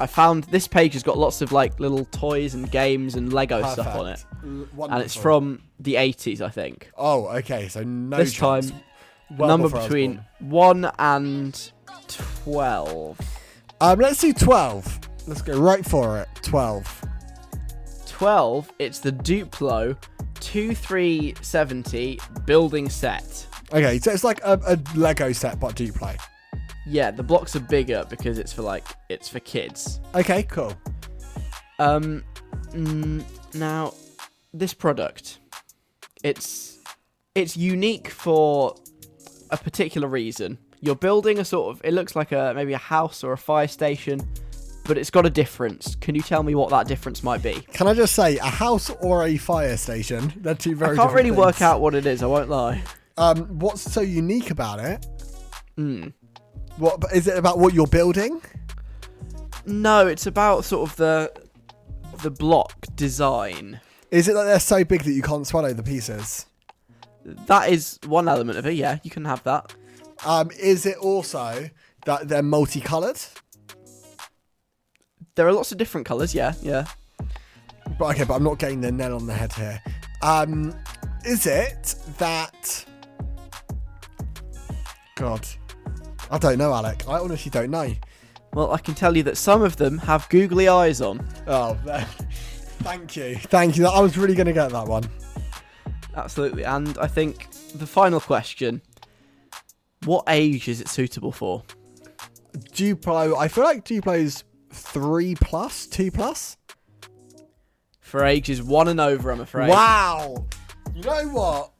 I 0.00 0.06
found 0.06 0.44
this 0.44 0.66
page 0.66 0.94
has 0.94 1.02
got 1.02 1.18
lots 1.18 1.42
of 1.42 1.52
like 1.52 1.78
little 1.78 2.04
toys 2.06 2.54
and 2.54 2.70
games 2.70 3.14
and 3.14 3.32
Lego 3.32 3.62
stuff 3.72 3.94
on 3.94 4.08
it. 4.08 4.24
And 4.42 5.02
it's 5.02 5.14
from 5.14 5.62
the 5.78 5.94
80s, 5.94 6.40
I 6.40 6.48
think. 6.48 6.90
Oh, 6.96 7.26
okay. 7.28 7.68
So 7.68 7.82
no 7.82 8.16
this 8.16 8.32
chance. 8.32 8.70
time, 8.70 8.80
Well 9.36 9.48
number 9.48 9.68
before 9.68 9.78
I 9.78 9.82
was 9.82 9.88
between 9.88 10.24
1 10.40 10.90
and 10.98 11.72
12. 12.08 13.20
Um, 13.80 13.98
let's 13.98 14.20
do 14.20 14.32
12. 14.32 15.00
Let's 15.26 15.42
go 15.42 15.58
right 15.58 15.84
for 15.84 16.18
it. 16.18 16.28
12. 16.42 17.04
12, 18.22 18.70
it's 18.78 19.00
the 19.00 19.10
Duplo 19.10 19.96
2370 20.38 22.20
building 22.46 22.88
set. 22.88 23.48
Okay, 23.72 23.98
so 23.98 24.12
it's 24.12 24.22
like 24.22 24.40
a, 24.44 24.60
a 24.64 24.78
Lego 24.96 25.32
set, 25.32 25.58
but 25.58 25.74
Duplo. 25.74 26.16
Yeah, 26.86 27.10
the 27.10 27.24
blocks 27.24 27.56
are 27.56 27.60
bigger 27.60 28.04
because 28.08 28.38
it's 28.38 28.52
for 28.52 28.62
like 28.62 28.86
it's 29.08 29.28
for 29.28 29.40
kids. 29.40 29.98
Okay, 30.14 30.44
cool. 30.44 30.72
Um, 31.80 32.22
mm, 32.70 33.24
now 33.54 33.92
this 34.54 34.72
product, 34.72 35.40
it's 36.22 36.78
it's 37.34 37.56
unique 37.56 38.08
for 38.08 38.76
a 39.50 39.56
particular 39.56 40.06
reason. 40.06 40.58
You're 40.78 40.94
building 40.94 41.40
a 41.40 41.44
sort 41.44 41.74
of 41.74 41.80
it 41.82 41.92
looks 41.92 42.14
like 42.14 42.30
a 42.30 42.52
maybe 42.54 42.72
a 42.72 42.78
house 42.78 43.24
or 43.24 43.32
a 43.32 43.36
fire 43.36 43.66
station, 43.66 44.20
but 44.84 44.98
it's 44.98 45.10
got 45.10 45.26
a 45.26 45.30
difference. 45.30 45.94
Can 45.96 46.14
you 46.14 46.22
tell 46.22 46.42
me 46.42 46.54
what 46.54 46.70
that 46.70 46.86
difference 46.88 47.22
might 47.22 47.42
be? 47.42 47.60
Can 47.72 47.86
I 47.86 47.94
just 47.94 48.14
say, 48.14 48.38
a 48.38 48.44
house 48.44 48.90
or 49.00 49.24
a 49.26 49.36
fire 49.36 49.76
station? 49.76 50.32
They're 50.36 50.54
two 50.54 50.74
very 50.74 50.96
I 50.98 51.02
can't 51.02 51.14
really 51.14 51.30
work 51.30 51.62
out 51.62 51.80
what 51.80 51.94
it 51.94 52.06
is. 52.06 52.22
I 52.22 52.26
won't 52.26 52.48
lie. 52.48 52.82
Um, 53.16 53.58
what's 53.58 53.82
so 53.82 54.00
unique 54.00 54.50
about 54.50 54.80
it? 54.80 55.06
Hmm. 55.76 56.08
What 56.76 57.02
is 57.14 57.26
it 57.26 57.36
about 57.36 57.58
what 57.58 57.74
you're 57.74 57.86
building? 57.86 58.40
No, 59.66 60.06
it's 60.06 60.26
about 60.26 60.64
sort 60.64 60.90
of 60.90 60.96
the 60.96 61.32
the 62.22 62.30
block 62.30 62.74
design. 62.94 63.80
Is 64.10 64.28
it 64.28 64.34
that 64.34 64.44
they're 64.44 64.60
so 64.60 64.84
big 64.84 65.02
that 65.04 65.12
you 65.12 65.22
can't 65.22 65.46
swallow 65.46 65.72
the 65.72 65.82
pieces? 65.82 66.46
That 67.24 67.70
is 67.70 67.98
one 68.06 68.28
element 68.28 68.58
of 68.58 68.66
it. 68.66 68.74
Yeah, 68.74 68.98
you 69.02 69.10
can 69.10 69.24
have 69.24 69.42
that. 69.44 69.74
Um, 70.24 70.50
is 70.58 70.86
it 70.86 70.96
also 70.98 71.70
that 72.06 72.28
they're 72.28 72.42
multicolored? 72.42 73.20
There 75.34 75.46
are 75.46 75.52
lots 75.52 75.72
of 75.72 75.78
different 75.78 76.06
colours. 76.06 76.34
Yeah, 76.34 76.54
yeah. 76.62 76.86
But 77.98 78.10
okay, 78.10 78.24
but 78.24 78.34
I'm 78.34 78.44
not 78.44 78.58
getting 78.58 78.80
the 78.80 78.92
nail 78.92 79.16
on 79.16 79.26
the 79.26 79.32
head 79.32 79.52
here. 79.52 79.82
Um, 80.20 80.74
is 81.24 81.46
it 81.46 81.94
that? 82.18 82.84
God, 85.16 85.46
I 86.30 86.38
don't 86.38 86.58
know, 86.58 86.72
Alec. 86.72 87.08
I 87.08 87.18
honestly 87.18 87.50
don't 87.50 87.70
know. 87.70 87.92
Well, 88.54 88.72
I 88.72 88.78
can 88.78 88.94
tell 88.94 89.16
you 89.16 89.22
that 89.24 89.36
some 89.36 89.62
of 89.62 89.76
them 89.76 89.98
have 89.98 90.28
googly 90.28 90.68
eyes 90.68 91.00
on. 91.00 91.26
Oh, 91.46 91.74
thank 92.80 93.16
you, 93.16 93.36
thank 93.36 93.78
you. 93.78 93.86
I 93.86 94.00
was 94.00 94.18
really 94.18 94.34
going 94.34 94.46
to 94.46 94.52
get 94.52 94.70
that 94.70 94.86
one. 94.86 95.04
Absolutely. 96.14 96.64
And 96.64 96.98
I 96.98 97.06
think 97.06 97.50
the 97.74 97.86
final 97.86 98.20
question 98.20 98.82
what 100.04 100.24
age 100.28 100.68
is 100.68 100.80
it 100.80 100.88
suitable 100.88 101.32
for? 101.32 101.62
Duplo. 102.72 103.38
I 103.38 103.48
feel 103.48 103.64
like 103.64 103.84
Duplo's 103.84 104.44
three 104.72 105.34
plus, 105.34 105.86
two 105.86 106.10
plus. 106.10 106.56
For 108.00 108.24
ages 108.24 108.62
one 108.62 108.88
and 108.88 109.00
over, 109.00 109.30
I'm 109.30 109.40
afraid. 109.40 109.68
Wow. 109.68 110.46
You 110.94 111.02
know 111.02 111.28
what? 111.28 111.70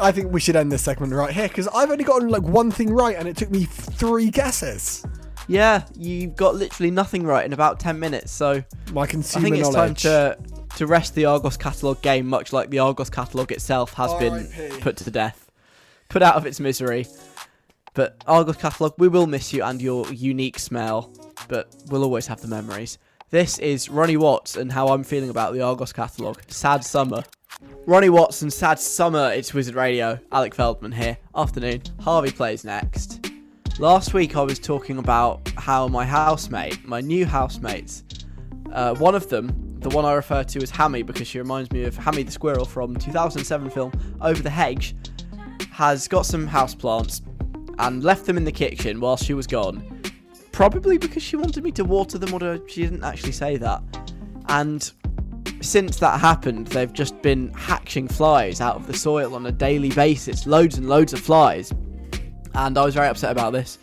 I 0.00 0.10
think 0.12 0.32
we 0.32 0.40
should 0.40 0.56
end 0.56 0.72
this 0.72 0.82
segment 0.82 1.12
right 1.12 1.32
here 1.32 1.48
because 1.48 1.68
I've 1.68 1.90
only 1.90 2.04
gotten 2.04 2.28
like 2.28 2.42
one 2.42 2.70
thing 2.70 2.92
right 2.92 3.16
and 3.16 3.28
it 3.28 3.36
took 3.36 3.50
me 3.50 3.64
three 3.64 4.30
guesses. 4.30 5.04
Yeah, 5.46 5.84
you've 5.96 6.36
got 6.36 6.54
literally 6.54 6.90
nothing 6.90 7.24
right 7.24 7.44
in 7.44 7.52
about 7.52 7.80
10 7.80 7.98
minutes, 7.98 8.30
so 8.30 8.62
My 8.92 9.02
I 9.02 9.06
think 9.06 9.56
it's 9.56 9.74
time 9.74 9.94
to 9.96 10.38
to 10.76 10.86
rest 10.86 11.14
the 11.14 11.24
Argos 11.24 11.56
catalogue 11.56 12.00
game, 12.02 12.26
much 12.26 12.52
like 12.52 12.70
the 12.70 12.78
Argos 12.78 13.10
catalogue 13.10 13.50
itself 13.50 13.94
has 13.94 14.14
been 14.14 14.32
R.I.P.. 14.32 14.80
put 14.80 14.96
to 14.98 15.10
death, 15.10 15.50
put 16.08 16.22
out 16.22 16.36
of 16.36 16.46
its 16.46 16.60
misery. 16.60 17.06
But 17.94 18.22
Argos 18.26 18.56
catalogue, 18.56 18.94
we 18.98 19.08
will 19.08 19.26
miss 19.26 19.52
you 19.52 19.64
and 19.64 19.82
your 19.82 20.10
unique 20.12 20.58
smell, 20.58 21.12
but 21.48 21.74
we'll 21.88 22.04
always 22.04 22.26
have 22.28 22.40
the 22.40 22.48
memories. 22.48 22.98
This 23.30 23.58
is 23.58 23.88
Ronnie 23.88 24.16
Watts 24.16 24.56
and 24.56 24.70
how 24.70 24.88
I'm 24.88 25.02
feeling 25.02 25.30
about 25.30 25.54
the 25.54 25.62
Argos 25.62 25.92
catalogue. 25.92 26.40
Sad 26.48 26.84
summer. 26.84 27.22
Ronnie 27.86 28.10
Watts 28.10 28.42
and 28.42 28.52
Sad 28.52 28.78
Summer. 28.78 29.32
It's 29.32 29.52
Wizard 29.52 29.74
Radio. 29.74 30.18
Alec 30.30 30.54
Feldman 30.54 30.92
here. 30.92 31.18
Afternoon. 31.34 31.82
Harvey 32.00 32.30
plays 32.30 32.64
next. 32.64 33.28
Last 33.78 34.14
week 34.14 34.36
I 34.36 34.42
was 34.42 34.58
talking 34.58 34.98
about 34.98 35.48
how 35.56 35.88
my 35.88 36.04
housemate, 36.04 36.86
my 36.86 37.00
new 37.00 37.26
housemates, 37.26 38.04
uh, 38.72 38.94
one 38.96 39.14
of 39.14 39.28
them, 39.28 39.78
the 39.80 39.88
one 39.88 40.04
I 40.04 40.12
refer 40.12 40.44
to 40.44 40.62
as 40.62 40.70
Hammy 40.70 41.02
because 41.02 41.26
she 41.26 41.38
reminds 41.38 41.72
me 41.72 41.84
of 41.84 41.96
Hammy 41.96 42.22
the 42.22 42.30
squirrel 42.30 42.64
from 42.64 42.94
2007 42.94 43.70
film 43.70 43.92
Over 44.20 44.42
the 44.42 44.50
Hedge, 44.50 44.94
has 45.72 46.06
got 46.06 46.26
some 46.26 46.46
houseplants 46.46 47.22
and 47.80 48.04
left 48.04 48.26
them 48.26 48.36
in 48.36 48.44
the 48.44 48.52
kitchen 48.52 49.00
while 49.00 49.16
she 49.16 49.34
was 49.34 49.46
gone. 49.46 50.02
Probably 50.52 50.98
because 50.98 51.22
she 51.22 51.36
wanted 51.36 51.64
me 51.64 51.72
to 51.72 51.84
water 51.84 52.18
them, 52.18 52.34
or 52.34 52.60
she 52.68 52.82
didn't 52.82 53.02
actually 53.02 53.32
say 53.32 53.56
that. 53.56 53.82
And 54.48 54.90
since 55.62 55.96
that 55.98 56.20
happened, 56.20 56.66
they've 56.68 56.92
just 56.92 57.20
been 57.22 57.52
hatching 57.54 58.06
flies 58.06 58.60
out 58.60 58.76
of 58.76 58.86
the 58.86 58.94
soil 58.94 59.34
on 59.34 59.46
a 59.46 59.52
daily 59.52 59.90
basis. 59.90 60.46
Loads 60.46 60.76
and 60.76 60.88
loads 60.88 61.12
of 61.12 61.20
flies. 61.20 61.72
And 62.54 62.76
I 62.76 62.84
was 62.84 62.94
very 62.94 63.08
upset 63.08 63.32
about 63.32 63.52
this 63.52 63.78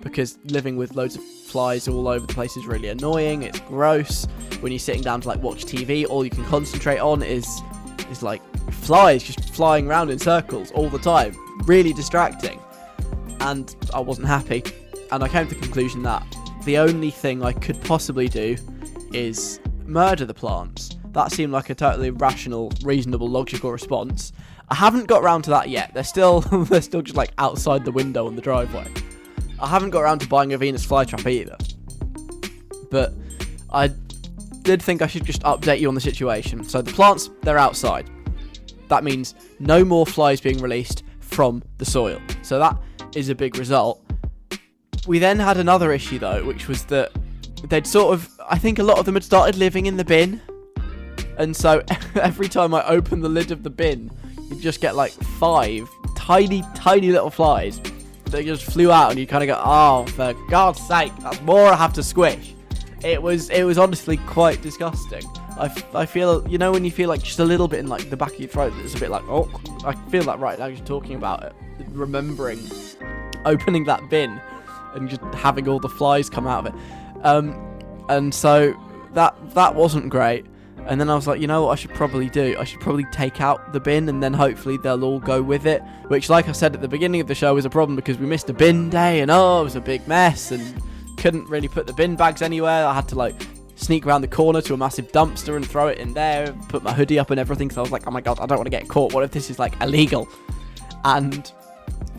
because 0.00 0.38
living 0.44 0.76
with 0.76 0.96
loads 0.96 1.16
of 1.16 1.22
flies 1.22 1.88
all 1.88 2.08
over 2.08 2.26
the 2.26 2.32
place 2.32 2.56
is 2.56 2.66
really 2.66 2.88
annoying. 2.88 3.42
It's 3.42 3.60
gross. 3.60 4.26
When 4.60 4.72
you're 4.72 4.78
sitting 4.78 5.02
down 5.02 5.20
to 5.22 5.28
like 5.28 5.42
watch 5.42 5.66
TV, 5.66 6.06
all 6.08 6.24
you 6.24 6.30
can 6.30 6.44
concentrate 6.46 6.98
on 6.98 7.22
is 7.22 7.46
is 8.10 8.22
like 8.22 8.42
flies 8.70 9.22
just 9.22 9.54
flying 9.54 9.88
around 9.88 10.10
in 10.10 10.18
circles 10.18 10.70
all 10.72 10.88
the 10.88 10.98
time. 10.98 11.36
Really 11.66 11.92
distracting. 11.92 12.60
And 13.42 13.74
I 13.92 14.00
wasn't 14.00 14.28
happy. 14.28 14.62
And 15.10 15.22
I 15.22 15.28
came 15.28 15.46
to 15.46 15.54
the 15.54 15.60
conclusion 15.60 16.02
that 16.04 16.24
the 16.64 16.78
only 16.78 17.10
thing 17.10 17.42
I 17.42 17.52
could 17.52 17.80
possibly 17.82 18.28
do 18.28 18.56
is 19.12 19.60
murder 19.84 20.24
the 20.24 20.34
plants. 20.34 20.96
That 21.12 21.32
seemed 21.32 21.52
like 21.52 21.68
a 21.68 21.74
totally 21.74 22.10
rational, 22.10 22.72
reasonable, 22.82 23.28
logical 23.28 23.70
response. 23.70 24.32
I 24.70 24.74
haven't 24.74 25.06
got 25.06 25.22
around 25.22 25.42
to 25.42 25.50
that 25.50 25.68
yet. 25.68 25.92
They're 25.92 26.04
still 26.04 26.40
they're 26.70 26.80
still 26.80 27.02
just 27.02 27.16
like 27.16 27.32
outside 27.38 27.84
the 27.84 27.92
window 27.92 28.26
on 28.26 28.36
the 28.36 28.42
driveway. 28.42 28.86
I 29.60 29.66
haven't 29.66 29.90
got 29.90 30.00
around 30.00 30.20
to 30.20 30.28
buying 30.28 30.52
a 30.54 30.58
Venus 30.58 30.86
flytrap 30.86 31.30
either. 31.30 31.56
But 32.90 33.12
I 33.70 33.88
did 34.62 34.82
think 34.82 35.02
I 35.02 35.06
should 35.06 35.24
just 35.24 35.42
update 35.42 35.80
you 35.80 35.88
on 35.88 35.94
the 35.94 36.00
situation. 36.00 36.64
So 36.64 36.80
the 36.80 36.92
plants, 36.92 37.30
they're 37.42 37.58
outside. 37.58 38.08
That 38.88 39.04
means 39.04 39.34
no 39.58 39.84
more 39.84 40.06
flies 40.06 40.40
being 40.40 40.58
released 40.58 41.02
from 41.20 41.62
the 41.78 41.84
soil. 41.84 42.20
So 42.42 42.58
that 42.58 42.76
is 43.14 43.28
a 43.28 43.34
big 43.34 43.56
result. 43.58 44.02
We 45.06 45.18
then 45.18 45.38
had 45.38 45.56
another 45.56 45.92
issue 45.92 46.18
though, 46.18 46.44
which 46.44 46.68
was 46.68 46.84
that 46.86 47.12
they'd 47.68 47.86
sort 47.86 48.14
of 48.14 48.28
I 48.48 48.58
think 48.58 48.78
a 48.78 48.82
lot 48.82 48.98
of 48.98 49.06
them 49.06 49.14
had 49.14 49.24
started 49.24 49.56
living 49.56 49.86
in 49.86 49.96
the 49.96 50.04
bin. 50.04 50.40
And 51.38 51.56
so 51.56 51.82
every 52.14 52.48
time 52.48 52.74
I 52.74 52.84
open 52.86 53.20
the 53.20 53.28
lid 53.28 53.50
of 53.50 53.62
the 53.62 53.70
bin, 53.70 54.10
you 54.50 54.60
just 54.60 54.80
get 54.80 54.94
like 54.94 55.12
five 55.12 55.88
tiny, 56.22 56.62
tiny 56.74 57.10
little 57.10 57.30
flies. 57.30 57.80
They 58.26 58.44
just 58.44 58.64
flew 58.64 58.92
out 58.92 59.10
and 59.10 59.18
you 59.18 59.26
kind 59.26 59.42
of 59.42 59.48
go, 59.48 59.60
oh, 59.62 60.06
for 60.06 60.34
God's 60.48 60.80
sake, 60.86 61.12
that's 61.20 61.40
more 61.42 61.66
I 61.66 61.76
have 61.76 61.92
to 61.94 62.02
squish. 62.02 62.54
It 63.04 63.20
was, 63.20 63.50
it 63.50 63.64
was 63.64 63.76
honestly 63.76 64.16
quite 64.18 64.62
disgusting. 64.62 65.24
I, 65.58 65.66
f- 65.66 65.94
I 65.94 66.06
feel, 66.06 66.46
you 66.48 66.58
know, 66.58 66.72
when 66.72 66.84
you 66.84 66.90
feel 66.90 67.08
like 67.08 67.22
just 67.22 67.38
a 67.38 67.44
little 67.44 67.68
bit 67.68 67.80
in 67.80 67.88
like 67.88 68.10
the 68.10 68.16
back 68.16 68.32
of 68.32 68.40
your 68.40 68.48
throat, 68.48 68.72
it's 68.78 68.94
a 68.94 68.98
bit 68.98 69.10
like, 69.10 69.22
oh, 69.24 69.50
I 69.84 69.94
feel 70.10 70.24
that 70.24 70.38
right 70.38 70.58
now. 70.58 70.70
Just 70.70 70.86
talking 70.86 71.16
about 71.16 71.42
it, 71.44 71.54
remembering 71.90 72.60
opening 73.44 73.84
that 73.84 74.08
bin 74.08 74.40
and 74.94 75.08
just 75.08 75.22
having 75.34 75.68
all 75.68 75.78
the 75.78 75.88
flies 75.88 76.30
come 76.30 76.46
out 76.46 76.66
of 76.66 76.74
it. 76.74 76.80
Um, 77.24 77.54
and 78.08 78.34
so 78.34 78.74
that 79.14 79.54
that 79.54 79.74
wasn't 79.74 80.08
great. 80.10 80.46
And 80.86 81.00
then 81.00 81.08
I 81.08 81.14
was 81.14 81.28
like, 81.28 81.40
you 81.40 81.46
know 81.46 81.66
what 81.66 81.70
I 81.70 81.74
should 81.76 81.94
probably 81.94 82.28
do? 82.28 82.56
I 82.58 82.64
should 82.64 82.80
probably 82.80 83.04
take 83.12 83.40
out 83.40 83.72
the 83.72 83.78
bin 83.78 84.08
and 84.08 84.20
then 84.20 84.32
hopefully 84.32 84.78
they'll 84.78 85.04
all 85.04 85.20
go 85.20 85.40
with 85.40 85.64
it. 85.64 85.80
Which, 86.08 86.28
like 86.28 86.48
I 86.48 86.52
said 86.52 86.74
at 86.74 86.80
the 86.80 86.88
beginning 86.88 87.20
of 87.20 87.28
the 87.28 87.36
show, 87.36 87.54
was 87.54 87.64
a 87.64 87.70
problem 87.70 87.94
because 87.94 88.18
we 88.18 88.26
missed 88.26 88.50
a 88.50 88.52
bin 88.52 88.90
day 88.90 89.20
and 89.20 89.30
oh, 89.30 89.60
it 89.60 89.64
was 89.64 89.76
a 89.76 89.80
big 89.80 90.06
mess 90.08 90.50
and 90.50 90.82
couldn't 91.18 91.48
really 91.48 91.68
put 91.68 91.86
the 91.86 91.92
bin 91.92 92.16
bags 92.16 92.42
anywhere. 92.42 92.84
I 92.84 92.94
had 92.94 93.06
to 93.08 93.14
like 93.14 93.46
sneak 93.82 94.06
around 94.06 94.22
the 94.22 94.28
corner 94.28 94.60
to 94.62 94.74
a 94.74 94.76
massive 94.76 95.10
dumpster 95.12 95.56
and 95.56 95.68
throw 95.68 95.88
it 95.88 95.98
in 95.98 96.14
there, 96.14 96.52
put 96.68 96.82
my 96.82 96.92
hoodie 96.92 97.18
up 97.18 97.30
and 97.30 97.40
everything. 97.40 97.70
So 97.70 97.80
I 97.80 97.82
was 97.82 97.92
like, 97.92 98.06
oh 98.06 98.10
my 98.10 98.20
god, 98.20 98.38
I 98.40 98.46
don't 98.46 98.58
want 98.58 98.66
to 98.66 98.70
get 98.70 98.88
caught. 98.88 99.12
What 99.12 99.24
if 99.24 99.30
this 99.30 99.50
is 99.50 99.58
like 99.58 99.80
illegal? 99.80 100.28
And 101.04 101.50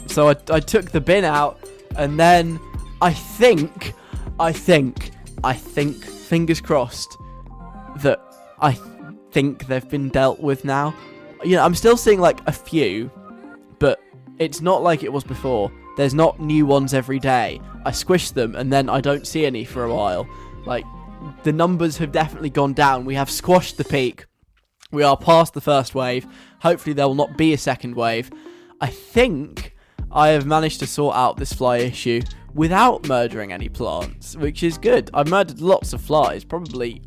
so 0.08 0.30
I, 0.30 0.36
I 0.50 0.60
took 0.60 0.92
the 0.92 1.02
bin 1.02 1.24
out, 1.24 1.60
and 1.98 2.20
then 2.20 2.60
I 3.02 3.14
think, 3.14 3.94
I 4.40 4.52
think, 4.52 5.12
I 5.44 5.54
think, 5.54 6.04
fingers 6.04 6.60
crossed, 6.60 7.18
that 7.98 8.20
I 8.60 8.78
think 9.32 9.68
they've 9.68 9.88
been 9.90 10.10
dealt 10.10 10.40
with 10.40 10.66
now. 10.66 10.94
You 11.44 11.56
know, 11.56 11.64
I'm 11.64 11.76
still 11.76 11.98
seeing 11.98 12.20
like 12.20 12.46
a 12.48 12.52
few, 12.52 13.10
but 13.80 14.00
it's 14.40 14.62
not 14.62 14.84
like 14.84 15.04
it 15.04 15.12
was 15.12 15.24
before. 15.24 15.72
There's 15.96 16.14
not 16.14 16.40
new 16.40 16.66
ones 16.66 16.94
every 16.94 17.20
day. 17.20 17.62
I 17.86 17.92
squish 17.92 18.32
them 18.32 18.56
and 18.56 18.72
then 18.72 18.90
I 18.90 19.02
don't 19.02 19.28
see 19.28 19.46
any 19.46 19.64
for 19.64 19.84
a 19.84 19.94
while. 19.94 20.28
Like, 20.66 20.86
the 21.44 21.54
numbers 21.54 21.98
have 21.98 22.12
definitely 22.12 22.50
gone 22.50 22.74
down. 22.74 23.06
We 23.06 23.16
have 23.16 23.30
squashed 23.30 23.78
the 23.78 23.84
peak. 23.84 24.26
We 24.92 25.04
are 25.04 25.18
past 25.18 25.54
the 25.54 25.62
first 25.62 25.96
wave. 25.96 26.28
Hopefully, 26.62 26.94
there 26.94 27.08
will 27.08 27.16
not 27.16 27.38
be 27.38 27.54
a 27.54 27.58
second 27.58 27.96
wave. 27.96 28.32
I 28.80 28.88
think 28.88 29.76
I 30.12 30.30
have 30.30 30.46
managed 30.46 30.80
to 30.80 30.88
sort 30.88 31.16
out 31.16 31.38
this 31.38 31.54
fly 31.54 31.78
issue 31.78 32.22
without 32.54 33.08
murdering 33.08 33.52
any 33.52 33.70
plants, 33.70 34.36
which 34.36 34.62
is 34.62 34.78
good. 34.78 35.10
I've 35.14 35.30
murdered 35.30 35.60
lots 35.60 35.94
of 35.94 36.02
flies, 36.02 36.44
probably 36.44 37.02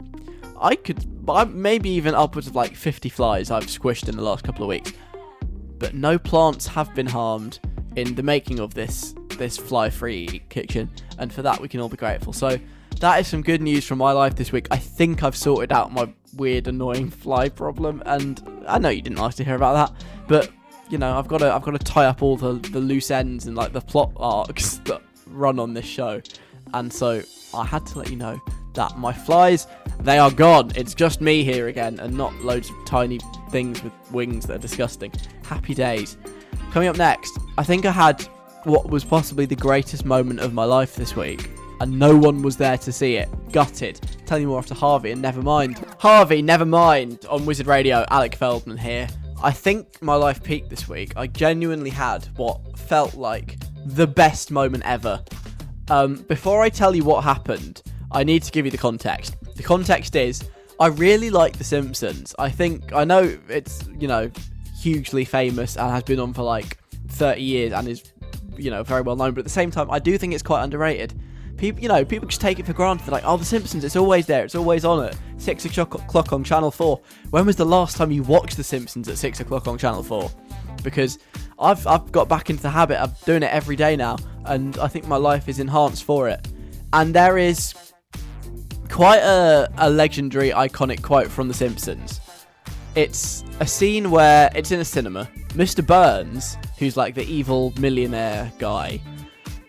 I 0.60 0.74
could, 0.74 1.06
maybe 1.52 1.90
even 1.90 2.14
upwards 2.14 2.46
of 2.46 2.56
like 2.56 2.74
50 2.74 3.08
flies 3.08 3.50
I've 3.50 3.66
squished 3.66 4.08
in 4.08 4.16
the 4.16 4.22
last 4.22 4.44
couple 4.44 4.64
of 4.64 4.68
weeks. 4.68 4.92
But 5.78 5.94
no 5.94 6.18
plants 6.18 6.66
have 6.66 6.94
been 6.94 7.06
harmed 7.06 7.60
in 7.96 8.14
the 8.14 8.22
making 8.22 8.60
of 8.60 8.74
this 8.74 9.14
this 9.38 9.58
fly-free 9.58 10.42
kitchen, 10.48 10.90
and 11.18 11.30
for 11.30 11.42
that 11.42 11.60
we 11.60 11.68
can 11.68 11.80
all 11.80 11.90
be 11.90 11.96
grateful. 11.96 12.32
So 12.32 12.58
that 13.00 13.20
is 13.20 13.28
some 13.28 13.42
good 13.42 13.62
news 13.62 13.84
from 13.86 13.98
my 13.98 14.12
life 14.12 14.34
this 14.36 14.52
week. 14.52 14.68
I 14.70 14.76
think 14.76 15.22
I've 15.22 15.36
sorted 15.36 15.72
out 15.72 15.92
my 15.92 16.12
weird, 16.34 16.68
annoying 16.68 17.10
fly 17.10 17.48
problem, 17.48 18.02
and 18.06 18.42
I 18.66 18.78
know 18.78 18.88
you 18.88 19.02
didn't 19.02 19.18
like 19.18 19.34
to 19.36 19.44
hear 19.44 19.54
about 19.54 19.90
that, 19.90 20.04
but 20.28 20.50
you 20.88 20.98
know 20.98 21.18
I've 21.18 21.28
got 21.28 21.38
to 21.38 21.52
I've 21.52 21.62
got 21.62 21.72
to 21.72 21.78
tie 21.78 22.06
up 22.06 22.22
all 22.22 22.36
the 22.36 22.54
the 22.54 22.80
loose 22.80 23.10
ends 23.10 23.46
and 23.46 23.56
like 23.56 23.72
the 23.72 23.80
plot 23.80 24.12
arcs 24.16 24.76
that 24.84 25.02
run 25.26 25.58
on 25.58 25.74
this 25.74 25.86
show, 25.86 26.20
and 26.74 26.92
so 26.92 27.22
I 27.54 27.64
had 27.64 27.86
to 27.86 27.98
let 27.98 28.10
you 28.10 28.16
know 28.16 28.40
that 28.74 28.98
my 28.98 29.12
flies 29.12 29.66
they 30.00 30.18
are 30.18 30.30
gone. 30.30 30.72
It's 30.76 30.94
just 30.94 31.20
me 31.20 31.42
here 31.42 31.68
again, 31.68 31.98
and 32.00 32.16
not 32.16 32.34
loads 32.42 32.70
of 32.70 32.76
tiny 32.86 33.18
things 33.50 33.82
with 33.82 33.92
wings 34.10 34.46
that 34.46 34.56
are 34.56 34.62
disgusting. 34.62 35.12
Happy 35.44 35.74
days. 35.74 36.16
Coming 36.72 36.88
up 36.88 36.96
next, 36.96 37.38
I 37.58 37.64
think 37.64 37.86
I 37.86 37.92
had 37.92 38.22
what 38.64 38.90
was 38.90 39.04
possibly 39.04 39.46
the 39.46 39.56
greatest 39.56 40.04
moment 40.04 40.40
of 40.40 40.52
my 40.52 40.64
life 40.64 40.96
this 40.96 41.16
week, 41.16 41.50
and 41.80 41.98
no 41.98 42.16
one 42.16 42.42
was 42.42 42.56
there 42.56 42.78
to 42.78 42.92
see 42.92 43.16
it. 43.16 43.28
Gutted. 43.52 44.00
Tell 44.26 44.38
you 44.38 44.48
more 44.48 44.58
after 44.58 44.74
Harvey 44.74 45.12
and 45.12 45.20
never 45.22 45.42
mind. 45.42 45.84
Harvey, 45.98 46.42
never 46.42 46.64
mind. 46.64 47.26
On 47.28 47.44
Wizard 47.46 47.66
Radio, 47.66 48.04
Alec 48.10 48.34
Feldman 48.36 48.78
here. 48.78 49.08
I 49.42 49.52
think 49.52 50.02
my 50.02 50.14
life 50.14 50.42
peaked 50.42 50.70
this 50.70 50.88
week. 50.88 51.12
I 51.16 51.26
genuinely 51.26 51.90
had 51.90 52.26
what 52.36 52.78
felt 52.78 53.14
like 53.14 53.56
the 53.84 54.06
best 54.06 54.50
moment 54.50 54.84
ever. 54.86 55.22
Um, 55.88 56.16
before 56.28 56.62
I 56.62 56.68
tell 56.68 56.96
you 56.96 57.04
what 57.04 57.22
happened, 57.22 57.82
I 58.10 58.24
need 58.24 58.42
to 58.44 58.52
give 58.52 58.64
you 58.64 58.70
the 58.70 58.78
context. 58.78 59.36
The 59.54 59.62
context 59.62 60.16
is 60.16 60.42
I 60.80 60.88
really 60.88 61.30
like 61.30 61.56
The 61.56 61.64
Simpsons. 61.64 62.34
I 62.38 62.50
think 62.50 62.92
I 62.92 63.04
know 63.04 63.38
it's 63.48 63.86
you 63.98 64.08
know 64.08 64.30
hugely 64.80 65.24
famous 65.24 65.76
and 65.76 65.90
has 65.90 66.02
been 66.02 66.20
on 66.20 66.32
for 66.32 66.42
like 66.42 66.78
30 67.08 67.40
years 67.40 67.72
and 67.72 67.88
is 67.88 68.12
you 68.56 68.70
know 68.70 68.82
very 68.82 69.02
well 69.02 69.16
known, 69.16 69.32
but 69.32 69.40
at 69.40 69.44
the 69.44 69.50
same 69.50 69.70
time 69.70 69.90
I 69.90 69.98
do 69.98 70.18
think 70.18 70.34
it's 70.34 70.42
quite 70.42 70.64
underrated. 70.64 71.18
People, 71.56 71.82
you 71.82 71.88
know, 71.88 72.04
people 72.04 72.28
just 72.28 72.40
take 72.40 72.58
it 72.58 72.66
for 72.66 72.74
granted. 72.74 73.06
They're 73.06 73.12
like, 73.12 73.24
oh, 73.24 73.36
The 73.36 73.44
Simpsons, 73.44 73.82
it's 73.82 73.96
always 73.96 74.26
there. 74.26 74.44
It's 74.44 74.54
always 74.54 74.84
on 74.84 75.06
at 75.06 75.16
six 75.38 75.64
o'clock 75.64 76.32
on 76.32 76.44
Channel 76.44 76.70
Four. 76.70 77.00
When 77.30 77.46
was 77.46 77.56
the 77.56 77.64
last 77.64 77.96
time 77.96 78.10
you 78.10 78.22
watched 78.22 78.56
The 78.56 78.64
Simpsons 78.64 79.08
at 79.08 79.16
six 79.16 79.40
o'clock 79.40 79.66
on 79.66 79.78
Channel 79.78 80.02
Four? 80.02 80.30
Because 80.82 81.18
I've 81.58 81.86
I've 81.86 82.12
got 82.12 82.28
back 82.28 82.50
into 82.50 82.62
the 82.62 82.70
habit 82.70 82.98
of 82.98 83.18
doing 83.24 83.42
it 83.42 83.50
every 83.52 83.76
day 83.76 83.96
now, 83.96 84.16
and 84.44 84.78
I 84.78 84.88
think 84.88 85.06
my 85.06 85.16
life 85.16 85.48
is 85.48 85.58
enhanced 85.58 86.04
for 86.04 86.28
it. 86.28 86.46
And 86.92 87.14
there 87.14 87.38
is 87.38 87.74
quite 88.90 89.20
a, 89.20 89.70
a 89.78 89.90
legendary, 89.90 90.50
iconic 90.50 91.02
quote 91.02 91.28
from 91.28 91.48
The 91.48 91.54
Simpsons. 91.54 92.20
It's 92.94 93.44
a 93.60 93.66
scene 93.66 94.10
where 94.10 94.50
it's 94.54 94.70
in 94.70 94.80
a 94.80 94.84
cinema. 94.84 95.28
Mr. 95.48 95.86
Burns, 95.86 96.56
who's 96.78 96.96
like 96.96 97.14
the 97.14 97.24
evil 97.24 97.72
millionaire 97.78 98.50
guy, 98.58 99.00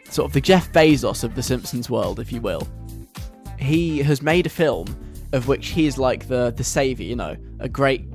sort 0.10 0.28
of 0.28 0.34
the 0.34 0.42
Jeff 0.42 0.72
Bezos 0.72 1.24
of 1.24 1.36
The 1.36 1.44
Simpsons 1.44 1.90
world, 1.90 2.20
if 2.20 2.32
you 2.32 2.42
will, 2.42 2.68
he 3.60 4.00
has 4.00 4.22
made 4.22 4.46
a 4.46 4.50
film 4.50 4.86
of 5.34 5.48
which 5.48 5.68
he 5.70 5.88
is 5.88 5.98
like 5.98 6.28
the 6.28 6.54
the 6.56 6.64
savior, 6.64 7.06
you 7.06 7.16
know, 7.16 7.36
a 7.60 7.68
great 7.68 8.06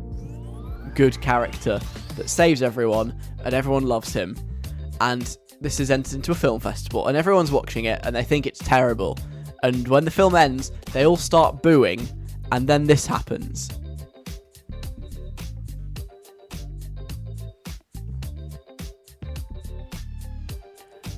good 0.94 1.20
character 1.20 1.80
that 2.16 2.28
saves 2.28 2.62
everyone 2.62 3.18
and 3.44 3.54
everyone 3.54 3.84
loves 3.84 4.12
him. 4.12 4.36
And 5.00 5.36
this 5.60 5.80
is 5.80 5.90
entered 5.90 6.14
into 6.14 6.32
a 6.32 6.34
film 6.34 6.60
festival 6.60 7.08
and 7.08 7.16
everyone's 7.16 7.50
watching 7.50 7.86
it 7.86 8.00
and 8.04 8.14
they 8.14 8.24
think 8.24 8.46
it's 8.46 8.60
terrible. 8.60 9.18
And 9.62 9.86
when 9.88 10.04
the 10.04 10.10
film 10.10 10.34
ends, 10.34 10.72
they 10.92 11.06
all 11.06 11.16
start 11.16 11.62
booing 11.62 12.08
and 12.50 12.68
then 12.68 12.84
this 12.84 13.06
happens. 13.06 13.70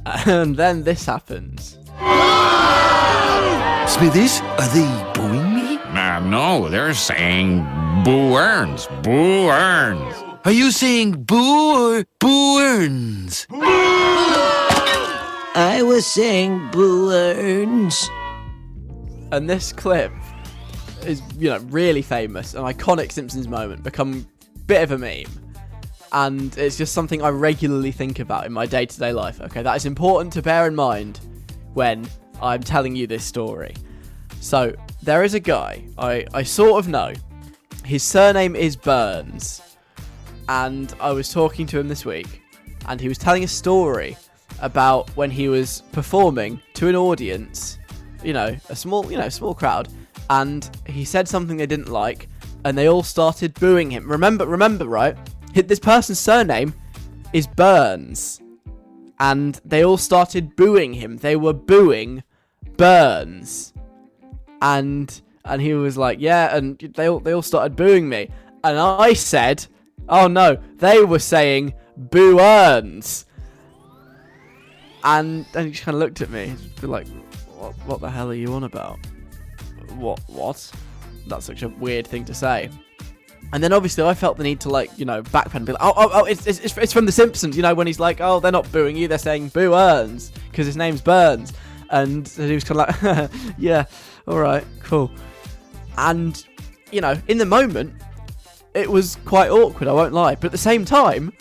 And 0.27 0.57
then 0.57 0.85
this 0.85 1.07
happens. 1.07 1.79
Smithers, 3.89 4.41
are 4.59 4.69
they 4.75 5.13
booing 5.15 5.55
me? 5.55 5.79
Uh, 5.79 6.21
no, 6.21 6.69
they're 6.69 6.95
saying 6.95 7.65
Boo 8.05 8.37
Earns. 8.37 8.87
Boo 9.03 9.49
Earns. 9.49 10.25
Are 10.47 10.53
you 10.53 10.71
saying 10.73 11.25
boo 11.25 11.97
or 11.97 12.05
boo 12.19 12.59
earns? 12.59 13.47
I 15.57 15.81
was 15.83 16.07
saying 16.07 16.69
Boo 16.71 17.11
Earns. 17.11 18.11
And 19.33 19.49
this 19.49 19.73
clip 19.73 20.13
is, 21.07 21.23
you 21.39 21.49
know, 21.49 21.61
really 21.71 22.03
famous, 22.03 22.53
an 22.53 22.65
iconic 22.65 23.11
Simpsons 23.11 23.49
moment, 23.49 23.83
become 23.83 24.27
a 24.55 24.59
bit 24.67 24.83
of 24.83 24.91
a 24.91 24.99
meme. 24.99 25.44
And 26.15 26.57
it's 26.57 26.79
just 26.79 26.95
something 26.95 27.21
I 27.23 27.29
regularly 27.29 27.93
think 27.93 28.21
about 28.21 28.47
in 28.47 28.53
my 28.53 28.65
day 28.65 28.87
to 28.87 28.99
day 28.99 29.13
life. 29.13 29.41
Okay, 29.43 29.63
that 29.63 29.77
is 29.77 29.85
important 29.85 30.33
to 30.35 30.43
bear 30.43 30.67
in 30.67 30.75
mind 30.75 31.21
when 31.75 32.09
I'm 32.41 32.63
telling 32.63 32.97
you 32.97 33.07
this 33.07 33.25
story. 33.25 33.75
So, 34.41 34.75
there 35.03 35.25
is 35.25 35.35
a 35.35 35.41
guy 35.41 35.85
I, 35.99 36.25
I 36.33 36.43
sort 36.43 36.79
of 36.79 36.89
know. 36.89 37.13
His 37.85 38.03
surname 38.03 38.57
is 38.57 38.77
Burns. 38.77 39.61
And 40.49 40.95
I 41.01 41.11
was 41.11 41.31
talking 41.33 41.67
to 41.69 41.79
him 41.79 41.89
this 41.89 42.05
week, 42.05 42.43
and 42.87 43.01
he 43.01 43.09
was 43.09 43.19
telling 43.19 43.45
a 43.45 43.49
story 43.49 44.17
about 44.61 45.11
when 45.17 45.31
he 45.31 45.49
was 45.49 45.83
performing 45.93 46.61
to 46.75 46.89
an 46.89 46.97
audience 46.97 47.79
you 48.25 48.33
know, 48.33 48.57
a 48.69 48.75
small, 48.75 49.11
you 49.11 49.19
know, 49.19 49.29
small 49.29 49.55
crowd, 49.55 49.89
and 50.31 50.69
he 50.87 51.05
said 51.05 51.29
something 51.29 51.57
they 51.57 51.67
didn't 51.67 51.91
like, 51.91 52.29
and 52.65 52.77
they 52.77 52.89
all 52.89 53.03
started 53.03 53.55
booing 53.55 53.91
him. 53.91 54.11
Remember, 54.11 54.47
remember, 54.47 54.87
right? 54.87 55.17
Hi- 55.55 55.63
This 55.63 55.79
person's 55.79 56.19
surname 56.19 56.75
is 57.33 57.47
Burns, 57.47 58.41
and 59.21 59.61
they 59.65 59.85
all 59.85 59.97
started 59.97 60.57
booing 60.57 60.95
him. 60.95 61.17
They 61.19 61.37
were 61.37 61.53
booing 61.53 62.23
Burns, 62.77 63.73
and 64.63 65.21
and 65.45 65.61
he 65.61 65.75
was 65.75 65.97
like, 65.97 66.19
yeah, 66.21 66.57
and 66.57 66.79
they 66.97 67.09
all 67.09 67.21
they 67.21 67.33
all 67.33 67.43
started 67.43 67.77
booing 67.77 68.09
me, 68.09 68.31
and 68.63 68.79
I 68.79 69.13
said, 69.13 69.67
oh 70.09 70.27
no, 70.27 70.57
they 70.77 71.05
were 71.05 71.19
saying 71.19 71.75
boo 71.97 72.37
Burns." 72.37 73.27
And 75.07 75.45
then 75.53 75.67
he 75.67 75.73
just 75.73 75.85
kind 75.85 75.95
of 75.97 76.01
looked 76.01 76.23
at 76.23 76.31
me, 76.31 76.55
like, 76.81 77.07
what, 77.59 77.75
what 77.85 78.01
the 78.01 78.11
hell 78.11 78.31
are 78.31 78.35
you 78.35 78.55
on 78.55 78.65
about? 78.65 78.99
What? 79.97 80.19
What? 80.29 80.73
That's 81.27 81.45
such 81.45 81.63
a 81.63 81.69
weird 81.69 82.07
thing 82.07 82.25
to 82.25 82.33
say. 82.35 82.71
And 83.53 83.63
then 83.63 83.73
obviously 83.73 84.05
I 84.05 84.15
felt 84.15 84.37
the 84.37 84.43
need 84.43 84.61
to 84.61 84.69
like, 84.69 84.91
you 84.99 85.05
know, 85.05 85.23
backpedal 85.23 85.69
like, 85.69 85.77
oh, 85.81 85.93
oh, 85.97 86.11
oh, 86.13 86.25
it's, 86.25 86.47
it's, 86.47 86.77
it's 86.77 86.93
from 86.93 87.07
The 87.07 87.13
Simpsons, 87.13 87.57
you 87.57 87.63
know, 87.63 87.75
when 87.75 87.87
he's 87.87 88.01
like, 88.01 88.21
oh, 88.21 88.41
they're 88.41 88.51
not 88.51 88.71
booing 88.73 88.97
you, 88.97 89.07
they're 89.07 89.19
saying 89.19 89.49
boo 89.49 89.75
Earns, 89.75 90.33
because 90.51 90.67
his 90.67 90.77
name's 90.77 91.01
Burns. 91.01 91.53
And 91.91 92.27
he 92.27 92.55
was 92.55 92.65
kind 92.65 92.81
of 92.81 93.03
like, 93.03 93.31
yeah, 93.59 93.85
all 94.27 94.41
right, 94.41 94.65
cool. 94.83 95.11
And, 95.97 96.45
you 96.91 97.01
know, 97.01 97.17
in 97.29 97.39
the 97.39 97.47
moment, 97.47 97.95
it 98.75 98.91
was 98.91 99.17
quite 99.25 99.51
awkward, 99.51 99.89
I 99.89 99.93
won't 99.93 100.13
lie. 100.13 100.35
But 100.35 100.47
at 100.47 100.53
the 100.53 100.59
same 100.59 100.85
time, 100.85 101.33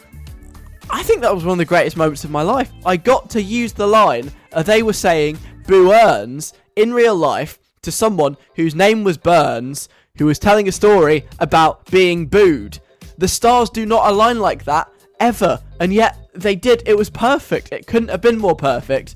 I 0.90 1.02
think 1.02 1.22
that 1.22 1.34
was 1.34 1.44
one 1.44 1.54
of 1.54 1.58
the 1.58 1.66
greatest 1.66 1.98
moments 1.98 2.24
of 2.24 2.30
my 2.30 2.44
life. 2.44 2.72
I 2.86 2.98
got 2.98 3.30
to 3.32 3.42
use 3.42 3.74
the 3.74 3.88
line 3.88 4.32
uh, 4.54 4.62
they 4.62 4.84
were 4.84 4.94
saying 4.94 5.38
Boo 5.66 5.92
Earns 5.92 6.54
in 6.76 6.94
real 6.94 7.16
life 7.16 7.60
to 7.82 7.92
someone 7.92 8.38
whose 8.56 8.76
name 8.76 9.04
was 9.04 9.18
Burns, 9.18 9.90
who 10.20 10.26
was 10.28 10.38
telling 10.38 10.68
a 10.68 10.72
story 10.72 11.26
about 11.40 11.90
being 11.90 12.28
booed. 12.28 12.80
The 13.18 13.28
stars 13.28 13.72
do 13.72 13.84
not 13.84 14.08
align 14.08 14.40
like 14.40 14.64
that 14.66 14.92
ever, 15.20 15.60
and 15.80 15.92
yet 15.92 16.30
they 16.36 16.56
did. 16.56 16.84
It 16.86 16.96
was 16.96 17.10
perfect. 17.10 17.72
It 17.72 17.88
couldn't 17.88 18.10
have 18.10 18.22
been 18.22 18.38
more 18.38 18.56
perfect. 18.56 19.16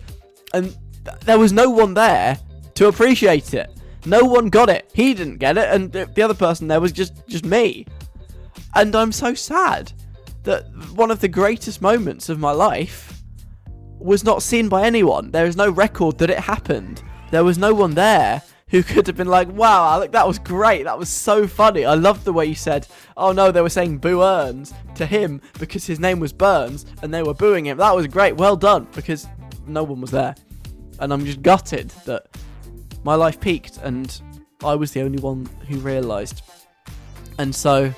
And 0.55 0.75
th- 1.05 1.19
there 1.19 1.37
was 1.37 1.53
no 1.53 1.69
one 1.69 1.93
there 1.93 2.39
to 2.75 2.87
appreciate 2.87 3.53
it. 3.53 3.69
No 4.07 4.23
one 4.23 4.49
got 4.49 4.69
it. 4.69 4.89
He 4.93 5.13
didn't 5.13 5.37
get 5.37 5.57
it, 5.57 5.69
and 5.71 5.91
the 5.91 6.09
the 6.15 6.23
other 6.23 6.33
person 6.33 6.67
there 6.67 6.81
was 6.81 6.91
just 6.91 7.13
just 7.27 7.45
me. 7.45 7.85
And 8.73 8.95
I'm 8.95 9.11
so 9.11 9.35
sad 9.35 9.91
that 10.43 10.65
one 10.95 11.11
of 11.11 11.19
the 11.19 11.27
greatest 11.27 11.79
moments 11.79 12.27
of 12.27 12.39
my 12.39 12.51
life 12.51 13.21
was 13.99 14.23
not 14.23 14.41
seen 14.41 14.67
by 14.67 14.83
anyone. 14.83 15.29
There 15.29 15.45
is 15.45 15.57
no 15.57 15.69
record 15.69 16.17
that 16.17 16.31
it 16.31 16.39
happened. 16.39 17.03
There 17.29 17.43
was 17.43 17.59
no 17.59 17.73
one 17.73 17.93
there 17.93 18.41
who 18.69 18.83
could 18.83 19.07
have 19.07 19.15
been 19.15 19.27
like, 19.27 19.49
wow, 19.49 19.93
Alec, 19.93 20.11
that 20.11 20.27
was 20.27 20.39
great. 20.39 20.83
That 20.83 20.99
was 20.99 21.09
so 21.09 21.47
funny. 21.47 21.85
I 21.85 21.93
loved 21.93 22.25
the 22.25 22.33
way 22.33 22.45
you 22.45 22.55
said, 22.55 22.87
oh 23.15 23.31
no, 23.31 23.51
they 23.51 23.61
were 23.61 23.69
saying 23.69 23.99
Boo 23.99 24.21
Earns 24.21 24.73
to 24.95 25.05
him 25.05 25.41
because 25.57 25.85
his 25.85 25.99
name 25.99 26.19
was 26.19 26.33
Burns 26.33 26.85
and 27.01 27.13
they 27.13 27.23
were 27.23 27.33
booing 27.33 27.65
him. 27.65 27.77
That 27.77 27.95
was 27.95 28.07
great. 28.07 28.35
Well 28.35 28.57
done. 28.57 28.87
Because 28.93 29.27
no 29.65 29.83
one 29.83 30.01
was 30.01 30.11
there. 30.11 30.35
And 30.99 31.13
I'm 31.13 31.23
just 31.23 31.41
gutted 31.41 31.89
that 32.05 32.27
my 33.03 33.15
life 33.15 33.39
peaked 33.39 33.77
and 33.77 34.21
I 34.63 34.75
was 34.75 34.91
the 34.91 35.01
only 35.01 35.19
one 35.19 35.47
who 35.67 35.77
realised. 35.79 36.41
And 37.37 37.53
so, 37.53 37.93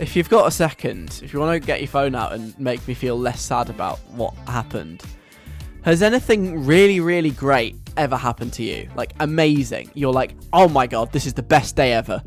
if 0.00 0.16
you've 0.16 0.28
got 0.28 0.48
a 0.48 0.50
second, 0.50 1.20
if 1.22 1.32
you 1.32 1.38
want 1.38 1.62
to 1.62 1.64
get 1.64 1.80
your 1.80 1.88
phone 1.88 2.16
out 2.16 2.32
and 2.32 2.58
make 2.58 2.86
me 2.88 2.94
feel 2.94 3.16
less 3.16 3.40
sad 3.40 3.70
about 3.70 4.00
what 4.10 4.34
happened, 4.48 5.02
has 5.82 6.02
anything 6.02 6.66
really, 6.66 6.98
really 6.98 7.30
great 7.30 7.76
ever 7.96 8.16
happened 8.16 8.52
to 8.54 8.62
you? 8.62 8.88
Like 8.94 9.12
amazing. 9.20 9.90
You're 9.94 10.12
like, 10.12 10.36
oh 10.52 10.68
my 10.68 10.86
god, 10.86 11.12
this 11.12 11.26
is 11.26 11.34
the 11.34 11.42
best 11.42 11.76
day 11.76 11.92
ever. 11.92 12.22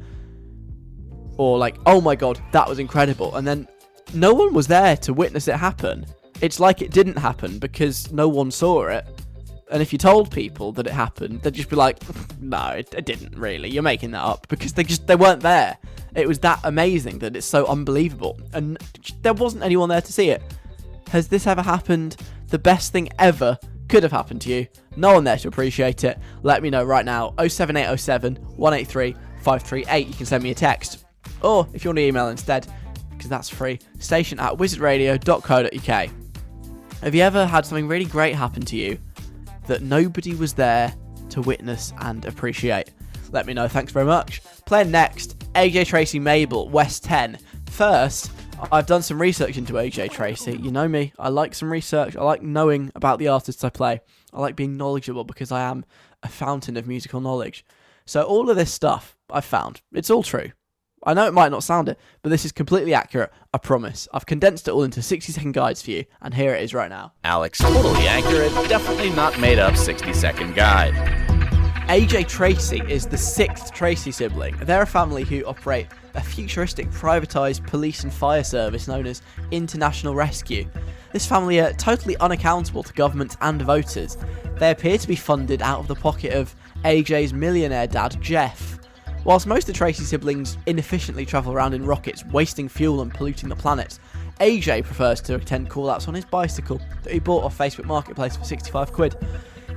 Or 1.38 1.58
like, 1.58 1.78
oh 1.86 2.02
my 2.02 2.16
god, 2.16 2.42
that 2.52 2.68
was 2.68 2.80
incredible. 2.80 3.36
And 3.36 3.48
then 3.48 3.68
no 4.14 4.34
one 4.34 4.54
was 4.54 4.68
there 4.68 4.98
to 4.98 5.14
witness 5.14 5.48
it 5.48 5.56
happen. 5.56 6.06
It's 6.42 6.60
like 6.60 6.82
it 6.82 6.92
didn't 6.92 7.18
happen 7.18 7.60
because 7.60 8.12
no 8.12 8.28
one 8.28 8.52
saw 8.52 8.88
it. 8.88 9.06
And 9.70 9.82
if 9.82 9.92
you 9.92 10.00
told 10.00 10.32
people 10.32 10.72
that 10.74 10.88
it 10.88 10.94
happened, 10.94 11.42
they'd 11.42 11.54
just 11.54 11.70
be 11.70 11.76
like, 11.76 12.00
no, 12.42 12.68
it, 12.70 12.94
it 12.94 13.06
didn't 13.06 13.38
really. 13.38 13.70
You're 13.70 13.84
making 13.84 14.12
that 14.12 14.24
up 14.24 14.48
because 14.48 14.74
they 14.74 14.84
just 14.84 15.08
they 15.08 15.16
weren't 15.16 15.42
there. 15.42 15.78
It 16.16 16.28
was 16.28 16.40
that 16.40 16.60
amazing 16.64 17.20
that 17.20 17.36
it's 17.36 17.46
so 17.46 17.66
unbelievable. 17.68 18.40
And 18.54 18.78
there 19.22 19.34
wasn't 19.34 19.64
anyone 19.64 19.90
there 19.90 20.02
to 20.02 20.14
see 20.14 20.30
it. 20.30 20.42
Has 21.10 21.28
this 21.28 21.48
ever 21.48 21.62
happened? 21.62 22.18
The 22.48 22.60
best 22.60 22.92
thing 22.92 23.10
ever 23.20 23.58
could 23.88 24.04
have 24.04 24.12
happened 24.12 24.42
to 24.42 24.50
you. 24.50 24.68
No 24.96 25.14
one 25.14 25.24
there 25.24 25.38
to 25.38 25.48
appreciate 25.48 26.04
it. 26.04 26.18
Let 26.44 26.62
me 26.62 26.70
know 26.70 26.84
right 26.84 27.06
now. 27.06 27.34
07807 27.38 28.36
183 28.36 29.14
538. 29.42 30.08
You 30.08 30.14
can 30.14 30.26
send 30.26 30.44
me 30.44 30.52
a 30.52 30.56
text. 30.56 31.06
Or 31.42 31.68
if 31.74 31.84
you 31.84 31.90
want 31.90 31.98
to 31.98 32.04
email 32.04 32.28
instead, 32.30 32.68
because 33.12 33.30
that's 33.30 33.50
free, 33.50 33.80
station 34.00 34.40
at 34.40 34.54
wizardradio.co.uk. 34.54 36.10
Have 37.02 37.16
you 37.16 37.22
ever 37.22 37.46
had 37.46 37.66
something 37.66 37.88
really 37.88 38.06
great 38.06 38.36
happen 38.36 38.64
to 38.64 38.76
you 38.76 38.98
that 39.68 39.82
nobody 39.82 40.34
was 40.34 40.54
there 40.54 40.94
to 41.30 41.42
witness 41.42 41.94
and 42.00 42.26
appreciate? 42.26 42.92
Let 43.32 43.46
me 43.46 43.54
know. 43.54 43.68
Thanks 43.68 43.92
very 43.92 44.06
much. 44.06 44.42
Playing 44.66 44.92
next, 44.92 45.38
AJ 45.54 45.88
Tracey 45.88 46.20
Mabel, 46.20 46.70
West 46.70 47.04
10. 47.04 47.38
First, 47.68 48.32
I've 48.72 48.88
done 48.88 49.02
some 49.02 49.22
research 49.22 49.58
into 49.58 49.74
AJ 49.74 50.12
Tracey. 50.12 50.58
You 50.58 50.72
know 50.72 50.88
me, 50.88 51.14
I 51.20 51.30
like 51.30 51.54
some 51.54 51.72
research. 51.72 52.16
I 52.16 52.24
like 52.24 52.42
knowing 52.42 52.92
about 52.96 53.20
the 53.20 53.28
artists 53.28 53.64
I 53.64 53.70
play. 53.70 54.02
I 54.34 54.42
like 54.42 54.56
being 54.56 54.78
knowledgeable 54.78 55.24
because 55.24 55.52
I 55.52 55.62
am 55.62 55.86
a 56.24 56.28
fountain 56.28 56.76
of 56.78 56.88
musical 56.88 57.22
knowledge. 57.22 57.66
So, 58.06 58.24
all 58.24 58.50
of 58.50 58.56
this 58.56 58.74
stuff 58.74 59.18
I 59.30 59.42
found, 59.42 59.82
it's 59.94 60.10
all 60.10 60.24
true. 60.24 60.52
I 61.06 61.14
know 61.14 61.28
it 61.28 61.34
might 61.34 61.52
not 61.52 61.64
sound 61.64 61.90
it, 61.90 62.00
but 62.24 62.30
this 62.30 62.44
is 62.44 62.52
completely 62.52 62.94
accurate, 62.94 63.32
I 63.54 63.60
promise. 63.60 64.08
I've 64.14 64.26
condensed 64.26 64.68
it 64.68 64.72
all 64.72 64.84
into 64.84 65.02
60 65.02 65.32
second 65.32 65.52
guides 65.52 65.82
for 65.82 65.92
you, 65.92 66.06
and 66.22 66.34
here 66.34 66.56
it 66.56 66.64
is 66.64 66.74
right 66.74 66.90
now. 66.90 67.14
Alex, 67.24 67.60
totally 67.60 68.08
accurate, 68.08 68.52
definitely 68.68 69.12
not 69.12 69.40
made 69.40 69.60
up 69.60 69.78
60 69.78 70.14
second 70.14 70.56
guide. 70.56 70.94
AJ 71.88 72.28
Tracey 72.28 72.82
is 72.90 73.06
the 73.06 73.18
sixth 73.18 73.74
Tracy 73.74 74.12
sibling. 74.12 74.58
They're 74.58 74.82
a 74.82 74.88
family 74.88 75.24
who 75.24 75.46
operate 75.46 75.88
a 76.18 76.22
futuristic 76.22 76.90
privatised 76.90 77.66
police 77.68 78.04
and 78.04 78.12
fire 78.12 78.44
service 78.44 78.88
known 78.88 79.06
as 79.06 79.22
International 79.52 80.16
Rescue. 80.16 80.68
This 81.14 81.26
family 81.26 81.60
are 81.60 81.72
totally 81.74 82.18
unaccountable 82.18 82.84
to 82.84 82.94
government 82.94 83.38
and 83.42 83.62
voters. 83.62 84.18
They 84.58 84.72
appear 84.72 84.98
to 84.98 85.08
be 85.08 85.16
funded 85.16 85.62
out 85.62 85.80
of 85.80 85.88
the 85.88 85.96
pocket 85.96 86.34
of 86.34 86.54
AJ's 86.84 87.34
millionaire 87.34 87.88
dad, 87.88 88.18
Jeff. 88.20 88.80
Whilst 89.24 89.48
most 89.48 89.64
of 89.64 89.68
the 89.68 89.78
Tracy 89.78 90.04
siblings 90.04 90.58
inefficiently 90.66 91.26
travel 91.26 91.54
around 91.54 91.74
in 91.74 91.86
rockets, 91.86 92.26
wasting 92.26 92.68
fuel 92.68 93.02
and 93.02 93.14
polluting 93.14 93.50
the 93.50 93.56
planet, 93.56 94.00
AJ 94.40 94.86
prefers 94.86 95.22
to 95.22 95.36
attend 95.36 95.70
call-outs 95.70 96.08
on 96.08 96.14
his 96.14 96.26
bicycle 96.26 96.82
that 97.04 97.14
he 97.14 97.20
bought 97.20 97.44
off 97.44 97.58
Facebook 97.58 97.86
Marketplace 97.86 98.38
for 98.38 98.44
65 98.44 98.94
quid. 98.94 99.16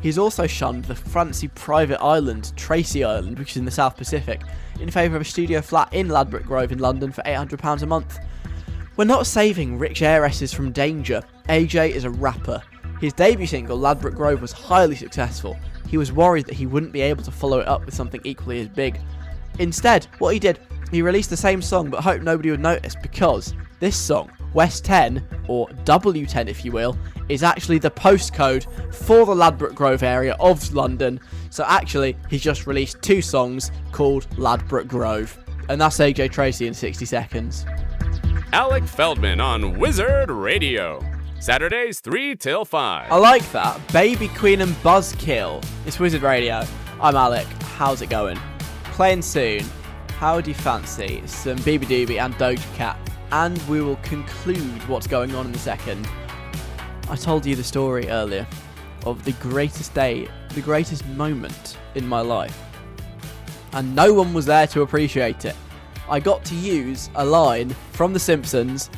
He's 0.02 0.18
also 0.18 0.46
shunned 0.46 0.86
the 0.86 0.94
fancy 0.94 1.48
private 1.48 2.00
island, 2.00 2.52
Tracy 2.56 3.04
Island, 3.04 3.38
which 3.38 3.52
is 3.52 3.56
in 3.58 3.64
the 3.64 3.70
South 3.70 3.96
Pacific, 3.96 4.40
in 4.80 4.90
favour 4.90 5.16
of 5.16 5.22
a 5.22 5.26
studio 5.26 5.60
flat 5.60 5.92
in 5.92 6.08
Ladbroke 6.08 6.44
Grove 6.44 6.72
in 6.72 6.78
London 6.78 7.12
for 7.12 7.22
£800 7.22 7.82
a 7.82 7.86
month. 7.86 8.18
We're 8.96 9.04
not 9.04 9.26
saving 9.26 9.78
rich 9.78 10.02
heiresses 10.02 10.52
from 10.52 10.72
danger. 10.72 11.22
AJ 11.48 11.90
is 11.90 12.04
a 12.04 12.10
rapper. 12.10 12.62
His 13.00 13.12
debut 13.12 13.46
single, 13.46 13.78
Ladbroke 13.78 14.14
Grove, 14.14 14.42
was 14.42 14.52
highly 14.52 14.96
successful. 14.96 15.56
He 15.86 15.96
was 15.96 16.12
worried 16.12 16.46
that 16.46 16.54
he 16.54 16.66
wouldn't 16.66 16.92
be 16.92 17.00
able 17.00 17.24
to 17.24 17.30
follow 17.30 17.60
it 17.60 17.68
up 17.68 17.84
with 17.84 17.94
something 17.94 18.20
equally 18.24 18.60
as 18.60 18.68
big. 18.68 19.00
Instead, 19.58 20.06
what 20.18 20.32
he 20.32 20.38
did, 20.38 20.60
he 20.90 21.02
released 21.02 21.30
the 21.30 21.36
same 21.36 21.60
song 21.60 21.90
but 21.90 22.02
hoped 22.02 22.24
nobody 22.24 22.50
would 22.50 22.60
notice 22.60 22.94
because 22.94 23.54
this 23.80 23.96
song, 23.96 24.30
West 24.54 24.84
10, 24.84 25.26
or 25.48 25.68
W10 25.84 26.48
if 26.48 26.64
you 26.64 26.72
will, 26.72 26.96
is 27.28 27.42
actually 27.42 27.78
the 27.78 27.90
postcode 27.90 28.66
for 28.92 29.24
the 29.24 29.34
Ladbroke 29.34 29.74
Grove 29.74 30.02
area 30.02 30.36
of 30.40 30.72
London. 30.74 31.20
So 31.50 31.64
actually, 31.66 32.16
he's 32.28 32.42
just 32.42 32.66
released 32.66 33.00
two 33.02 33.22
songs 33.22 33.70
called 33.92 34.26
Ladbroke 34.36 34.88
Grove. 34.88 35.38
And 35.68 35.80
that's 35.80 35.98
AJ 35.98 36.32
Tracey 36.32 36.66
in 36.66 36.74
60 36.74 37.04
seconds. 37.04 37.64
Alec 38.52 38.84
Feldman 38.84 39.40
on 39.40 39.78
Wizard 39.78 40.30
Radio. 40.30 41.00
Saturdays 41.38 42.00
3 42.00 42.34
till 42.36 42.64
5. 42.64 43.12
I 43.12 43.16
like 43.16 43.50
that. 43.52 43.80
Baby 43.92 44.28
Queen 44.28 44.60
and 44.60 44.74
Buzzkill. 44.82 45.64
It's 45.86 46.00
Wizard 46.00 46.22
Radio. 46.22 46.64
I'm 47.00 47.14
Alec. 47.14 47.46
How's 47.76 48.02
it 48.02 48.10
going? 48.10 48.38
Playing 48.84 49.22
soon. 49.22 49.64
How 50.18 50.40
do 50.40 50.50
you 50.50 50.54
fancy 50.54 51.22
some 51.26 51.56
Beabadoobee 51.58 52.20
and 52.20 52.34
Doja 52.34 52.76
Cat? 52.76 52.98
And 53.32 53.60
we 53.68 53.80
will 53.80 53.96
conclude 53.96 54.88
what's 54.88 55.06
going 55.06 55.34
on 55.34 55.46
in 55.46 55.54
a 55.54 55.58
second. 55.58 56.08
I 57.08 57.16
told 57.16 57.46
you 57.46 57.54
the 57.54 57.64
story 57.64 58.08
earlier 58.08 58.46
of 59.06 59.24
the 59.24 59.32
greatest 59.34 59.94
day, 59.94 60.28
the 60.54 60.60
greatest 60.60 61.06
moment 61.08 61.78
in 61.94 62.06
my 62.06 62.20
life. 62.20 62.58
And 63.72 63.94
no 63.94 64.12
one 64.12 64.32
was 64.32 64.46
there 64.46 64.66
to 64.68 64.82
appreciate 64.82 65.44
it. 65.44 65.56
I 66.08 66.18
got 66.18 66.44
to 66.46 66.56
use 66.56 67.08
a 67.14 67.24
line 67.24 67.70
from 67.92 68.12
The 68.12 68.18
Simpsons 68.18 68.90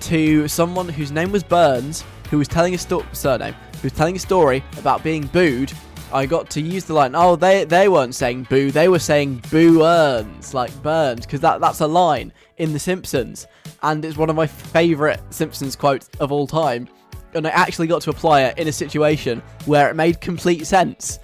to 0.00 0.46
someone 0.46 0.88
whose 0.88 1.10
name 1.10 1.32
was 1.32 1.42
Burns, 1.42 2.04
who 2.30 2.36
was 2.36 2.48
telling 2.48 2.74
a 2.74 2.78
sto- 2.78 3.06
surname, 3.12 3.54
who 3.80 3.86
was 3.86 3.92
telling 3.92 4.16
a 4.16 4.18
story 4.18 4.62
about 4.76 5.02
being 5.02 5.26
booed. 5.28 5.72
I 6.14 6.26
got 6.26 6.48
to 6.50 6.60
use 6.60 6.84
the 6.84 6.94
line. 6.94 7.16
Oh, 7.16 7.34
they 7.34 7.64
they 7.64 7.88
weren't 7.88 8.14
saying 8.14 8.46
boo, 8.48 8.70
they 8.70 8.88
were 8.88 9.00
saying 9.00 9.42
boo 9.50 9.84
earns, 9.84 10.54
like 10.54 10.72
Burns, 10.80 11.26
because 11.26 11.40
that 11.40 11.60
that's 11.60 11.80
a 11.80 11.86
line 11.88 12.32
in 12.58 12.72
The 12.72 12.78
Simpsons, 12.78 13.48
and 13.82 14.04
it's 14.04 14.16
one 14.16 14.30
of 14.30 14.36
my 14.36 14.46
favourite 14.46 15.20
Simpsons 15.34 15.74
quotes 15.74 16.08
of 16.20 16.30
all 16.30 16.46
time. 16.46 16.88
And 17.34 17.48
I 17.48 17.50
actually 17.50 17.88
got 17.88 18.00
to 18.02 18.10
apply 18.10 18.42
it 18.42 18.58
in 18.58 18.68
a 18.68 18.72
situation 18.72 19.42
where 19.64 19.90
it 19.90 19.94
made 19.94 20.20
complete 20.20 20.68
sense. 20.68 21.18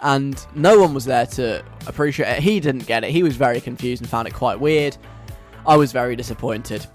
And 0.00 0.46
no 0.54 0.78
one 0.80 0.94
was 0.94 1.04
there 1.04 1.26
to 1.26 1.64
appreciate 1.88 2.28
it. 2.36 2.38
He 2.40 2.60
didn't 2.60 2.86
get 2.86 3.02
it. 3.02 3.10
He 3.10 3.24
was 3.24 3.34
very 3.34 3.60
confused 3.60 4.00
and 4.00 4.08
found 4.08 4.28
it 4.28 4.34
quite 4.34 4.60
weird. 4.60 4.96
I 5.66 5.76
was 5.76 5.90
very 5.90 6.14
disappointed. 6.14 6.86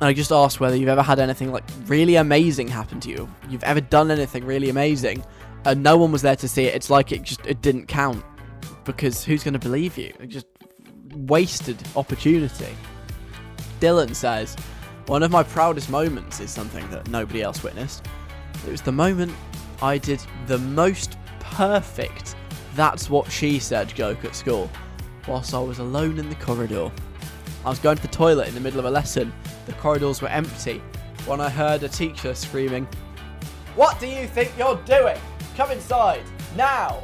And 0.00 0.08
I 0.08 0.14
just 0.14 0.32
asked 0.32 0.60
whether 0.60 0.74
you've 0.74 0.88
ever 0.88 1.02
had 1.02 1.18
anything 1.18 1.52
like 1.52 1.64
really 1.86 2.16
amazing 2.16 2.68
happen 2.68 3.00
to 3.00 3.10
you. 3.10 3.28
You've 3.50 3.62
ever 3.64 3.82
done 3.82 4.10
anything 4.10 4.46
really 4.46 4.70
amazing, 4.70 5.22
and 5.64 5.82
no 5.82 5.96
one 5.96 6.12
was 6.12 6.22
there 6.22 6.36
to 6.36 6.48
see 6.48 6.64
it. 6.64 6.74
It's 6.74 6.90
like 6.90 7.12
it 7.12 7.22
just 7.22 7.46
it 7.46 7.60
didn't 7.62 7.86
count 7.86 8.24
because 8.84 9.24
who's 9.24 9.42
going 9.42 9.54
to 9.54 9.60
believe 9.60 9.96
you? 9.96 10.12
It 10.20 10.28
just 10.28 10.46
wasted 11.14 11.76
opportunity. 11.96 12.74
Dylan 13.80 14.14
says, 14.14 14.56
one 15.06 15.22
of 15.22 15.30
my 15.30 15.42
proudest 15.42 15.90
moments 15.90 16.40
is 16.40 16.50
something 16.50 16.88
that 16.90 17.08
nobody 17.08 17.42
else 17.42 17.62
witnessed. 17.62 18.06
It 18.66 18.70
was 18.70 18.80
the 18.80 18.92
moment 18.92 19.32
I 19.80 19.98
did 19.98 20.20
the 20.46 20.58
most 20.58 21.16
perfect 21.40 22.36
that's 22.74 23.10
what 23.10 23.30
she 23.30 23.58
said 23.58 23.88
joke 23.88 24.24
at 24.24 24.34
school 24.34 24.70
whilst 25.28 25.54
I 25.54 25.58
was 25.58 25.78
alone 25.78 26.18
in 26.18 26.28
the 26.28 26.34
corridor. 26.36 26.90
I 27.64 27.68
was 27.68 27.78
going 27.78 27.96
to 27.96 28.02
the 28.02 28.08
toilet 28.08 28.48
in 28.48 28.54
the 28.54 28.60
middle 28.60 28.80
of 28.80 28.86
a 28.86 28.90
lesson. 28.90 29.32
The 29.66 29.72
corridors 29.74 30.20
were 30.22 30.28
empty 30.28 30.82
when 31.26 31.40
I 31.40 31.48
heard 31.48 31.82
a 31.82 31.88
teacher 31.88 32.34
screaming, 32.34 32.88
What 33.76 34.00
do 34.00 34.06
you 34.06 34.26
think 34.26 34.52
you're 34.58 34.80
doing? 34.84 35.18
Come 35.56 35.70
inside, 35.70 36.22
now! 36.56 37.02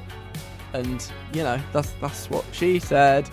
And, 0.73 1.05
you 1.33 1.43
know, 1.43 1.61
that's, 1.73 1.91
that's 2.01 2.29
what 2.31 2.45
she 2.53 2.79
said. 2.79 3.29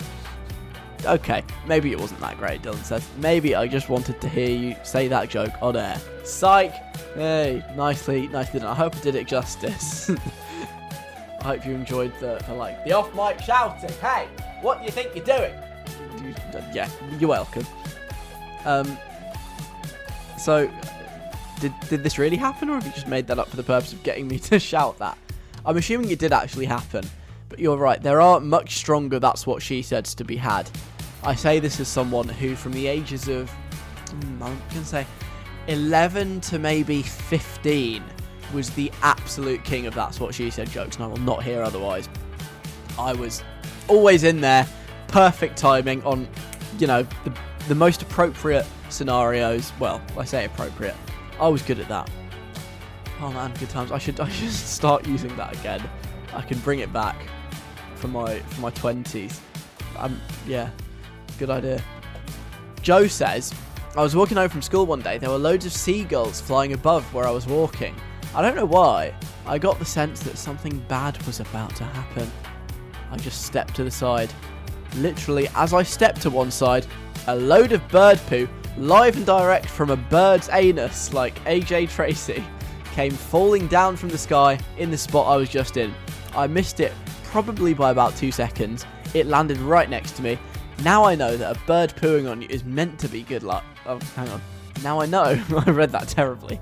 Okay, 1.04 1.42
maybe 1.66 1.92
it 1.92 2.00
wasn't 2.00 2.20
that 2.20 2.36
great, 2.38 2.62
Dylan 2.62 2.82
says. 2.82 3.06
Maybe 3.18 3.54
I 3.54 3.66
just 3.68 3.88
wanted 3.88 4.20
to 4.20 4.28
hear 4.28 4.48
you 4.48 4.74
say 4.82 5.08
that 5.08 5.28
joke 5.28 5.52
on 5.60 5.76
air. 5.76 6.00
Psych! 6.24 6.72
Hey, 7.14 7.62
nicely, 7.76 8.28
nicely 8.28 8.60
done. 8.60 8.68
I 8.70 8.74
hope 8.74 8.96
I 8.96 9.00
did 9.00 9.14
it 9.14 9.26
justice. 9.26 10.10
I 11.40 11.44
hope 11.44 11.66
you 11.66 11.74
enjoyed 11.74 12.12
the, 12.18 12.42
the 12.46 12.54
like 12.54 12.82
the 12.84 12.92
off 12.92 13.14
mic 13.14 13.40
shouting. 13.44 13.90
Hey, 14.00 14.26
what 14.62 14.80
do 14.80 14.84
you 14.84 14.90
think 14.90 15.14
you're 15.14 15.24
doing? 15.24 15.54
You- 16.22 16.34
yeah, 16.74 16.88
you're 17.20 17.28
welcome. 17.30 17.66
Um. 18.64 18.98
So, 20.38 20.68
did 21.60 21.72
did 21.88 22.02
this 22.02 22.18
really 22.18 22.36
happen, 22.36 22.68
or 22.68 22.74
have 22.74 22.86
you 22.86 22.92
just 22.92 23.08
made 23.08 23.26
that 23.28 23.38
up 23.38 23.48
for 23.48 23.56
the 23.56 23.62
purpose 23.62 23.92
of 23.92 24.02
getting 24.02 24.28
me 24.28 24.38
to 24.50 24.58
shout 24.58 24.98
that? 24.98 25.16
I'm 25.64 25.76
assuming 25.76 26.10
it 26.10 26.18
did 26.18 26.32
actually 26.32 26.66
happen, 26.66 27.04
but 27.48 27.58
you're 27.58 27.76
right. 27.76 28.00
There 28.00 28.20
are 28.20 28.40
much 28.40 28.76
stronger. 28.76 29.18
That's 29.18 29.46
what 29.46 29.62
she 29.62 29.82
said 29.82 30.04
to 30.06 30.24
be 30.24 30.36
had. 30.36 30.70
I 31.24 31.34
say 31.34 31.58
this 31.58 31.80
as 31.80 31.88
someone 31.88 32.28
who, 32.28 32.54
from 32.54 32.72
the 32.72 32.86
ages 32.86 33.28
of, 33.28 33.50
hmm, 33.50 34.42
I'm 34.42 34.62
gonna 34.70 34.84
say, 34.84 35.06
11 35.66 36.40
to 36.42 36.58
maybe 36.58 37.02
15, 37.02 38.04
was 38.54 38.70
the 38.70 38.92
absolute 39.02 39.64
king 39.64 39.86
of 39.86 39.94
that's 39.94 40.20
what 40.20 40.34
she 40.34 40.50
said 40.50 40.70
jokes, 40.70 40.96
and 40.96 41.04
I 41.04 41.08
will 41.08 41.16
not 41.18 41.42
hear 41.42 41.62
otherwise. 41.62 42.08
I 42.96 43.12
was 43.12 43.42
always 43.88 44.22
in 44.22 44.40
there, 44.40 44.68
perfect 45.08 45.56
timing 45.56 46.02
on, 46.04 46.28
you 46.78 46.86
know, 46.86 47.02
the 47.24 47.32
the 47.68 47.74
most 47.74 48.02
appropriate 48.02 48.66
scenarios. 48.88 49.72
Well, 49.78 50.00
I 50.16 50.24
say 50.24 50.44
appropriate. 50.44 50.94
I 51.40 51.48
was 51.48 51.62
good 51.62 51.78
at 51.78 51.88
that. 51.88 52.10
Oh 53.20 53.32
man, 53.32 53.52
good 53.58 53.70
times. 53.70 53.92
I 53.92 53.98
should 53.98 54.20
I 54.20 54.28
should 54.30 54.50
start 54.50 55.06
using 55.06 55.34
that 55.36 55.54
again. 55.58 55.82
I 56.34 56.42
can 56.42 56.58
bring 56.58 56.80
it 56.80 56.92
back 56.92 57.16
for 57.96 58.08
my 58.08 58.38
for 58.40 58.60
my 58.60 58.70
twenties. 58.70 59.40
Um, 59.98 60.20
yeah, 60.46 60.70
good 61.38 61.50
idea. 61.50 61.82
Joe 62.82 63.06
says, 63.06 63.52
I 63.96 64.02
was 64.02 64.14
walking 64.14 64.36
home 64.36 64.50
from 64.50 64.62
school 64.62 64.86
one 64.86 65.00
day. 65.00 65.18
There 65.18 65.30
were 65.30 65.38
loads 65.38 65.64
of 65.64 65.72
seagulls 65.72 66.40
flying 66.40 66.74
above 66.74 67.02
where 67.14 67.26
I 67.26 67.30
was 67.30 67.46
walking. 67.46 67.96
I 68.34 68.42
don't 68.42 68.54
know 68.54 68.66
why. 68.66 69.14
I 69.46 69.58
got 69.58 69.78
the 69.78 69.84
sense 69.84 70.20
that 70.20 70.36
something 70.36 70.78
bad 70.88 71.20
was 71.26 71.40
about 71.40 71.74
to 71.76 71.84
happen. 71.84 72.30
I 73.10 73.16
just 73.16 73.42
stepped 73.42 73.74
to 73.76 73.84
the 73.84 73.90
side. 73.90 74.32
Literally, 74.96 75.48
as 75.54 75.72
I 75.72 75.82
stepped 75.82 76.20
to 76.22 76.30
one 76.30 76.50
side, 76.50 76.86
a 77.26 77.34
load 77.34 77.72
of 77.72 77.86
bird 77.88 78.20
poo, 78.26 78.48
live 78.78 79.16
and 79.16 79.24
direct 79.24 79.66
from 79.66 79.90
a 79.90 79.96
bird's 79.96 80.48
anus, 80.50 81.12
like 81.12 81.42
AJ 81.44 81.90
Tracey, 81.90 82.44
came 82.92 83.12
falling 83.12 83.66
down 83.68 83.96
from 83.96 84.10
the 84.10 84.18
sky 84.18 84.58
in 84.78 84.90
the 84.90 84.98
spot 84.98 85.26
I 85.26 85.36
was 85.36 85.48
just 85.48 85.76
in. 85.76 85.94
I 86.34 86.46
missed 86.46 86.80
it 86.80 86.92
probably 87.24 87.74
by 87.74 87.90
about 87.90 88.16
two 88.16 88.30
seconds. 88.30 88.84
It 89.14 89.26
landed 89.26 89.58
right 89.58 89.88
next 89.88 90.12
to 90.12 90.22
me. 90.22 90.38
Now 90.82 91.04
I 91.04 91.14
know 91.14 91.36
that 91.36 91.56
a 91.56 91.60
bird 91.66 91.94
pooing 91.96 92.30
on 92.30 92.42
you 92.42 92.48
is 92.50 92.64
meant 92.64 92.98
to 93.00 93.08
be 93.08 93.22
good 93.22 93.42
luck. 93.42 93.64
Oh, 93.86 93.98
hang 94.14 94.28
on. 94.28 94.42
Now 94.82 95.00
I 95.00 95.06
know. 95.06 95.42
I 95.66 95.70
read 95.70 95.90
that 95.92 96.08
terribly. 96.08 96.60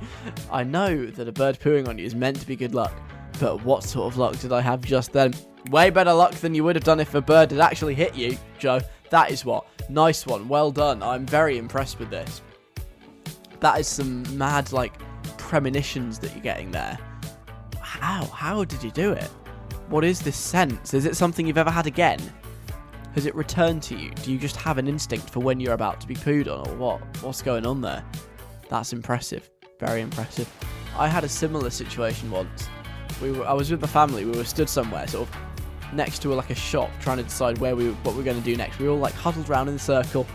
I 0.53 0.63
know 0.63 1.07
that 1.07 1.27
a 1.27 1.33
bird 1.33 1.59
pooing 1.59 1.89
on 1.89 1.99
you 1.99 2.05
is 2.05 2.15
meant 2.15 2.41
to 2.41 2.47
be 2.47 2.55
good 2.55 2.75
luck. 2.75 2.95
But 3.41 3.65
what 3.65 3.83
sort 3.83 4.13
of 4.13 4.19
luck 4.19 4.39
did 4.39 4.53
I 4.53 4.61
have 4.61 4.81
just 4.83 5.13
then? 5.13 5.35
Way 5.71 5.91
better 5.91 6.13
luck 6.13 6.33
than 6.35 6.55
you 6.55 6.63
would 6.63 6.77
have 6.77 6.85
done 6.85 7.01
if 7.01 7.15
a 7.15 7.21
bird 7.21 7.51
had 7.51 7.61
actually 7.61 7.95
hit 7.95 8.15
you, 8.15 8.39
Joe. 8.59 8.81
That 9.11 9.33
is 9.33 9.45
what. 9.45 9.67
Nice 9.89 10.27
one. 10.27 10.49
Well 10.49 10.71
done. 10.71 11.03
I'm 11.03 11.27
very 11.27 11.59
impressed 11.59 11.99
with 11.99 12.11
this. 12.11 12.41
That 13.61 13.79
is 13.79 13.87
some 13.87 14.37
mad, 14.37 14.73
like, 14.73 14.93
premonitions 15.39 16.19
that 16.21 16.33
you're 16.33 16.43
getting 16.43 16.71
there. 16.71 16.99
How? 17.81 18.25
How 18.27 18.65
did 18.65 18.83
you 18.83 18.91
do 18.91 19.13
it? 19.13 19.31
What 19.89 20.05
is 20.05 20.21
this 20.21 20.37
sense? 20.37 20.95
Is 20.95 21.05
it 21.05 21.17
something 21.17 21.47
you've 21.47 21.59
ever 21.59 21.71
had 21.71 21.87
again? 21.87 22.21
Has 23.15 23.27
it 23.27 23.35
returned 23.35 23.83
to 23.85 23.95
you? 23.95 24.11
Do 24.11 24.33
you 24.33 24.39
just 24.39 24.57
have 24.57 24.79
an 24.79 24.89
instinct 24.89 25.31
for 25.31 25.41
when 25.41 25.61
you're 25.61 25.75
about 25.75 26.01
to 26.01 26.09
be 26.09 26.15
pooed 26.15 26.49
on, 26.49 26.69
or 26.69 26.75
what? 26.77 27.23
What's 27.23 27.43
going 27.43 27.65
on 27.65 27.81
there? 27.81 28.05
That's 28.69 28.93
impressive. 28.93 29.51
Very 29.79 30.01
impressive. 30.01 30.53
I 30.97 31.07
had 31.07 31.23
a 31.23 31.29
similar 31.29 31.71
situation 31.71 32.31
once. 32.31 32.69
We 33.23 33.31
were, 33.31 33.47
I 33.47 33.53
was 33.53 33.71
with 33.71 33.81
my 33.81 33.87
family. 33.87 34.25
We 34.25 34.37
were 34.37 34.45
stood 34.45 34.69
somewhere, 34.69 35.07
sort 35.07 35.29
of 35.29 35.37
next 35.93 36.21
to 36.23 36.35
like 36.35 36.51
a 36.51 36.55
shop, 36.55 36.91
trying 37.01 37.19
to 37.19 37.23
decide 37.23 37.59
where 37.59 37.77
we 37.77 37.91
what 37.91 38.15
we 38.15 38.23
are 38.23 38.25
going 38.25 38.39
to 38.39 38.45
do 38.45 38.57
next. 38.57 38.79
We 38.79 38.87
were 38.87 38.93
all 38.93 38.99
like 38.99 39.15
huddled 39.15 39.49
around 39.49 39.69
in 39.69 39.75
the 39.75 39.81
circle. 39.81 40.27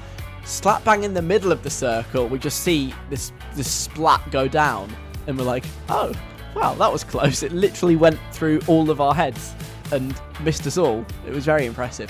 Slap 0.46 0.84
bang 0.84 1.04
in 1.04 1.14
the 1.14 1.22
middle 1.22 1.52
of 1.52 1.64
the 1.64 1.70
circle, 1.70 2.28
we 2.28 2.40
just 2.40 2.62
see 2.62 2.94
this 3.10 3.32
this 3.56 3.70
splat 3.70 4.32
go 4.32 4.48
down, 4.48 4.94
and 5.28 5.38
we're 5.38 5.44
like, 5.44 5.66
oh, 5.90 6.14
wow, 6.56 6.74
that 6.76 6.92
was 6.92 7.04
close. 7.04 7.44
It 7.44 7.52
literally 7.52 7.96
went 7.96 8.20
through 8.32 8.62
all 8.68 8.90
of 8.90 9.02
our 9.02 9.14
heads 9.14 9.54
and 9.92 10.20
missed 10.42 10.66
us 10.68 10.78
all. 10.78 11.06
It 11.28 11.34
was 11.34 11.46
very 11.46 11.66
impressive. 11.66 12.10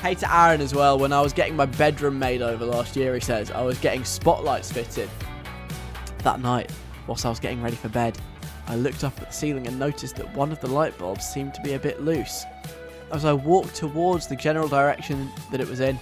Hey 0.00 0.14
to 0.16 0.34
Aaron 0.34 0.60
as 0.60 0.74
well. 0.74 0.98
When 0.98 1.12
I 1.12 1.20
was 1.20 1.32
getting 1.32 1.56
my 1.56 1.66
bedroom 1.66 2.18
made 2.18 2.42
over 2.42 2.64
last 2.64 2.96
year, 2.96 3.14
he 3.14 3.20
says 3.20 3.50
I 3.50 3.62
was 3.62 3.78
getting 3.78 4.04
spotlights 4.04 4.70
fitted. 4.70 5.08
That 6.18 6.40
night, 6.40 6.70
whilst 7.06 7.24
I 7.24 7.30
was 7.30 7.40
getting 7.40 7.62
ready 7.62 7.76
for 7.76 7.88
bed, 7.88 8.18
I 8.68 8.76
looked 8.76 9.04
up 9.04 9.20
at 9.20 9.28
the 9.28 9.34
ceiling 9.34 9.66
and 9.66 9.78
noticed 9.78 10.16
that 10.16 10.34
one 10.34 10.50
of 10.50 10.60
the 10.60 10.66
light 10.66 10.96
bulbs 10.98 11.26
seemed 11.26 11.54
to 11.54 11.62
be 11.62 11.74
a 11.74 11.78
bit 11.78 12.02
loose. 12.02 12.44
As 13.12 13.24
I 13.24 13.32
walked 13.32 13.76
towards 13.76 14.26
the 14.26 14.36
general 14.36 14.68
direction 14.68 15.30
that 15.50 15.60
it 15.60 15.68
was 15.68 15.80
in, 15.80 15.98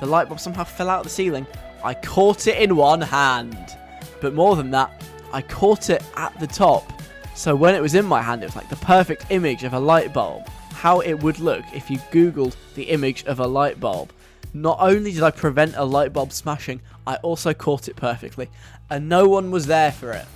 the 0.00 0.06
light 0.06 0.28
bulb 0.28 0.40
somehow 0.40 0.64
fell 0.64 0.90
out 0.90 1.00
of 1.00 1.04
the 1.04 1.10
ceiling. 1.10 1.46
I 1.84 1.94
caught 1.94 2.46
it 2.46 2.58
in 2.58 2.74
one 2.74 3.00
hand. 3.00 3.76
But 4.20 4.34
more 4.34 4.56
than 4.56 4.70
that, 4.72 5.02
I 5.32 5.42
caught 5.42 5.90
it 5.90 6.02
at 6.16 6.38
the 6.40 6.46
top. 6.46 6.92
So 7.34 7.54
when 7.54 7.74
it 7.74 7.80
was 7.80 7.94
in 7.94 8.04
my 8.04 8.20
hand, 8.20 8.42
it 8.42 8.46
was 8.46 8.56
like 8.56 8.68
the 8.68 8.76
perfect 8.76 9.26
image 9.30 9.62
of 9.62 9.72
a 9.72 9.78
light 9.78 10.12
bulb. 10.12 10.48
How 10.72 11.00
it 11.00 11.14
would 11.14 11.38
look 11.38 11.64
if 11.72 11.90
you 11.90 11.98
googled 12.10 12.56
the 12.74 12.84
image 12.84 13.24
of 13.24 13.38
a 13.38 13.46
light 13.46 13.78
bulb. 13.78 14.12
Not 14.52 14.78
only 14.80 15.12
did 15.12 15.22
I 15.22 15.30
prevent 15.30 15.76
a 15.76 15.84
light 15.84 16.12
bulb 16.12 16.32
smashing, 16.32 16.80
I 17.06 17.16
also 17.16 17.54
caught 17.54 17.88
it 17.88 17.94
perfectly. 17.94 18.48
And 18.90 19.08
no 19.08 19.28
one 19.28 19.52
was 19.52 19.66
there 19.66 19.92
for 19.92 20.12
it. 20.12 20.26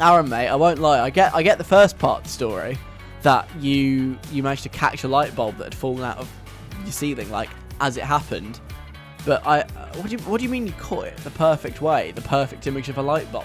Aaron, 0.00 0.30
mate, 0.30 0.48
I 0.48 0.56
won't 0.56 0.78
lie. 0.78 1.00
I 1.00 1.10
get 1.10 1.34
I 1.34 1.42
get 1.42 1.58
the 1.58 1.64
first 1.64 1.98
part 1.98 2.18
of 2.18 2.24
the 2.24 2.30
story 2.30 2.78
that 3.20 3.46
you 3.60 4.18
you 4.32 4.42
managed 4.42 4.62
to 4.62 4.70
catch 4.70 5.04
a 5.04 5.08
light 5.08 5.36
bulb 5.36 5.58
that 5.58 5.64
had 5.64 5.74
fallen 5.74 6.02
out 6.02 6.16
of 6.16 6.30
your 6.82 6.92
ceiling, 6.92 7.30
like 7.30 7.50
as 7.80 7.98
it 7.98 8.04
happened. 8.04 8.60
But 9.26 9.46
I, 9.46 9.60
what 9.96 10.08
do 10.08 10.16
you 10.16 10.18
what 10.22 10.38
do 10.38 10.44
you 10.44 10.48
mean 10.48 10.66
you 10.66 10.72
caught 10.72 11.06
it 11.08 11.16
the 11.18 11.30
perfect 11.30 11.82
way, 11.82 12.12
the 12.12 12.22
perfect 12.22 12.66
image 12.66 12.88
of 12.88 12.96
a 12.96 13.02
light 13.02 13.30
bulb? 13.30 13.44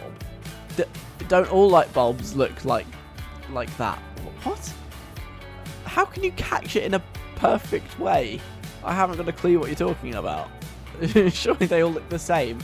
D- 0.77 0.85
don't 1.27 1.51
all 1.51 1.69
light 1.69 1.91
bulbs 1.93 2.37
look 2.37 2.63
like 2.63 2.87
like 3.49 3.75
that? 3.75 3.97
What? 4.43 4.73
How 5.83 6.05
can 6.05 6.23
you 6.23 6.31
catch 6.33 6.77
it 6.77 6.83
in 6.83 6.93
a 6.93 7.03
perfect 7.35 7.99
way? 7.99 8.39
I 8.85 8.93
haven't 8.93 9.17
got 9.17 9.27
a 9.27 9.33
clue 9.33 9.59
what 9.59 9.67
you're 9.67 9.75
talking 9.75 10.15
about. 10.15 10.49
Surely 11.31 11.65
they 11.65 11.81
all 11.81 11.91
look 11.91 12.07
the 12.07 12.19
same. 12.19 12.59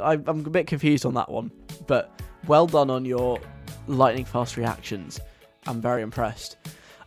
I, 0.00 0.12
I'm 0.12 0.28
a 0.28 0.34
bit 0.50 0.68
confused 0.68 1.04
on 1.04 1.14
that 1.14 1.28
one, 1.28 1.50
but 1.88 2.20
well 2.46 2.66
done 2.66 2.90
on 2.90 3.04
your 3.04 3.38
lightning 3.86 4.24
fast 4.24 4.56
reactions. 4.56 5.20
I'm 5.66 5.80
very 5.80 6.02
impressed. 6.02 6.56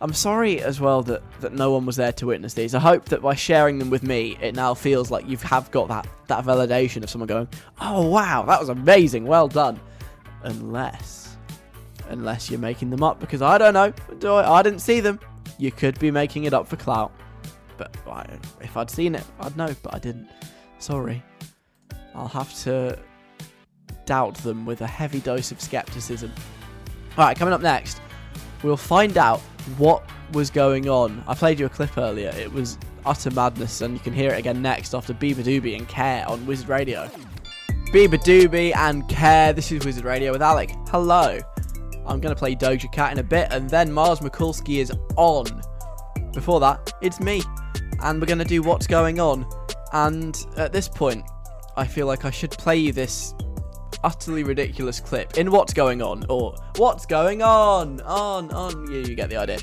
I'm 0.00 0.12
sorry 0.12 0.60
as 0.60 0.80
well 0.80 1.02
that, 1.04 1.22
that 1.40 1.54
no 1.54 1.70
one 1.70 1.86
was 1.86 1.96
there 1.96 2.12
to 2.12 2.26
witness 2.26 2.54
these. 2.54 2.74
I 2.74 2.78
hope 2.78 3.06
that 3.06 3.22
by 3.22 3.34
sharing 3.34 3.78
them 3.78 3.90
with 3.90 4.02
me, 4.02 4.36
it 4.40 4.54
now 4.54 4.74
feels 4.74 5.10
like 5.10 5.26
you 5.26 5.36
have 5.38 5.70
got 5.70 5.88
that, 5.88 6.06
that 6.26 6.44
validation 6.44 7.02
of 7.02 7.10
someone 7.10 7.26
going, 7.26 7.48
oh 7.80 8.08
wow, 8.08 8.42
that 8.42 8.60
was 8.60 8.68
amazing, 8.68 9.26
well 9.26 9.48
done. 9.48 9.80
Unless, 10.42 11.36
unless 12.08 12.50
you're 12.50 12.60
making 12.60 12.90
them 12.90 13.02
up 13.02 13.18
because 13.18 13.40
I 13.40 13.56
don't 13.56 13.72
know, 13.72 13.92
do 14.18 14.32
I, 14.34 14.58
I 14.58 14.62
didn't 14.62 14.80
see 14.80 15.00
them. 15.00 15.18
You 15.58 15.72
could 15.72 15.98
be 15.98 16.10
making 16.10 16.44
it 16.44 16.52
up 16.52 16.66
for 16.68 16.76
clout. 16.76 17.12
But 17.76 17.96
I, 18.06 18.26
if 18.60 18.76
I'd 18.76 18.90
seen 18.90 19.14
it, 19.14 19.24
I'd 19.40 19.56
know, 19.56 19.74
but 19.82 19.94
I 19.94 19.98
didn't. 19.98 20.28
Sorry. 20.78 21.22
I'll 22.14 22.28
have 22.28 22.54
to 22.64 22.98
doubt 24.06 24.36
them 24.36 24.64
with 24.66 24.80
a 24.80 24.86
heavy 24.86 25.20
dose 25.20 25.52
of 25.52 25.60
skepticism. 25.60 26.32
Alright, 27.18 27.38
coming 27.38 27.54
up 27.54 27.60
next, 27.60 28.00
we'll 28.62 28.76
find 28.76 29.16
out 29.16 29.40
what 29.78 30.08
was 30.32 30.50
going 30.50 30.88
on. 30.88 31.22
I 31.26 31.34
played 31.34 31.60
you 31.60 31.66
a 31.66 31.68
clip 31.70 31.96
earlier, 31.96 32.30
it 32.30 32.52
was 32.52 32.78
utter 33.06 33.30
madness, 33.30 33.80
and 33.80 33.94
you 33.94 34.00
can 34.00 34.12
hear 34.12 34.32
it 34.32 34.38
again 34.38 34.62
next 34.62 34.94
after 34.94 35.14
Beabadoobee 35.14 35.76
and 35.76 35.88
Care 35.88 36.28
on 36.28 36.44
Wizard 36.46 36.68
Radio. 36.68 37.08
Beabadoobee 37.92 38.74
and 38.74 39.08
Care, 39.08 39.52
this 39.52 39.70
is 39.70 39.84
Wizard 39.84 40.04
Radio 40.04 40.32
with 40.32 40.42
Alec. 40.42 40.70
Hello. 40.88 41.38
I'm 42.06 42.20
going 42.20 42.34
to 42.34 42.38
play 42.38 42.54
Doja 42.54 42.90
Cat 42.92 43.12
in 43.12 43.18
a 43.18 43.22
bit, 43.22 43.48
and 43.50 43.70
then 43.70 43.92
Mars 43.92 44.20
Mikulski 44.20 44.78
is 44.78 44.92
on. 45.16 45.44
Before 46.32 46.60
that, 46.60 46.92
it's 47.00 47.20
me, 47.20 47.42
and 48.02 48.20
we're 48.20 48.26
going 48.26 48.38
to 48.38 48.44
do 48.44 48.62
What's 48.62 48.86
Going 48.86 49.20
On. 49.20 49.46
And 49.92 50.36
at 50.56 50.72
this 50.72 50.88
point, 50.88 51.24
I 51.76 51.86
feel 51.86 52.06
like 52.06 52.24
I 52.24 52.30
should 52.30 52.50
play 52.50 52.76
you 52.76 52.92
this 52.92 53.34
utterly 54.04 54.44
ridiculous 54.44 55.00
clip 55.00 55.38
in 55.38 55.50
What's 55.50 55.72
Going 55.72 56.02
On, 56.02 56.24
or 56.28 56.54
What's 56.76 57.06
Going 57.06 57.42
On, 57.42 58.00
on, 58.02 58.50
on. 58.52 58.92
You, 58.92 58.98
you 59.00 59.14
get 59.14 59.30
the 59.30 59.36
idea. 59.36 59.58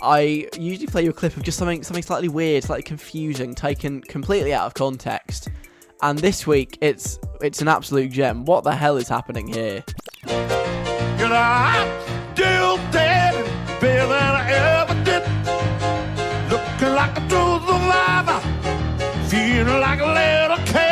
I 0.00 0.48
usually 0.56 0.86
play 0.86 1.02
you 1.02 1.10
a 1.10 1.12
clip 1.12 1.36
of 1.36 1.42
just 1.42 1.58
something, 1.58 1.82
something 1.82 2.04
slightly 2.04 2.28
weird, 2.28 2.62
slightly 2.62 2.84
confusing, 2.84 3.54
taken 3.54 4.00
completely 4.00 4.54
out 4.54 4.66
of 4.66 4.74
context. 4.74 5.48
And 6.02 6.16
this 6.20 6.46
week, 6.46 6.78
it's 6.80 7.18
it's 7.40 7.60
an 7.60 7.66
absolute 7.66 8.12
gem. 8.12 8.44
What 8.44 8.62
the 8.62 8.74
hell 8.74 8.96
is 8.96 9.08
happening 9.08 9.48
here? 9.48 9.84
Looking 16.48 16.94
like 16.94 17.18
a 17.18 17.28
survivor, 17.28 18.40
feeling 19.28 19.80
like 19.80 20.00
a 20.00 20.06
little 20.06 20.64
cat. 20.72 20.87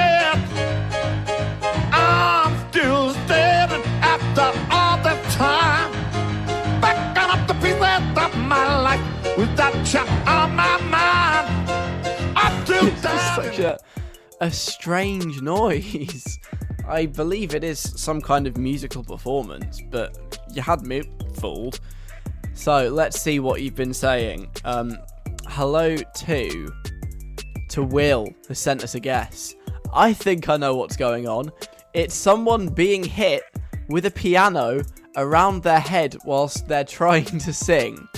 After 4.39 4.75
all 4.75 5.03
that 5.03 5.33
time, 5.33 6.81
backing 6.81 7.41
up 7.41 7.47
the 7.49 7.55
piece 7.55 7.79
that 7.79 9.57
that 9.57 9.87
chap 9.87 10.09
on 10.27 10.55
my 10.55 10.79
mind. 10.83 11.71
I'm 12.37 12.65
still 12.65 12.87
It's 12.89 13.03
just 13.03 13.35
such 13.35 13.59
a, 13.61 13.79
a 14.41 14.51
strange 14.51 15.41
noise. 15.41 16.39
I 16.89 17.07
believe 17.07 17.55
it 17.55 17.65
is 17.65 17.81
some 17.81 18.21
kind 18.21 18.47
of 18.47 18.57
musical 18.57 19.03
performance, 19.03 19.81
but 19.91 20.39
you 20.53 20.63
had 20.63 20.83
me 20.83 21.03
fooled. 21.35 21.81
So 22.55 22.89
let's 22.89 23.21
see 23.21 23.41
what 23.41 23.63
you've 23.63 23.75
been 23.75 23.95
saying. 23.95 24.49
Um, 24.65 24.99
hello 25.47 25.97
to 25.97 26.73
to 27.71 27.83
Will, 27.83 28.29
who 28.47 28.55
sent 28.55 28.85
us 28.85 28.95
a 28.95 29.01
guess. 29.01 29.55
I 29.93 30.13
think 30.13 30.49
I 30.49 30.57
know 30.57 30.77
what's 30.77 30.97
going 30.97 31.27
on. 31.27 31.51
It's 31.95 32.15
someone 32.15 32.69
being 32.69 33.03
hit 33.03 33.43
with 33.89 34.07
a 34.07 34.11
piano 34.11 34.83
around 35.17 35.63
their 35.63 35.81
head 35.81 36.17
whilst 36.25 36.69
they're 36.69 36.85
trying 36.85 37.25
to 37.25 37.53
sing. 37.53 38.09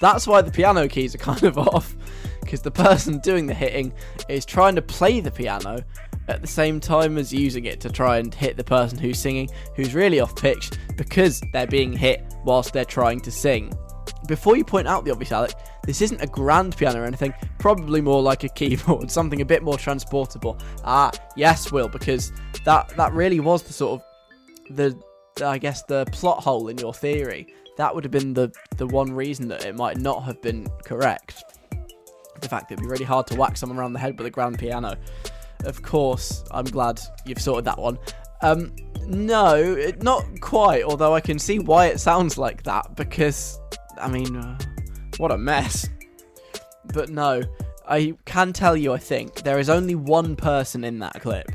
That's 0.00 0.26
why 0.26 0.42
the 0.42 0.50
piano 0.50 0.88
keys 0.88 1.14
are 1.14 1.18
kind 1.18 1.42
of 1.44 1.58
off, 1.74 1.94
because 2.40 2.62
the 2.62 2.70
person 2.70 3.18
doing 3.18 3.46
the 3.46 3.54
hitting 3.54 3.92
is 4.28 4.44
trying 4.44 4.74
to 4.74 4.82
play 4.82 5.20
the 5.20 5.30
piano 5.30 5.84
at 6.28 6.40
the 6.40 6.46
same 6.46 6.80
time 6.80 7.18
as 7.18 7.32
using 7.32 7.66
it 7.66 7.80
to 7.80 7.90
try 7.90 8.18
and 8.18 8.34
hit 8.34 8.56
the 8.56 8.64
person 8.64 8.98
who's 8.98 9.18
singing, 9.18 9.48
who's 9.76 9.94
really 9.94 10.20
off 10.20 10.34
pitch, 10.36 10.70
because 10.96 11.40
they're 11.52 11.66
being 11.66 11.92
hit 11.92 12.24
whilst 12.44 12.72
they're 12.72 12.84
trying 12.84 13.20
to 13.20 13.30
sing. 13.30 13.72
Before 14.26 14.56
you 14.56 14.64
point 14.64 14.88
out 14.88 15.04
the 15.04 15.10
obvious, 15.10 15.32
Alec, 15.32 15.52
this 15.84 16.00
isn't 16.00 16.22
a 16.22 16.26
grand 16.26 16.76
piano 16.76 17.02
or 17.02 17.04
anything, 17.04 17.34
probably 17.58 18.00
more 18.00 18.22
like 18.22 18.42
a 18.44 18.48
keyboard, 18.54 19.10
something 19.10 19.42
a 19.42 19.44
bit 19.44 19.62
more 19.62 19.76
transportable. 19.76 20.58
Ah, 20.82 21.10
yes, 21.36 21.70
Will, 21.70 21.88
because 21.88 22.32
that 22.64 22.88
that 22.96 23.12
really 23.12 23.40
was 23.40 23.62
the 23.62 23.72
sort 23.72 24.00
of 24.00 24.13
the 24.70 25.00
I 25.44 25.58
guess 25.58 25.82
the 25.82 26.04
plot 26.06 26.42
hole 26.42 26.68
in 26.68 26.78
your 26.78 26.94
theory. 26.94 27.46
That 27.76 27.94
would 27.94 28.04
have 28.04 28.12
been 28.12 28.34
the 28.34 28.52
the 28.76 28.86
one 28.86 29.12
reason 29.12 29.48
that 29.48 29.64
it 29.64 29.74
might 29.74 29.98
not 29.98 30.22
have 30.24 30.40
been 30.42 30.66
correct. 30.84 31.42
The 32.40 32.48
fact 32.48 32.68
that 32.68 32.74
it'd 32.74 32.84
be 32.84 32.88
really 32.88 33.04
hard 33.04 33.26
to 33.28 33.36
whack 33.36 33.56
someone 33.56 33.78
around 33.78 33.94
the 33.94 33.98
head 33.98 34.18
with 34.18 34.26
a 34.26 34.30
grand 34.30 34.58
piano. 34.58 34.96
Of 35.64 35.82
course, 35.82 36.44
I'm 36.50 36.66
glad 36.66 37.00
you've 37.24 37.40
sorted 37.40 37.64
that 37.64 37.78
one. 37.78 37.98
Um, 38.42 38.74
no, 39.06 39.54
it, 39.56 40.02
not 40.02 40.24
quite. 40.40 40.84
Although 40.84 41.14
I 41.14 41.20
can 41.20 41.38
see 41.38 41.58
why 41.58 41.86
it 41.86 42.00
sounds 42.00 42.36
like 42.36 42.62
that 42.64 42.94
because, 42.96 43.58
I 43.98 44.08
mean, 44.08 44.36
uh, 44.36 44.58
what 45.16 45.32
a 45.32 45.38
mess. 45.38 45.88
But 46.92 47.08
no, 47.08 47.42
I 47.88 48.14
can 48.26 48.52
tell 48.52 48.76
you. 48.76 48.92
I 48.92 48.98
think 48.98 49.42
there 49.42 49.58
is 49.58 49.70
only 49.70 49.94
one 49.94 50.36
person 50.36 50.84
in 50.84 50.98
that 50.98 51.20
clip. 51.20 51.50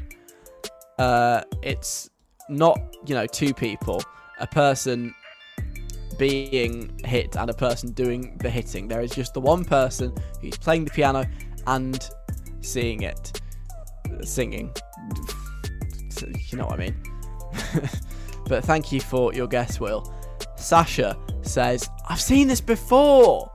Uh, 0.97 1.43
it's 1.62 2.09
not 2.50 2.80
you 3.06 3.16
know 3.16 3.26
two 3.26 3.54
people. 3.54 4.02
A 4.39 4.47
person 4.47 5.14
being 6.18 6.97
hit 7.04 7.36
and 7.36 7.50
a 7.50 7.54
person 7.54 7.91
doing 7.91 8.38
the 8.38 8.50
hitting. 8.50 8.88
There 8.88 9.02
is 9.02 9.12
just 9.12 9.34
the 9.34 9.41
one 9.41 9.64
person 9.66 10.14
who's 10.41 10.58
playing 10.58 10.86
the 10.86 10.91
piano 10.91 11.26
and 11.68 12.10
seeing 12.62 13.04
it, 13.04 13.41
singing. 14.24 14.74
You 16.50 16.58
know 16.58 16.66
what 16.66 16.80
I 16.80 16.86
mean. 16.86 17.04
but 18.47 18.64
thank 18.66 18.91
you 18.91 19.00
for 19.00 19.34
your 19.34 19.47
guess, 19.47 19.80
Will. 19.80 20.14
Sasha 20.58 21.18
says, 21.41 21.89
I've 22.08 22.20
seen 22.20 22.47
this 22.47 22.62
before. 22.62 23.50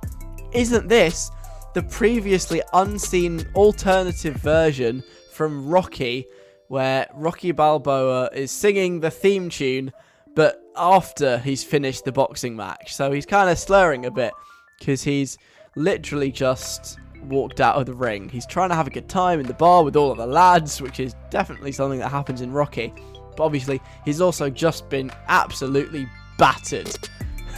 Isn't 0.53 0.89
this 0.89 1.31
the 1.75 1.83
previously 1.83 2.63
unseen 2.73 3.47
alternative 3.55 4.37
version 4.37 5.03
from 5.33 5.69
Rocky, 5.69 6.27
where 6.69 7.09
Rocky 7.15 7.53
Balboa 7.53 8.31
is 8.33 8.51
singing 8.51 9.01
the 9.01 9.11
theme 9.11 9.51
tune, 9.51 9.93
but 10.35 10.62
after 10.77 11.39
he's 11.39 11.65
finished 11.65 12.05
the 12.05 12.12
boxing 12.12 12.57
match? 12.57 12.95
So 12.95 13.12
he's 13.12 13.27
kind 13.27 13.51
of 13.51 13.59
slurring 13.59 14.07
a 14.07 14.11
bit 14.11 14.33
because 14.79 15.03
he's 15.03 15.39
literally 15.77 16.31
just 16.31 16.99
walked 17.25 17.61
out 17.61 17.77
of 17.77 17.87
the 17.87 17.95
ring. 17.95 18.29
He's 18.29 18.47
trying 18.47 18.69
to 18.71 18.75
have 18.75 18.87
a 18.87 18.91
good 18.91 19.09
time 19.09 19.41
in 19.41 19.47
the 19.47 19.55
bar 19.55 19.85
with 19.85 19.97
all 19.97 20.11
of 20.11 20.19
the 20.19 20.27
lads, 20.27 20.81
which 20.81 21.01
is 21.01 21.15
definitely 21.31 21.73
something 21.73 21.99
that 21.99 22.11
happens 22.11 22.41
in 22.41 22.53
Rocky. 22.53 22.93
But 23.37 23.45
obviously, 23.45 23.81
he's 24.05 24.21
also 24.21 24.51
just 24.51 24.89
been 24.89 25.11
absolutely 25.29 26.07
battered. 26.39 26.97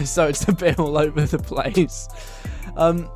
So 0.05 0.27
it's 0.27 0.47
a 0.47 0.53
bit 0.53 0.79
all 0.79 0.99
over 0.99 1.23
the 1.23 1.39
place. 1.39 2.07
Um, 2.77 3.11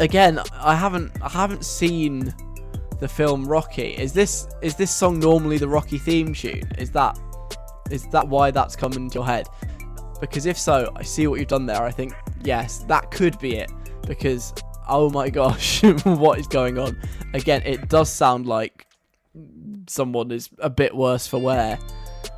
again, 0.00 0.40
I 0.54 0.74
haven't 0.74 1.12
I 1.20 1.28
haven't 1.28 1.62
seen 1.62 2.34
the 3.00 3.08
film 3.08 3.44
Rocky. 3.44 3.96
Is 3.96 4.12
this 4.12 4.48
is 4.62 4.74
this 4.74 4.90
song 4.90 5.18
normally 5.18 5.58
the 5.58 5.68
Rocky 5.68 5.98
theme 5.98 6.34
tune? 6.34 6.70
Is 6.78 6.90
that 6.92 7.18
is 7.90 8.06
that 8.08 8.26
why 8.26 8.50
that's 8.50 8.76
come 8.76 8.92
into 8.92 9.14
your 9.14 9.26
head? 9.26 9.48
Because 10.20 10.46
if 10.46 10.58
so, 10.58 10.92
I 10.96 11.02
see 11.02 11.26
what 11.26 11.38
you've 11.38 11.48
done 11.48 11.66
there. 11.66 11.82
I 11.82 11.90
think 11.90 12.14
yes, 12.42 12.78
that 12.88 13.10
could 13.10 13.38
be 13.38 13.56
it. 13.56 13.70
Because 14.06 14.54
oh 14.88 15.10
my 15.10 15.30
gosh, 15.30 15.82
what 16.04 16.38
is 16.38 16.46
going 16.46 16.78
on? 16.78 17.00
Again, 17.32 17.62
it 17.64 17.88
does 17.88 18.10
sound 18.10 18.46
like 18.46 18.86
someone 19.88 20.30
is 20.30 20.48
a 20.58 20.70
bit 20.70 20.94
worse 20.94 21.26
for 21.26 21.38
wear 21.38 21.78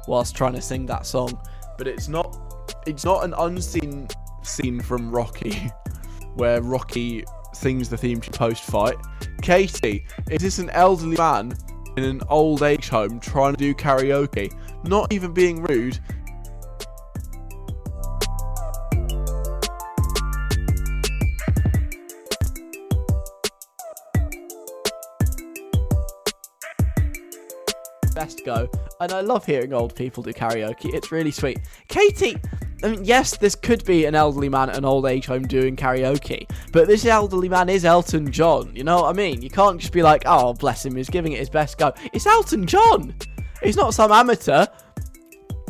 whilst 0.08 0.34
trying 0.34 0.54
to 0.54 0.62
sing 0.62 0.86
that 0.86 1.06
song. 1.06 1.38
but 1.78 1.86
it's 1.86 2.08
not 2.08 2.36
it's 2.86 3.04
not 3.04 3.24
an 3.24 3.34
unseen 3.38 4.08
scene 4.42 4.80
from 4.80 5.10
Rocky 5.10 5.70
where 6.34 6.62
Rocky 6.62 7.24
sings 7.56 7.88
the 7.88 7.96
theme 7.96 8.20
should 8.20 8.34
post 8.34 8.62
fight. 8.64 8.96
Katie, 9.42 10.04
is 10.30 10.42
this 10.42 10.58
an 10.58 10.70
elderly 10.70 11.16
man 11.16 11.56
in 11.96 12.04
an 12.04 12.22
old 12.28 12.62
age 12.62 12.88
home 12.88 13.18
trying 13.20 13.54
to 13.54 13.58
do 13.58 13.74
karaoke, 13.74 14.52
not 14.84 15.12
even 15.12 15.32
being 15.32 15.62
rude. 15.62 15.98
best 28.14 28.44
go. 28.46 28.68
And 28.98 29.12
I 29.12 29.20
love 29.20 29.44
hearing 29.44 29.74
old 29.74 29.94
people 29.94 30.22
do 30.22 30.32
karaoke. 30.32 30.92
It's 30.94 31.12
really 31.12 31.30
sweet. 31.30 31.58
Katie, 31.88 32.36
I 32.82 32.90
mean, 32.90 33.04
yes, 33.04 33.36
this 33.36 33.54
could 33.54 33.84
be 33.84 34.04
an 34.04 34.14
elderly 34.14 34.48
man 34.48 34.68
at 34.68 34.76
an 34.76 34.84
old 34.84 35.06
age 35.06 35.26
home 35.26 35.46
doing 35.46 35.76
karaoke, 35.76 36.48
but 36.72 36.86
this 36.86 37.06
elderly 37.06 37.48
man 37.48 37.68
is 37.68 37.84
Elton 37.84 38.30
John. 38.30 38.74
You 38.74 38.84
know 38.84 39.02
what 39.02 39.10
I 39.10 39.12
mean? 39.14 39.40
You 39.40 39.48
can't 39.48 39.80
just 39.80 39.92
be 39.92 40.02
like, 40.02 40.24
oh, 40.26 40.52
bless 40.52 40.84
him, 40.84 40.94
he's 40.94 41.08
giving 41.08 41.32
it 41.32 41.38
his 41.38 41.50
best 41.50 41.78
go. 41.78 41.92
It's 42.12 42.26
Elton 42.26 42.66
John. 42.66 43.14
He's 43.62 43.76
not 43.76 43.94
some 43.94 44.12
amateur 44.12 44.66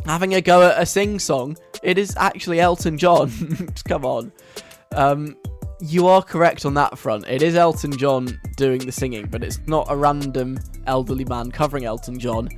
having 0.04 0.34
a 0.34 0.40
go 0.40 0.68
at 0.68 0.80
a 0.80 0.86
sing 0.86 1.18
song. 1.18 1.56
It 1.82 1.98
is 1.98 2.14
actually 2.16 2.60
Elton 2.60 2.98
John. 2.98 3.30
Come 3.88 4.04
on. 4.04 4.32
Um, 4.92 5.36
you 5.80 6.06
are 6.06 6.22
correct 6.22 6.64
on 6.64 6.74
that 6.74 6.98
front. 6.98 7.26
It 7.28 7.42
is 7.42 7.54
Elton 7.54 7.96
John 7.96 8.40
doing 8.56 8.78
the 8.78 8.92
singing, 8.92 9.26
but 9.26 9.44
it's 9.44 9.60
not 9.66 9.86
a 9.90 9.96
random 9.96 10.58
elderly 10.86 11.24
man 11.24 11.50
covering 11.50 11.84
Elton 11.84 12.18
John. 12.18 12.48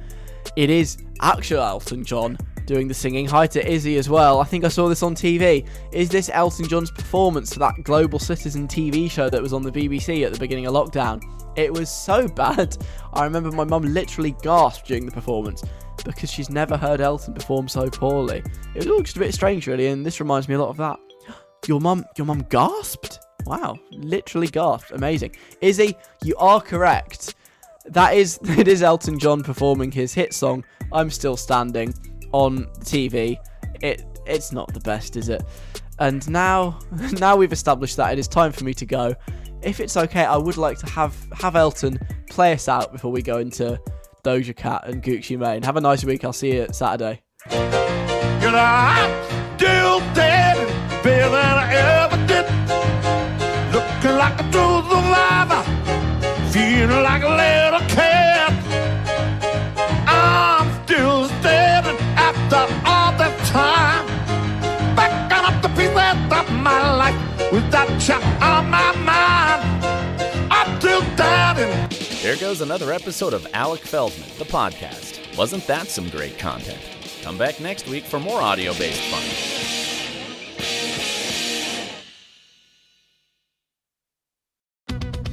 It 0.57 0.71
is 0.71 0.99
actual 1.21 1.63
Elton 1.63 2.05
John 2.05 2.39
doing 2.69 2.87
the 2.87 2.93
singing. 2.93 3.27
Hi 3.27 3.47
to 3.47 3.67
Izzy 3.67 3.97
as 3.97 4.11
well. 4.11 4.43
I 4.43 4.45
think 4.45 4.63
I 4.63 4.69
saw 4.69 4.89
this 4.91 5.03
on 5.03 5.15
TV. 5.15 5.67
Is 5.91 6.11
this 6.11 6.29
Elton 6.31 6.69
John's 6.69 6.91
performance 6.91 7.55
for 7.55 7.61
that 7.61 7.83
Global 7.83 8.19
Citizen 8.19 8.69
TV 8.69 9.11
show 9.11 9.31
that 9.31 9.41
was 9.41 9.55
on 9.55 9.63
the 9.63 9.73
BBC 9.73 10.27
at 10.27 10.35
the 10.35 10.39
beginning 10.39 10.67
of 10.67 10.75
lockdown? 10.75 11.23
It 11.57 11.73
was 11.73 11.89
so 11.89 12.29
bad. 12.37 12.77
I 13.15 13.25
remember 13.25 13.51
my 13.51 13.65
mum 13.65 13.83
literally 13.95 14.37
gasped 14.43 14.87
during 14.87 15.07
the 15.07 15.13
performance 15.13 15.63
because 16.05 16.31
she's 16.31 16.51
never 16.51 16.77
heard 16.77 17.01
Elton 17.01 17.33
perform 17.33 17.69
so 17.69 17.89
poorly. 17.89 18.43
It 18.75 18.85
was 18.85 18.87
all 18.87 19.01
just 19.01 19.17
a 19.17 19.21
bit 19.21 19.33
strange, 19.33 19.67
really, 19.67 19.87
and 19.87 20.05
this 20.05 20.21
reminds 20.21 20.47
me 20.47 20.55
a 20.55 20.59
lot 20.61 20.69
of 20.69 20.77
that. 20.77 21.01
Your 21.67 21.81
mum, 21.81 22.05
your 22.17 22.27
mum 22.27 22.47
gasped. 22.51 23.19
Wow, 23.47 23.79
literally 23.91 24.47
gasped. 24.47 24.91
Amazing. 24.91 25.35
Izzy, 25.63 25.97
you 26.23 26.37
are 26.37 26.61
correct. 26.61 27.35
That 27.87 28.15
is, 28.15 28.39
it 28.45 28.69
is 28.69 28.83
Elton 28.83 29.19
John 29.19 29.43
performing 29.43 29.91
his 29.91 30.13
hit 30.13 30.35
song 30.35 30.65
"I'm 30.93 31.11
Still 31.11 31.37
Standing" 31.37 31.95
on 32.33 32.67
TV. 32.81 33.37
It, 33.81 34.05
it's 34.27 34.53
not 34.53 34.73
the 34.73 34.81
best, 34.81 35.17
is 35.17 35.29
it? 35.29 35.43
And 35.99 36.29
now, 36.29 36.79
now 37.13 37.37
we've 37.37 37.53
established 37.53 37.97
that 37.97 38.13
it 38.13 38.19
is 38.19 38.29
time 38.29 38.53
for 38.53 38.65
me 38.65 38.75
to 38.75 38.87
go. 38.87 39.15
If 39.63 39.81
it's 39.81 39.97
okay, 39.97 40.25
I 40.25 40.37
would 40.37 40.57
like 40.57 40.79
to 40.79 40.87
have 40.87 41.17
have 41.33 41.57
Elton 41.57 41.99
play 42.29 42.53
us 42.53 42.69
out 42.69 42.93
before 42.93 43.11
we 43.11 43.23
go 43.23 43.39
into 43.39 43.81
Doja 44.25 44.55
Cat 44.55 44.87
and 44.87 45.03
Gucci 45.03 45.37
Mane. 45.37 45.63
Have 45.65 45.77
a 45.77 45.81
nice 45.81 46.05
week. 46.05 46.25
I'll 46.25 46.33
see 46.33 46.55
you 46.55 46.69
Saturday. 46.71 47.23
Feeling 56.53 57.03
like 57.03 57.23
a 57.23 57.29
little 57.29 57.89
cat. 57.89 58.53
I'm 60.07 60.85
still 60.85 61.18
my 66.69 66.95
life 66.95 67.53
with 67.53 67.71
that 67.71 67.89
chap 68.01 68.23
on 68.43 68.69
my 68.69 68.93
mind. 69.11 69.63
I'm 70.53 70.81
still 70.81 71.03
standing. 71.15 71.73
There 72.23 72.37
goes 72.37 72.61
another 72.61 72.93
episode 72.93 73.33
of 73.33 73.47
Alec 73.55 73.81
Feldman, 73.81 74.29
the 74.39 74.45
podcast. 74.45 75.37
Wasn't 75.39 75.67
that 75.67 75.87
some 75.87 76.11
great 76.11 76.39
content? 76.39 76.81
Come 77.23 77.39
back 77.39 77.59
next 77.61 77.89
week 77.89 78.05
for 78.05 78.21
more 78.21 78.43
audio 78.43 78.75
based 78.75 79.01
fun. 79.11 79.88